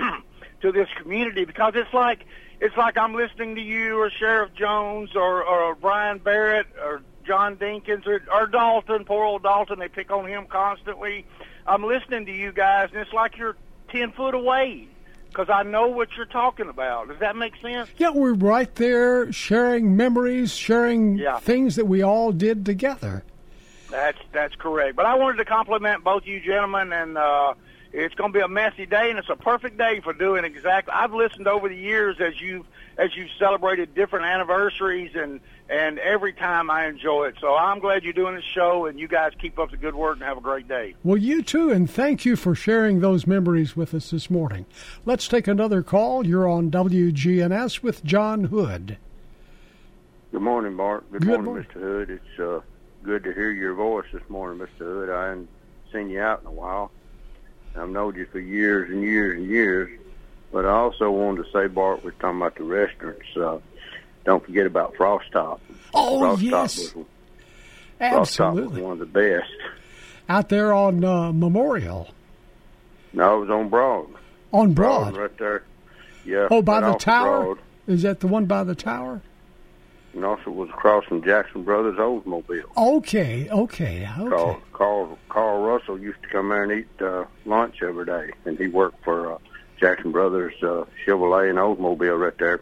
to 0.61 0.73
this 0.73 0.89
community 1.01 1.45
because 1.45 1.73
it's 1.77 1.93
like 1.95 2.27
it's 2.61 2.77
like 2.77 2.97
I'm 2.97 3.15
listening 3.15 3.57
to 3.57 3.61
you 3.61 3.99
or 3.99 4.11
Sheriff 4.11 4.55
Jones 4.55 5.17
or, 5.17 5.43
or 5.43 5.75
Brian 5.75 6.19
Barrett 6.19 6.67
or 6.81 7.03
John 7.25 7.57
Dinkins 7.57 8.07
or, 8.07 8.23
or 8.33 8.47
Dalton, 8.47 9.05
poor 9.05 9.25
old 9.25 9.43
Dalton. 9.43 9.79
They 9.79 9.89
pick 9.89 10.11
on 10.11 10.27
him 10.27 10.47
constantly. 10.47 11.25
I'm 11.67 11.85
listening 11.85 12.27
to 12.27 12.33
you 12.33 12.53
guys, 12.53 12.89
and 12.93 13.01
it's 13.01 13.13
like 13.13 13.37
you're 13.39 13.57
ten 13.89 14.13
foot 14.13 14.35
away 14.35 14.89
because 15.29 15.49
I 15.49 15.63
know 15.63 15.89
what 15.89 16.09
you're 16.17 16.27
talking 16.27 16.69
about. 16.69 17.09
Does 17.09 17.19
that 17.21 17.37
make 17.37 17.55
sense? 17.63 17.89
Yeah, 17.97 18.11
we're 18.11 18.35
right 18.35 18.73
there 18.75 19.33
sharing 19.33 19.97
memories, 19.97 20.53
sharing 20.55 21.17
Yeah. 21.17 21.39
things 21.39 21.77
that 21.77 21.87
we 21.87 22.03
all 22.03 22.33
did 22.33 22.67
together. 22.67 23.23
That's 23.91 24.19
that's 24.33 24.55
correct. 24.57 24.97
But 24.97 25.07
I 25.07 25.15
wanted 25.15 25.37
to 25.39 25.45
compliment 25.45 26.03
both 26.03 26.27
you 26.27 26.41
gentlemen, 26.41 26.93
and 26.93 27.17
uh, 27.19 27.55
it's 27.93 28.15
going 28.15 28.33
to 28.33 28.39
be 28.39 28.43
a 28.43 28.49
messy 28.49 28.87
day, 28.87 29.11
and 29.11 29.19
it's 29.19 29.29
a 29.29 29.37
perfect 29.37 29.77
day 29.79 30.01
for 30.01 30.13
doing 30.15 30.45
exactly. 30.45 30.93
I've 30.95 31.13
listened 31.15 31.47
over 31.47 31.69
the 31.69 31.77
years 31.77 32.17
as 32.21 32.41
you've 32.41 32.67
as 32.99 33.15
you've 33.17 33.31
celebrated 33.39 33.95
different 33.95 34.25
anniversaries, 34.27 35.13
and 35.15 35.41
and 35.69 35.99
every 35.99 36.33
time 36.33 36.71
I 36.71 36.87
enjoy 36.87 37.27
it. 37.29 37.37
So 37.41 37.55
I'm 37.55 37.79
glad 37.79 38.05
you're 38.05 38.13
doing 38.13 38.35
this 38.35 38.45
show, 38.45 38.87
and 38.87 38.99
you 38.99 39.09
guys 39.09 39.33
keep 39.41 39.59
up 39.59 39.71
the 39.71 39.77
good 39.77 39.95
work 39.95 40.17
and 40.17 40.23
have 40.25 40.39
a 40.39 40.43
great 40.43 40.69
day. 40.69 40.95
Well, 41.03 41.17
you 41.17 41.43
too, 41.43 41.71
and 41.71 41.89
thank 41.89 42.25
you 42.25 42.37
for 42.37 42.55
sharing 42.55 43.01
those 43.01 43.27
memories 43.27 43.77
with 43.77 43.95
us 43.95 44.11
this 44.11 44.31
morning. 44.31 44.67
Let's 45.05 45.29
take 45.29 45.47
another 45.47 45.83
call. 45.83 46.27
You're 46.27 46.49
on 46.49 46.71
WGNS 46.71 47.83
with 47.83 48.05
John 48.05 48.45
Hood. 48.45 48.99
Good 50.31 50.43
morning, 50.43 50.77
Bart. 50.77 51.11
Good, 51.13 51.23
Good 51.23 51.29
morning, 51.29 51.45
morning. 51.45 51.67
Mr. 51.71 51.81
Hood. 51.81 52.11
It's 52.11 52.41
uh, 52.41 52.61
good 53.03 53.25
to 53.25 53.33
hear 53.33 53.51
your 53.51 53.75
voice 53.75 54.07
this 54.13 54.23
morning, 54.29 54.67
Mr. 54.67 54.79
Hood. 54.79 55.11
I 55.11 55.29
haven't 55.29 55.49
seen 55.93 56.11
you 56.11 56.21
out 56.21 56.41
in 56.41 56.47
a 56.47 56.53
while. 56.53 56.91
I've 57.77 57.89
known 57.89 58.15
you 58.17 58.27
for 58.27 58.39
years 58.39 58.91
and 58.91 59.03
years 59.03 59.39
and 59.39 59.47
years. 59.47 59.99
But 60.51 60.67
I 60.67 60.71
also 60.71 61.11
wanted 61.11 61.45
to 61.45 61.51
say, 61.53 61.67
Bart, 61.67 62.05
we're 62.05 62.11
talking 62.13 62.37
about 62.37 62.57
the 62.57 62.65
restaurants. 62.65 63.25
Uh, 63.35 63.59
don't 64.25 64.45
forget 64.45 64.67
about 64.67 64.97
Frost 64.97 65.31
Top. 65.33 65.61
Oh, 65.95 66.21
Frost 66.21 66.43
yes. 66.43 66.53
Top 66.53 66.97
was, 66.97 67.07
Frost 67.99 68.37
Top 68.37 68.55
was 68.55 68.59
Absolutely. 68.63 68.83
one 68.83 68.93
of 68.93 68.99
the 68.99 69.07
best. 69.07 69.51
Out 70.29 70.49
there 70.49 70.73
on 70.73 71.05
uh, 71.05 71.33
Memorial, 71.33 72.09
No, 73.13 73.37
it 73.39 73.41
was 73.41 73.51
on 73.51 73.69
Broad. 73.69 74.07
on 74.53 74.73
Broad. 74.73 75.17
right 75.17 75.37
there. 75.39 75.65
Yeah. 76.25 76.49
Oh, 76.51 76.63
by 76.63 76.81
right 76.81 76.93
the 76.93 76.99
tower? 76.99 77.43
Broad. 77.45 77.59
Is 77.89 78.03
that 78.03 78.21
the 78.21 78.29
one 78.29 78.47
by 78.47 78.63
the 78.65 78.75
tower? 78.77 79.21
And 80.15 80.25
also 80.25 80.51
was 80.51 80.69
across 80.69 81.05
from 81.07 81.23
Jackson 81.25 81.65
Brothers 81.65 81.97
Oldsmobile. 81.97 82.65
Okay, 82.77 83.49
okay, 83.51 84.07
okay. 84.19 84.29
Carl, 84.29 84.63
Carl, 84.73 85.19
Carl 85.31 85.63
Russell 85.63 85.99
used 85.99 86.23
to 86.23 86.29
come 86.29 86.51
there 86.51 86.63
and 86.65 86.73
eat 86.73 87.03
uh, 87.03 87.25
lunch 87.47 87.83
every 87.83 88.05
day, 88.07 88.31
and 88.45 88.59
he 88.59 88.69
worked 88.69 89.03
for 89.03 89.33
uh, 89.33 89.39
Jackson 89.81 90.13
Brothers 90.13 90.53
uh, 90.63 90.85
Chevrolet 91.07 91.49
and 91.51 91.59
Oldsmobile 91.59 92.21
right 92.21 92.37
there 92.39 92.61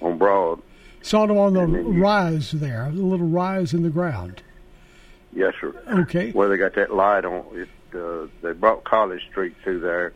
on 0.00 0.16
Broad. 0.18 0.60
Saw 1.06 1.24
them 1.24 1.38
on 1.38 1.52
the 1.52 1.60
rise 1.64 2.50
there, 2.50 2.90
the 2.92 3.00
little 3.00 3.28
rise 3.28 3.72
in 3.72 3.84
the 3.84 3.90
ground. 3.90 4.42
Yes, 5.32 5.54
sir. 5.60 5.72
Okay. 5.88 6.32
Where 6.32 6.48
they 6.48 6.56
got 6.56 6.74
that 6.74 6.92
light 6.92 7.24
on 7.24 7.44
it, 7.52 7.68
uh, 7.96 8.26
they 8.42 8.52
brought 8.52 8.82
College 8.82 9.22
Street 9.30 9.54
through 9.62 9.78
there, 9.78 10.14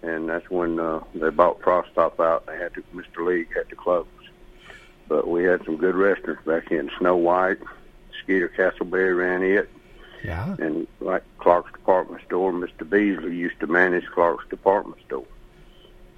and 0.00 0.28
that's 0.28 0.48
when 0.48 0.78
uh, 0.78 1.00
they 1.12 1.30
bought 1.30 1.60
Frost 1.60 1.88
Top 1.96 2.20
out. 2.20 2.46
They 2.46 2.56
had 2.56 2.72
to, 2.74 2.82
Mr. 2.94 3.26
League 3.26 3.48
had 3.52 3.68
to 3.70 3.74
close. 3.74 4.06
But 5.08 5.26
we 5.26 5.42
had 5.42 5.64
some 5.64 5.76
good 5.76 5.96
restaurants 5.96 6.44
back 6.46 6.70
in 6.70 6.88
Snow 7.00 7.16
White, 7.16 7.58
Skeeter 8.22 8.48
Castleberry 8.48 9.18
ran 9.18 9.42
it. 9.42 9.68
Yeah. 10.22 10.54
And 10.60 10.86
like 11.00 11.24
Clark's 11.38 11.72
department 11.72 12.22
store, 12.26 12.52
Mr. 12.52 12.88
Beasley 12.88 13.34
used 13.34 13.58
to 13.58 13.66
manage 13.66 14.06
Clark's 14.14 14.48
department 14.48 15.02
store. 15.04 15.26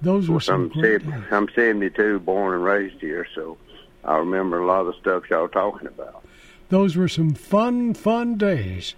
Those 0.03 0.29
were 0.29 0.39
some 0.39 0.71
I'm, 0.75 0.79
great 0.79 1.01
sev- 1.01 1.11
days. 1.11 1.23
I'm 1.31 1.49
72, 1.55 2.19
born 2.19 2.53
and 2.53 2.63
raised 2.63 3.01
here, 3.01 3.25
so 3.33 3.57
I 4.05 4.17
remember 4.17 4.59
a 4.59 4.65
lot 4.65 4.81
of 4.81 4.87
the 4.87 4.93
stuff 4.99 5.23
y'all 5.29 5.47
talking 5.47 5.87
about. 5.87 6.23
Those 6.69 6.95
were 6.95 7.07
some 7.07 7.33
fun, 7.33 7.93
fun 7.93 8.35
days. 8.35 8.95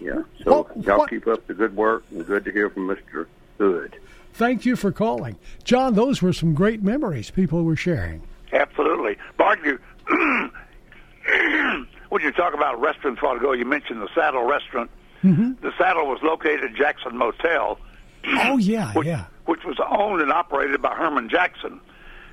Yeah. 0.00 0.22
So 0.44 0.62
What- 0.62 0.84
y'all 0.84 0.98
what- 0.98 1.10
keep 1.10 1.26
up 1.26 1.46
the 1.46 1.54
good 1.54 1.74
work, 1.76 2.04
and 2.10 2.24
good 2.26 2.44
to 2.44 2.52
hear 2.52 2.70
from 2.70 2.88
Mr. 2.88 3.26
Hood. 3.58 3.96
Thank 4.34 4.64
you 4.64 4.76
for 4.76 4.92
calling. 4.92 5.36
John, 5.64 5.94
those 5.94 6.22
were 6.22 6.32
some 6.32 6.54
great 6.54 6.82
memories 6.82 7.30
people 7.30 7.64
were 7.64 7.74
sharing. 7.76 8.22
Absolutely. 8.52 9.16
Bart, 9.36 9.58
you, 9.64 9.78
when 12.08 12.22
you 12.22 12.30
talk 12.32 12.54
about 12.54 12.80
restaurants 12.80 13.20
a 13.22 13.26
while 13.26 13.36
ago, 13.36 13.52
you 13.52 13.64
mentioned 13.64 14.00
the 14.00 14.08
Saddle 14.14 14.44
Restaurant. 14.44 14.90
Mm-hmm. 15.24 15.52
The 15.60 15.72
Saddle 15.76 16.06
was 16.06 16.20
located 16.22 16.64
at 16.64 16.74
Jackson 16.74 17.16
Motel. 17.16 17.78
Oh, 18.30 18.58
yeah, 18.58 18.92
which, 18.92 19.06
yeah. 19.06 19.24
Which 19.46 19.64
was 19.64 19.76
owned 19.88 20.20
and 20.20 20.30
operated 20.32 20.82
by 20.82 20.94
Herman 20.94 21.28
Jackson. 21.30 21.80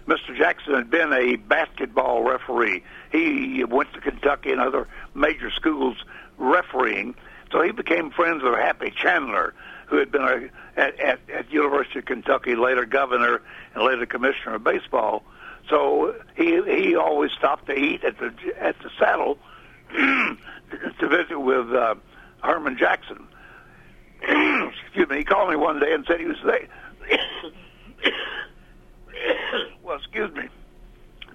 Mr. 0.08 0.38
Jackson 0.38 0.76
had 0.76 0.90
been 0.90 1.12
a 1.12 1.36
basketball 1.36 2.24
referee. 2.24 2.84
He 3.12 3.64
went 3.64 3.92
to 3.94 4.02
Kentucky 4.02 4.52
and 4.52 4.62
other 4.62 4.88
major 5.14 5.50
schools 5.50 5.98
refereeing. 6.38 7.16
So 7.52 7.62
he 7.62 7.72
became 7.72 8.12
friends 8.12 8.44
with 8.44 8.54
Happy 8.56 8.92
Chandler, 8.92 9.54
who 9.88 9.98
had 9.98 10.12
been 10.12 10.22
a, 10.22 10.50
at, 10.80 11.00
at, 11.00 11.20
at 11.30 11.52
University 11.52 12.00
of 12.00 12.06
Kentucky, 12.06 12.56
later 12.56 12.86
governor 12.86 13.42
and 13.74 13.84
later 13.84 14.06
commissioner 14.06 14.56
of 14.56 14.64
baseball. 14.64 15.24
So 15.70 16.16
he 16.36 16.62
he 16.64 16.96
always 16.96 17.32
stopped 17.32 17.66
to 17.68 17.74
eat 17.74 18.04
at 18.04 18.20
the 18.20 18.32
at 18.60 18.76
the 18.80 18.90
Saddle 19.00 19.40
to 19.92 21.08
visit 21.08 21.40
with 21.40 21.74
uh, 21.74 21.96
Herman 22.44 22.78
Jackson. 22.78 23.28
Excuse 24.22 25.10
me. 25.10 25.18
He 25.18 25.24
called 25.24 25.50
me 25.50 25.56
one 25.56 25.80
day 25.80 25.94
and 25.94 26.06
said 26.06 26.20
he 26.20 26.26
was 26.28 26.38
there. 26.46 26.68
Well, 29.86 29.98
excuse 29.98 30.34
me, 30.34 30.48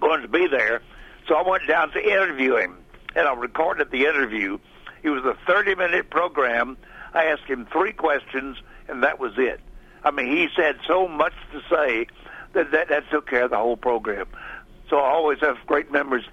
going 0.00 0.22
to 0.22 0.28
be 0.28 0.46
there. 0.48 0.82
So 1.28 1.36
I 1.36 1.48
went 1.48 1.66
down 1.68 1.92
to 1.92 2.02
interview 2.02 2.56
him, 2.56 2.76
and 3.14 3.28
I 3.28 3.34
recorded 3.34 3.90
the 3.90 4.06
interview. 4.06 4.58
It 5.02 5.10
was 5.10 5.24
a 5.24 5.50
30-minute 5.50 6.10
program. 6.10 6.76
I 7.14 7.26
asked 7.26 7.44
him 7.44 7.66
three 7.72 7.92
questions, 7.92 8.56
and 8.88 9.02
that 9.04 9.20
was 9.20 9.32
it. 9.36 9.60
I 10.02 10.10
mean, 10.10 10.26
he 10.26 10.48
said 10.56 10.76
so 10.86 11.06
much 11.06 11.34
to 11.52 11.60
say 11.70 12.06
that 12.54 12.72
that, 12.72 12.88
that 12.88 13.04
took 13.10 13.28
care 13.28 13.44
of 13.44 13.50
the 13.50 13.56
whole 13.56 13.76
program. 13.76 14.26
So 14.88 14.96
I 14.98 15.10
always 15.10 15.38
have 15.40 15.56
great 15.66 15.92
memories 15.92 16.24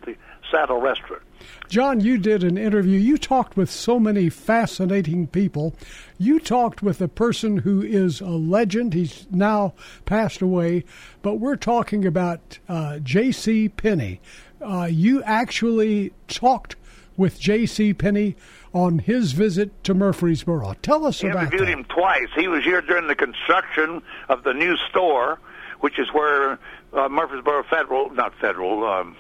Saddle 0.51 0.79
Restaurant. 0.79 1.23
John, 1.69 1.99
you 1.99 2.17
did 2.17 2.43
an 2.43 2.57
interview. 2.57 2.97
You 2.97 3.17
talked 3.17 3.57
with 3.57 3.69
so 3.69 3.99
many 3.99 4.29
fascinating 4.29 5.27
people. 5.27 5.75
You 6.17 6.39
talked 6.39 6.81
with 6.81 7.01
a 7.01 7.07
person 7.07 7.57
who 7.57 7.81
is 7.81 8.21
a 8.21 8.27
legend. 8.27 8.93
He's 8.93 9.27
now 9.29 9.73
passed 10.05 10.41
away, 10.41 10.85
but 11.21 11.35
we're 11.35 11.57
talking 11.57 12.05
about 12.05 12.59
uh, 12.69 12.99
J.C. 12.99 13.69
Penney. 13.69 14.21
Uh, 14.61 14.87
you 14.89 15.21
actually 15.23 16.13
talked 16.27 16.75
with 17.17 17.39
J.C. 17.39 17.93
Penney 17.93 18.35
on 18.73 18.99
his 18.99 19.33
visit 19.33 19.83
to 19.83 19.93
Murfreesboro. 19.93 20.75
Tell 20.81 21.05
us 21.05 21.23
about 21.23 21.47
interviewed 21.47 21.61
that. 21.61 21.67
him 21.67 21.83
twice. 21.85 22.29
He 22.35 22.47
was 22.47 22.63
here 22.63 22.81
during 22.81 23.07
the 23.07 23.15
construction 23.15 24.01
of 24.29 24.43
the 24.43 24.53
new 24.53 24.77
store, 24.89 25.39
which 25.79 25.99
is 25.99 26.13
where 26.13 26.59
uh, 26.93 27.09
Murfreesboro 27.09 27.63
Federal, 27.63 28.11
not 28.11 28.33
Federal, 28.35 28.85
um, 28.85 29.17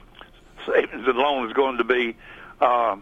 Savings 0.67 1.07
and 1.07 1.17
Loan 1.17 1.47
is 1.47 1.53
going 1.53 1.77
to 1.77 1.83
be. 1.83 2.15
Uh, 2.61 2.97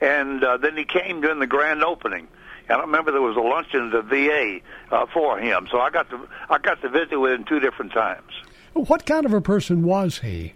and 0.00 0.42
uh, 0.42 0.56
then 0.56 0.76
he 0.76 0.84
came 0.84 1.20
during 1.20 1.38
the 1.38 1.46
grand 1.46 1.84
opening. 1.84 2.28
And 2.68 2.78
I 2.78 2.80
remember 2.80 3.12
there 3.12 3.20
was 3.20 3.36
a 3.36 3.40
luncheon 3.40 3.92
at 3.94 4.08
the 4.08 4.08
VA 4.08 4.60
uh, 4.94 5.06
for 5.12 5.38
him, 5.38 5.68
so 5.70 5.80
I 5.80 5.90
got 5.90 6.08
to 6.10 6.28
I 6.48 6.58
got 6.58 6.80
to 6.82 6.88
visit 6.88 7.18
with 7.18 7.32
him 7.32 7.44
two 7.44 7.60
different 7.60 7.92
times. 7.92 8.30
What 8.72 9.04
kind 9.04 9.26
of 9.26 9.32
a 9.32 9.40
person 9.40 9.82
was 9.82 10.18
he? 10.18 10.54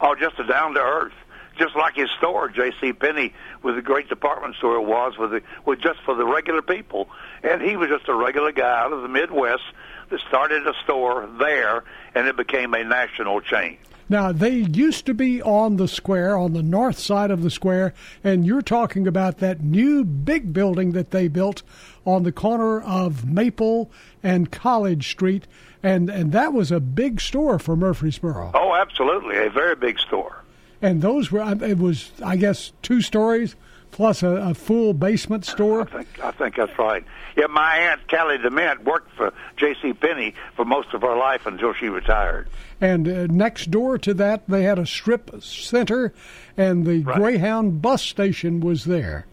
Oh, 0.00 0.14
just 0.14 0.38
a 0.38 0.44
down 0.44 0.74
to 0.74 0.80
earth, 0.80 1.12
just 1.58 1.76
like 1.76 1.94
his 1.94 2.08
store, 2.16 2.48
J.C. 2.48 2.94
Penney, 2.94 3.34
was 3.62 3.76
a 3.76 3.82
great 3.82 4.08
department 4.08 4.56
store. 4.56 4.76
It 4.76 4.86
was 4.86 5.18
with 5.18 5.30
the, 5.30 5.42
with 5.66 5.80
just 5.80 6.00
for 6.04 6.14
the 6.14 6.24
regular 6.24 6.62
people, 6.62 7.08
and 7.42 7.60
he 7.60 7.76
was 7.76 7.90
just 7.90 8.08
a 8.08 8.14
regular 8.14 8.50
guy 8.50 8.80
out 8.80 8.92
of 8.92 9.02
the 9.02 9.08
Midwest 9.08 9.62
that 10.08 10.20
started 10.26 10.66
a 10.66 10.72
store 10.82 11.28
there, 11.38 11.84
and 12.14 12.26
it 12.26 12.36
became 12.36 12.72
a 12.74 12.82
national 12.82 13.40
chain. 13.42 13.76
Now, 14.10 14.32
they 14.32 14.56
used 14.56 15.06
to 15.06 15.14
be 15.14 15.40
on 15.40 15.76
the 15.76 15.86
square, 15.86 16.36
on 16.36 16.52
the 16.52 16.64
north 16.64 16.98
side 16.98 17.30
of 17.30 17.44
the 17.44 17.50
square, 17.50 17.94
and 18.24 18.44
you're 18.44 18.60
talking 18.60 19.06
about 19.06 19.38
that 19.38 19.62
new 19.62 20.04
big 20.04 20.52
building 20.52 20.90
that 20.92 21.12
they 21.12 21.28
built 21.28 21.62
on 22.04 22.24
the 22.24 22.32
corner 22.32 22.80
of 22.80 23.24
Maple 23.24 23.88
and 24.20 24.50
College 24.50 25.08
Street, 25.08 25.46
and, 25.80 26.10
and 26.10 26.32
that 26.32 26.52
was 26.52 26.72
a 26.72 26.80
big 26.80 27.20
store 27.20 27.60
for 27.60 27.76
Murfreesboro. 27.76 28.50
Oh, 28.52 28.74
absolutely, 28.74 29.36
a 29.36 29.48
very 29.48 29.76
big 29.76 30.00
store. 30.00 30.42
And 30.82 31.02
those 31.02 31.30
were, 31.30 31.42
it 31.62 31.78
was, 31.78 32.10
I 32.24 32.34
guess, 32.34 32.72
two 32.82 33.02
stories 33.02 33.54
plus 33.90 34.22
a, 34.22 34.28
a 34.28 34.54
full 34.54 34.92
basement 34.94 35.44
store. 35.44 35.82
I 35.82 35.84
think 35.84 36.24
I 36.24 36.30
think 36.32 36.56
that's 36.56 36.78
right. 36.78 37.04
Yeah, 37.36 37.46
my 37.46 37.76
aunt 37.76 38.08
Callie 38.08 38.38
Dement 38.38 38.84
worked 38.84 39.10
for 39.16 39.32
J.C. 39.56 39.92
Penney 39.94 40.34
for 40.56 40.64
most 40.64 40.92
of 40.94 41.02
her 41.02 41.16
life 41.16 41.46
until 41.46 41.72
she 41.74 41.88
retired. 41.88 42.48
And 42.80 43.06
uh, 43.08 43.26
next 43.26 43.70
door 43.70 43.98
to 43.98 44.14
that, 44.14 44.42
they 44.48 44.62
had 44.62 44.78
a 44.78 44.86
strip 44.86 45.30
center, 45.42 46.12
and 46.56 46.86
the 46.86 47.00
Greyhound 47.00 47.82
bus 47.82 48.02
station 48.02 48.60
was 48.60 48.84
there. 48.84 49.26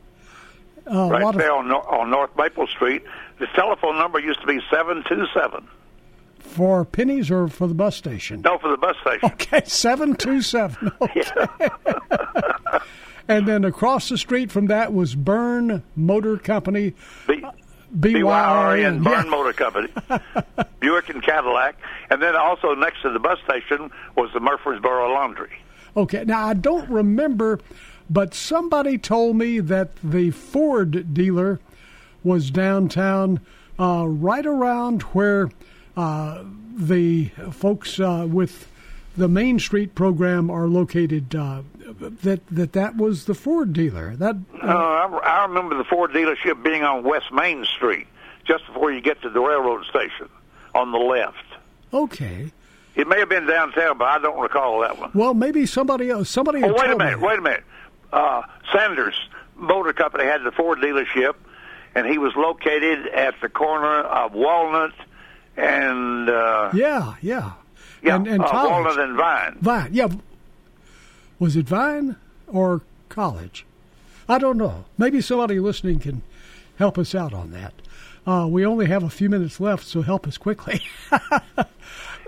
Uh, 0.90 1.10
right 1.10 1.22
lot 1.24 1.36
of 1.36 1.42
there 1.42 1.54
on, 1.54 1.72
on 1.72 2.10
North 2.10 2.32
Maple 2.38 2.68
Street. 2.68 3.04
The 3.40 3.48
telephone 3.56 3.98
number 3.98 4.20
used 4.20 4.42
to 4.42 4.48
be 4.48 4.60
seven 4.72 5.04
two 5.08 5.26
seven. 5.34 5.68
for 6.40 6.86
pennies 6.86 7.30
or 7.30 7.48
for 7.50 7.68
the 7.68 7.74
bus 7.74 7.96
station. 7.96 8.42
No, 8.42 8.58
for 8.58 8.70
the 8.72 8.78
bus 8.78 8.96
station. 9.02 9.30
Okay, 9.34 9.62
seven 9.66 10.16
two 10.16 10.42
seven. 10.42 10.92
Okay. 11.02 11.24
and 13.28 13.48
then 13.48 13.64
across 13.64 14.10
the 14.10 14.18
street 14.18 14.52
from 14.52 14.68
that 14.68 14.94
was 14.94 15.16
Byrn 15.16 15.84
Motor 15.96 16.38
Company. 16.38 16.94
B- 17.28 17.44
BYRN, 17.96 19.04
Byrne 19.04 19.26
yeah. 19.26 19.32
Motor 19.32 19.54
Company, 19.54 19.88
Buick 20.80 21.10
and 21.10 21.24
Cadillac, 21.24 21.78
and 22.10 22.22
then 22.22 22.36
also 22.36 22.76
next 22.76 23.02
to 23.04 23.12
the 23.12 23.20
bus 23.20 23.40
station 23.46 23.90
was 24.16 24.30
the 24.34 24.40
Murfreesboro 24.40 25.14
Laundry. 25.14 25.62
Okay, 25.96 26.26
now 26.26 26.46
I 26.46 26.54
don't 26.54 26.90
remember, 26.90 27.60
but 28.10 28.34
somebody 28.34 28.98
told 28.98 29.38
me 29.38 29.60
that 29.62 29.96
the 30.04 30.32
Ford 30.32 31.14
dealer 31.14 31.60
was 32.24 32.52
downtown, 32.52 33.40
uh, 33.80 34.06
right 34.06 34.46
around 34.46 35.04
where 35.04 35.50
uh, 35.96 36.44
the 36.76 37.30
folks 37.52 38.00
uh, 38.00 38.28
with 38.30 38.70
the 39.16 39.28
Main 39.28 39.60
Street 39.60 39.96
program 39.96 40.50
are 40.52 40.68
located. 40.68 41.36
Uh, 41.88 42.10
that 42.24 42.46
that 42.48 42.74
that 42.74 42.98
was 42.98 43.26
the 43.26 43.34
Ford 43.34 43.74
dealer. 43.74 44.16
That 44.16 44.36
Uh, 44.62 44.66
I, 44.68 45.06
I 45.24 45.46
remember 45.46 45.78
the 45.78 45.84
Ford 45.86 46.12
dealership 46.12 46.64
being 46.64 46.84
on 46.84 47.04
West 47.04 47.32
Main 47.32 47.66
Street, 47.66 48.08
just 48.46 48.66
before 48.68 48.92
you 48.92 49.02
get 49.02 49.22
to 49.22 49.30
the 49.30 49.40
railroad 49.40 49.86
station, 49.86 50.30
on 50.76 50.92
the 50.92 50.98
left. 51.00 51.38
okay. 51.94 52.52
It 52.96 53.08
may 53.08 53.20
have 53.20 53.30
been 53.30 53.46
downtown, 53.46 54.00
but 54.00 54.06
I 54.06 54.18
don't 54.18 54.40
recall 54.40 54.80
that 54.80 54.98
one. 54.98 55.12
Well, 55.14 55.36
maybe 55.36 55.68
somebody 55.68 56.10
else. 56.10 56.32
Somebody. 56.32 56.64
Oh, 56.64 56.74
wait 56.74 56.90
a 56.90 56.98
minute, 56.98 57.20
me. 57.20 57.28
wait 57.28 57.38
a 57.38 57.42
minute. 57.44 57.64
Uh, 58.12 58.42
Sanders 58.74 59.14
Motor 59.56 59.94
Company 59.94 60.24
had 60.24 60.44
the 60.44 60.52
Ford 60.52 60.80
dealership, 60.80 61.36
and 61.94 62.08
he 62.08 62.18
was 62.18 62.36
located 62.36 63.06
at 63.10 63.36
the 63.40 63.50
corner 63.50 64.00
of 64.02 64.34
Walnut 64.34 64.94
and 65.56 66.28
uh, 66.28 66.72
Yeah, 66.74 67.14
yeah. 67.22 67.52
yeah, 68.02 68.16
and, 68.16 68.28
and 68.28 68.44
uh. 68.44 68.50
Walnut 68.52 69.00
and 69.00 69.16
Vine. 69.16 69.58
Vine, 69.62 69.90
yeah. 69.94 70.08
Was 71.40 71.56
it 71.56 71.68
Vine 71.68 72.16
or 72.48 72.82
College? 73.10 73.66
I 74.30 74.38
don't 74.40 74.58
know. 74.58 74.86
Maybe 74.98 75.22
somebody 75.22 75.60
listening 75.60 76.00
can 76.00 76.22
help 76.78 76.98
us 76.98 77.16
out 77.16 77.34
on 77.34 77.52
that. 77.52 77.74
Uh, 78.26 78.46
we 78.50 78.66
only 78.66 78.88
have 78.88 79.04
a 79.04 79.10
few 79.10 79.30
minutes 79.30 79.60
left, 79.60 79.86
so 79.86 80.02
help 80.02 80.28
us 80.28 80.38
quickly. 80.38 80.82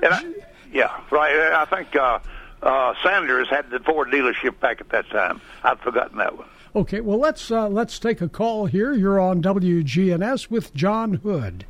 And 0.02 0.14
I, 0.14 0.24
yeah, 0.72 0.98
right. 1.12 1.36
I 1.52 1.66
think 1.66 1.94
uh, 1.96 2.20
uh, 2.64 2.94
Sanders 3.04 3.50
had 3.50 3.70
the 3.70 3.80
Ford 3.80 4.10
dealership 4.10 4.58
back 4.62 4.80
at 4.80 4.88
that 4.90 5.10
time. 5.10 5.42
I'd 5.64 5.80
forgotten 5.80 6.18
that 6.20 6.38
one. 6.38 6.48
okay, 6.74 7.02
well 7.02 7.18
let's 7.18 7.52
uh, 7.52 7.68
let's 7.68 8.00
take 8.00 8.22
a 8.22 8.30
call 8.30 8.68
here. 8.68 8.94
You're 8.94 9.20
on 9.20 9.42
WGNS 9.42 10.50
with 10.50 10.74
John 10.74 11.16
Hood. 11.16 11.66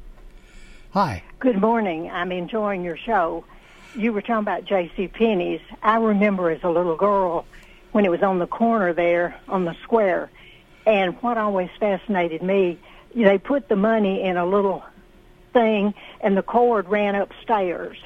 Hi. 0.92 1.24
Good 1.40 1.60
morning. 1.60 2.10
I'm 2.12 2.32
enjoying 2.32 2.84
your 2.84 2.98
show. 2.98 3.46
You 3.96 4.14
were 4.14 4.22
talking 4.22 4.36
about 4.36 4.66
J.C. 4.66 5.08
Penney's. 5.08 5.62
I 5.82 5.98
remember 5.98 6.50
as 6.50 6.64
a 6.64 6.70
little 6.70 6.96
girl 6.96 7.46
when 7.92 8.06
it 8.06 8.12
was 8.12 8.22
on 8.22 8.40
the 8.40 8.48
corner 8.48 8.94
there 8.94 9.40
on 9.48 9.66
the 9.66 9.76
square, 9.84 10.30
and 10.86 11.16
what 11.22 11.38
always 11.38 11.70
fascinated 11.80 12.44
me, 12.44 12.78
they 13.16 13.38
put 13.38 13.68
the 13.68 13.76
money 13.76 14.22
in 14.22 14.38
a 14.38 14.46
little 14.46 14.84
thing, 15.54 15.94
and 16.22 16.38
the 16.38 16.44
cord 16.44 16.88
ran 16.88 17.16
upstairs. 17.16 17.98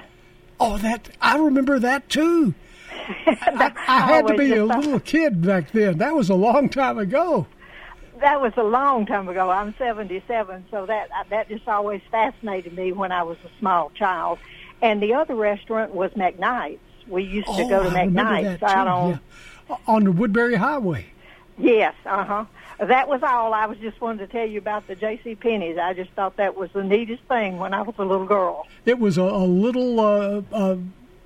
Oh, 0.60 0.78
that 0.78 1.10
I 1.22 1.38
remember 1.38 1.80
that 1.80 2.08
too. 2.10 2.54
I, 3.28 3.74
I 3.88 4.00
had 4.02 4.28
to 4.28 4.36
be 4.36 4.54
a 4.54 4.66
little 4.66 5.00
kid 5.00 5.42
back 5.42 5.72
then. 5.72 5.98
That 5.98 6.16
was 6.16 6.30
a 6.30 6.36
long 6.36 6.70
time 6.70 6.98
ago. 6.98 7.48
That 8.20 8.40
was 8.40 8.54
a 8.56 8.64
long 8.64 9.06
time 9.06 9.28
ago. 9.28 9.50
I'm 9.50 9.76
77, 9.78 10.66
so 10.72 10.86
that 10.86 11.10
that 11.30 11.50
just 11.50 11.68
always 11.68 12.02
fascinated 12.10 12.74
me 12.74 12.94
when 12.94 13.12
I 13.12 13.24
was 13.24 13.38
a 13.44 13.50
small 13.60 13.90
child. 13.90 14.40
And 14.84 15.02
the 15.02 15.14
other 15.14 15.34
restaurant 15.34 15.96
was 15.96 16.12
McKnight's. 16.12 16.80
We 17.08 17.24
used 17.24 17.48
to 17.48 17.54
oh, 17.54 17.70
go 17.70 17.84
to 17.84 17.90
I 17.90 18.04
remember 18.04 18.22
McKnight's 18.22 18.64
out 18.64 18.88
on. 18.88 19.20
yeah. 19.70 19.78
on 19.88 20.04
the 20.04 20.12
Woodbury 20.12 20.56
Highway. 20.56 21.06
Yes, 21.58 21.96
uh 22.06 22.24
huh. 22.26 22.46
That 22.80 23.08
was 23.08 23.24
all. 23.24 23.54
I 23.54 23.66
was 23.68 23.78
just 23.78 24.02
wanted 24.02 24.28
to 24.28 24.28
tell 24.28 24.46
you 24.46 24.58
about 24.58 24.88
the 24.88 24.96
J.C. 24.96 25.36
Penney's. 25.36 25.78
I 25.78 25.94
just 25.94 26.12
thought 26.12 26.36
that 26.36 26.58
was 26.58 26.70
the 26.72 26.84
neatest 26.84 27.24
thing 27.24 27.60
when 27.60 27.74
I 27.74 27.82
was 27.82 27.96
a 27.98 28.04
little 28.04 28.26
girl. 28.26 28.68
It 28.86 29.00
was 29.00 29.18
a, 29.18 29.22
a 29.22 29.46
little 29.46 30.00
uh, 30.00 30.42
uh, 30.52 30.76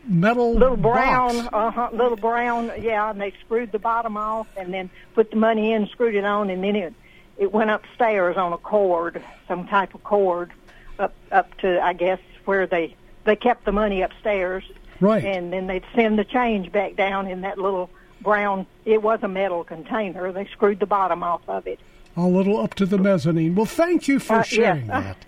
metal 0.06 0.54
Little 0.54 0.78
brown, 0.78 1.50
uh 1.52 1.72
huh, 1.72 1.90
little 1.94 2.18
brown, 2.18 2.72
yeah. 2.80 3.10
And 3.10 3.20
they 3.20 3.34
screwed 3.46 3.72
the 3.72 3.80
bottom 3.80 4.18
off, 4.18 4.48
and 4.56 4.72
then 4.72 4.90
put 5.16 5.32
the 5.32 5.38
money 5.38 5.74
in, 5.74 5.88
screwed 5.88 6.14
it 6.14 6.26
on, 6.26 6.52
and 6.52 6.64
then 6.64 6.76
it 6.76 6.94
it 7.38 7.52
went 7.52 7.72
upstairs 7.72 8.38
on 8.38 8.54
a 8.54 8.58
cord, 8.58 9.24
some 9.48 9.68
type 9.68 9.96
of 9.96 10.04
cord, 10.04 10.52
up 11.00 11.16
up 11.32 11.58
to 11.60 11.82
I 11.82 11.94
guess 11.94 12.20
where 12.46 12.68
they 12.68 12.96
they 13.28 13.36
kept 13.36 13.66
the 13.66 13.72
money 13.72 14.02
upstairs. 14.02 14.64
Right. 15.00 15.24
And 15.24 15.54
then 15.54 15.68
they'd 15.68 15.84
send 15.94 16.18
the 16.18 16.24
change 16.26 16.72
back 16.72 16.96
down 16.96 17.28
in 17.28 17.42
that 17.42 17.60
little 17.60 17.92
brown. 18.22 18.66
It 18.86 19.04
was 19.04 19.20
a 19.22 19.28
metal 19.28 19.64
container. 19.64 20.32
They 20.32 20.46
screwed 20.48 20.80
the 20.80 20.88
bottom 20.88 21.22
off 21.22 21.42
of 21.48 21.68
it. 21.68 21.80
A 22.16 22.26
little 22.26 22.58
up 22.60 22.74
to 22.76 22.88
the 22.88 22.98
mezzanine. 22.98 23.54
Well, 23.54 23.68
thank 23.68 24.08
you 24.08 24.18
for 24.20 24.38
Uh, 24.38 24.44
sharing 24.44 24.88
yes. 24.88 25.04
that. 25.04 25.18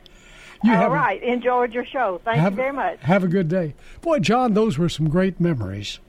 You 0.61 0.73
All 0.73 0.91
have 0.93 1.11
a- 1.21 1.31
Enjoyed 1.31 1.71
your 1.73 1.85
show. 1.85 2.19
Thank 2.25 2.39
have, 2.39 2.51
you 2.53 2.57
very 2.57 2.73
much. 2.73 2.99
Have 3.01 3.23
a 3.23 3.29
good 3.29 3.47
day. 3.47 3.75
Boy, 4.01 4.19
John, 4.19 4.55
those 4.55 4.77
were 4.77 4.89
some 4.89 5.07
great 5.07 5.39
memories. 5.39 5.99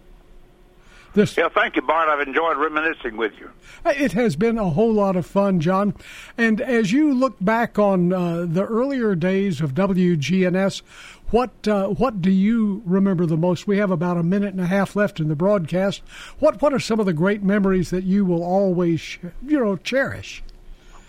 This 1.15 1.37
Yeah, 1.37 1.49
thank 1.49 1.77
you, 1.77 1.83
Bart. 1.83 2.09
I've 2.09 2.27
enjoyed 2.27 2.57
reminiscing 2.57 3.17
with 3.17 3.33
you. 3.39 3.51
It 3.85 4.11
has 4.13 4.35
been 4.37 4.59
a 4.59 4.71
whole 4.71 4.93
lot 4.93 5.15
of 5.17 5.25
fun, 5.27 5.61
John. 5.61 5.95
And 6.37 6.61
as 6.61 6.93
you 6.93 7.13
look 7.15 7.37
back 7.41 7.79
on 7.79 8.13
uh, 8.13 8.45
the 8.49 8.65
earlier 8.65 9.15
days 9.15 9.61
of 9.61 9.73
WGNS, 9.75 10.83
what 11.31 11.69
uh, 11.69 11.89
what 11.89 12.21
do 12.21 12.31
you 12.31 12.83
remember 12.85 13.27
the 13.27 13.37
most? 13.37 13.67
We 13.67 13.79
have 13.79 13.91
about 13.91 14.17
a 14.17 14.23
minute 14.23 14.53
and 14.53 14.61
a 14.61 14.67
half 14.67 14.97
left 14.97 15.21
in 15.21 15.29
the 15.29 15.37
broadcast. 15.37 16.03
What 16.39 16.61
what 16.61 16.73
are 16.73 16.81
some 16.81 17.01
of 17.01 17.07
the 17.07 17.13
great 17.13 17.43
memories 17.43 17.91
that 17.91 18.05
you 18.05 18.25
will 18.25 18.43
always 18.43 19.19
you 19.47 19.59
know 19.59 19.77
cherish? 19.77 20.43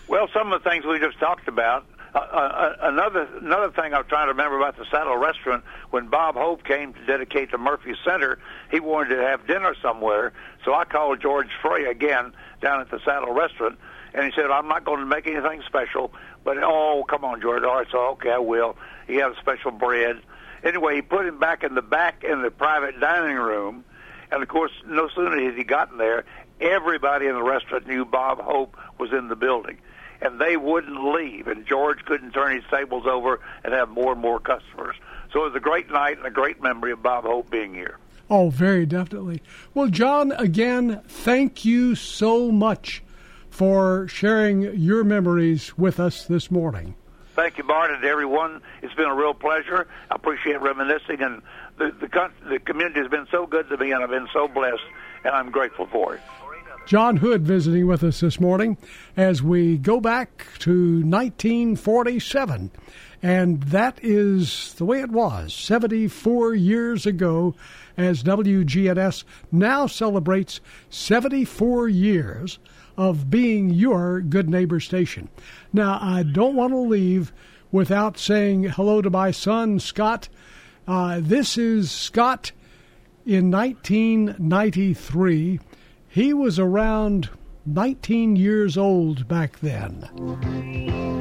Well, 0.07 0.27
some 0.33 0.51
of 0.51 0.63
the 0.63 0.69
things 0.69 0.85
we 0.85 0.99
just 0.99 1.19
talked 1.19 1.47
about. 1.47 1.85
Uh, 2.13 2.17
uh, 2.17 2.75
another 2.81 3.27
another 3.41 3.71
thing 3.71 3.93
I'm 3.93 4.03
trying 4.03 4.25
to 4.25 4.33
remember 4.33 4.57
about 4.57 4.77
the 4.77 4.85
Saddle 4.91 5.15
Restaurant 5.15 5.63
when 5.91 6.07
Bob 6.07 6.35
Hope 6.35 6.65
came 6.65 6.93
to 6.93 7.05
dedicate 7.05 7.51
the 7.51 7.57
Murphy 7.57 7.95
Center, 8.03 8.37
he 8.69 8.81
wanted 8.81 9.15
to 9.15 9.21
have 9.21 9.47
dinner 9.47 9.73
somewhere. 9.81 10.33
So 10.65 10.73
I 10.73 10.83
called 10.83 11.21
George 11.21 11.47
Frey 11.61 11.85
again 11.85 12.33
down 12.61 12.81
at 12.81 12.91
the 12.91 12.99
Saddle 13.05 13.33
Restaurant, 13.33 13.79
and 14.13 14.25
he 14.25 14.31
said, 14.35 14.51
"I'm 14.51 14.67
not 14.67 14.83
going 14.83 14.99
to 14.99 15.05
make 15.05 15.25
anything 15.25 15.61
special, 15.65 16.11
but 16.43 16.57
oh, 16.61 17.05
come 17.07 17.23
on, 17.23 17.39
George. 17.39 17.63
All 17.63 17.77
right, 17.77 17.87
so 17.89 17.99
okay, 18.09 18.31
I 18.31 18.39
will." 18.39 18.75
He 19.11 19.17
had 19.17 19.31
a 19.31 19.39
special 19.39 19.71
bread. 19.71 20.21
Anyway, 20.63 20.95
he 20.95 21.01
put 21.01 21.25
him 21.25 21.39
back 21.39 21.63
in 21.63 21.75
the 21.75 21.81
back 21.81 22.23
in 22.23 22.41
the 22.41 22.51
private 22.51 22.99
dining 22.99 23.35
room, 23.35 23.83
and 24.31 24.41
of 24.41 24.47
course, 24.47 24.71
no 24.87 25.09
sooner 25.09 25.41
had 25.43 25.57
he 25.57 25.63
gotten 25.63 25.97
there, 25.97 26.23
everybody 26.59 27.27
in 27.27 27.33
the 27.33 27.43
restaurant 27.43 27.87
knew 27.87 28.05
Bob 28.05 28.39
Hope 28.39 28.77
was 28.97 29.11
in 29.11 29.27
the 29.27 29.35
building 29.35 29.77
and 30.21 30.39
they 30.39 30.55
wouldn't 30.55 31.03
leave. 31.03 31.47
And 31.47 31.65
George 31.65 32.05
couldn't 32.05 32.31
turn 32.31 32.55
his 32.55 32.63
tables 32.69 33.05
over 33.07 33.39
and 33.63 33.73
have 33.73 33.89
more 33.89 34.13
and 34.13 34.21
more 34.21 34.39
customers. 34.39 34.95
So 35.33 35.41
it 35.41 35.47
was 35.47 35.55
a 35.55 35.59
great 35.59 35.89
night 35.89 36.17
and 36.17 36.25
a 36.25 36.31
great 36.31 36.61
memory 36.61 36.91
of 36.91 37.01
Bob 37.01 37.25
Hope 37.25 37.49
being 37.49 37.73
here. 37.73 37.97
Oh, 38.29 38.49
very 38.49 38.85
definitely. 38.85 39.41
Well, 39.73 39.87
John, 39.87 40.31
again, 40.33 41.01
thank 41.07 41.65
you 41.65 41.95
so 41.95 42.51
much 42.51 43.03
for 43.49 44.07
sharing 44.07 44.61
your 44.77 45.03
memories 45.03 45.77
with 45.77 45.99
us 45.99 46.25
this 46.25 46.49
morning. 46.49 46.95
Thank 47.35 47.57
you, 47.57 47.63
Bart, 47.63 47.91
and 47.91 48.03
everyone. 48.03 48.61
It's 48.81 48.93
been 48.93 49.07
a 49.07 49.15
real 49.15 49.33
pleasure. 49.33 49.87
I 50.09 50.15
appreciate 50.15 50.61
reminiscing, 50.61 51.21
and 51.21 51.41
the 51.77 51.91
the, 51.91 52.31
the 52.49 52.59
community 52.59 52.99
has 52.99 53.09
been 53.09 53.27
so 53.31 53.47
good 53.47 53.69
to 53.69 53.77
me, 53.77 53.91
and 53.91 54.03
I've 54.03 54.09
been 54.09 54.27
so 54.33 54.47
blessed, 54.47 54.83
and 55.23 55.33
I'm 55.33 55.49
grateful 55.49 55.87
for 55.87 56.15
it. 56.15 56.21
John 56.85 57.17
Hood 57.17 57.43
visiting 57.43 57.87
with 57.87 58.03
us 58.03 58.19
this 58.19 58.39
morning 58.39 58.77
as 59.15 59.41
we 59.41 59.77
go 59.77 60.01
back 60.01 60.47
to 60.59 60.71
1947. 60.71 62.71
And 63.23 63.61
that 63.63 63.99
is 64.01 64.73
the 64.73 64.85
way 64.85 64.99
it 64.99 65.11
was 65.11 65.53
74 65.53 66.55
years 66.55 67.05
ago 67.05 67.53
as 67.95 68.23
WGNS 68.23 69.23
now 69.51 69.85
celebrates 69.85 70.59
74 70.89 71.87
years 71.87 72.57
of 72.97 73.29
being 73.29 73.69
your 73.69 74.21
good 74.21 74.49
neighbor 74.49 74.79
station. 74.79 75.29
Now, 75.73 75.99
I 76.01 76.23
don't 76.23 76.55
want 76.55 76.73
to 76.73 76.79
leave 76.79 77.31
without 77.71 78.17
saying 78.17 78.63
hello 78.63 79.01
to 79.01 79.09
my 79.09 79.31
son, 79.31 79.79
Scott. 79.79 80.29
Uh, 80.87 81.19
this 81.21 81.57
is 81.57 81.91
Scott 81.91 82.51
in 83.25 83.51
1993. 83.51 85.59
He 86.07 86.33
was 86.33 86.59
around 86.59 87.29
19 87.65 88.35
years 88.35 88.77
old 88.77 89.27
back 89.27 89.59
then. 89.59 91.20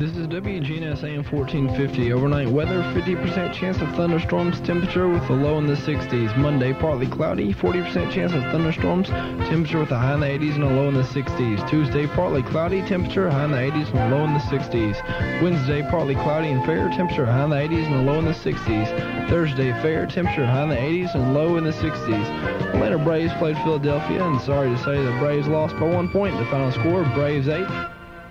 This 0.00 0.16
is 0.16 0.28
WGNS 0.28 1.04
AM 1.04 1.22
1450. 1.24 2.14
Overnight 2.14 2.48
weather, 2.48 2.80
50% 2.94 3.52
chance 3.52 3.82
of 3.82 3.88
thunderstorms. 3.96 4.58
Temperature 4.62 5.06
with 5.10 5.28
a 5.28 5.34
low 5.34 5.58
in 5.58 5.66
the 5.66 5.74
60s. 5.74 6.34
Monday, 6.38 6.72
partly 6.72 7.06
cloudy, 7.06 7.52
40% 7.52 8.10
chance 8.10 8.32
of 8.32 8.42
thunderstorms. 8.44 9.08
Temperature 9.08 9.78
with 9.78 9.90
a 9.90 9.98
high 9.98 10.14
in 10.14 10.20
the 10.20 10.26
80s 10.26 10.54
and 10.54 10.64
a 10.64 10.68
low 10.68 10.88
in 10.88 10.94
the 10.94 11.02
60s. 11.02 11.68
Tuesday, 11.68 12.06
partly 12.06 12.42
cloudy, 12.42 12.80
temperature 12.80 13.30
high 13.30 13.44
in 13.44 13.50
the 13.50 13.58
80s 13.58 13.90
and 13.90 13.98
a 13.98 14.16
low 14.16 14.24
in 14.24 14.32
the 14.32 14.40
60s. 14.40 15.42
Wednesday, 15.42 15.86
partly 15.90 16.14
cloudy 16.14 16.48
and 16.48 16.64
fair, 16.64 16.88
temperature 16.88 17.26
high 17.26 17.44
in 17.44 17.50
the 17.50 17.56
80s 17.56 17.84
and 17.84 17.96
a 17.96 18.02
low 18.10 18.18
in 18.20 18.24
the 18.24 18.32
60s. 18.32 19.28
Thursday, 19.28 19.70
fair, 19.82 20.06
temperature 20.06 20.46
high 20.46 20.62
in 20.62 20.70
the 20.70 20.76
80s 20.76 21.14
and 21.14 21.34
low 21.34 21.58
in 21.58 21.64
the 21.64 21.72
60s. 21.72 22.72
Atlanta 22.72 22.96
Braves 22.96 23.34
played 23.34 23.58
Philadelphia, 23.58 24.24
and 24.24 24.40
sorry 24.40 24.70
to 24.70 24.78
say 24.78 24.96
the 24.96 25.14
Braves 25.18 25.46
lost 25.46 25.74
by 25.74 25.84
one 25.84 26.08
point. 26.08 26.38
The 26.38 26.46
final 26.46 26.72
score, 26.72 27.04
Braves 27.12 27.48
8, 27.48 27.66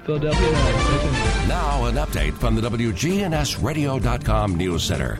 Philadelphia 0.09 0.51
9. 0.51 0.79
Stay 0.79 0.97
tuned. 1.03 1.49
Now, 1.49 1.85
an 1.85 1.93
update 1.93 2.33
from 2.33 2.55
the 2.55 2.61
WGNSradio.com 2.67 4.55
News 4.55 4.83
Center. 4.83 5.19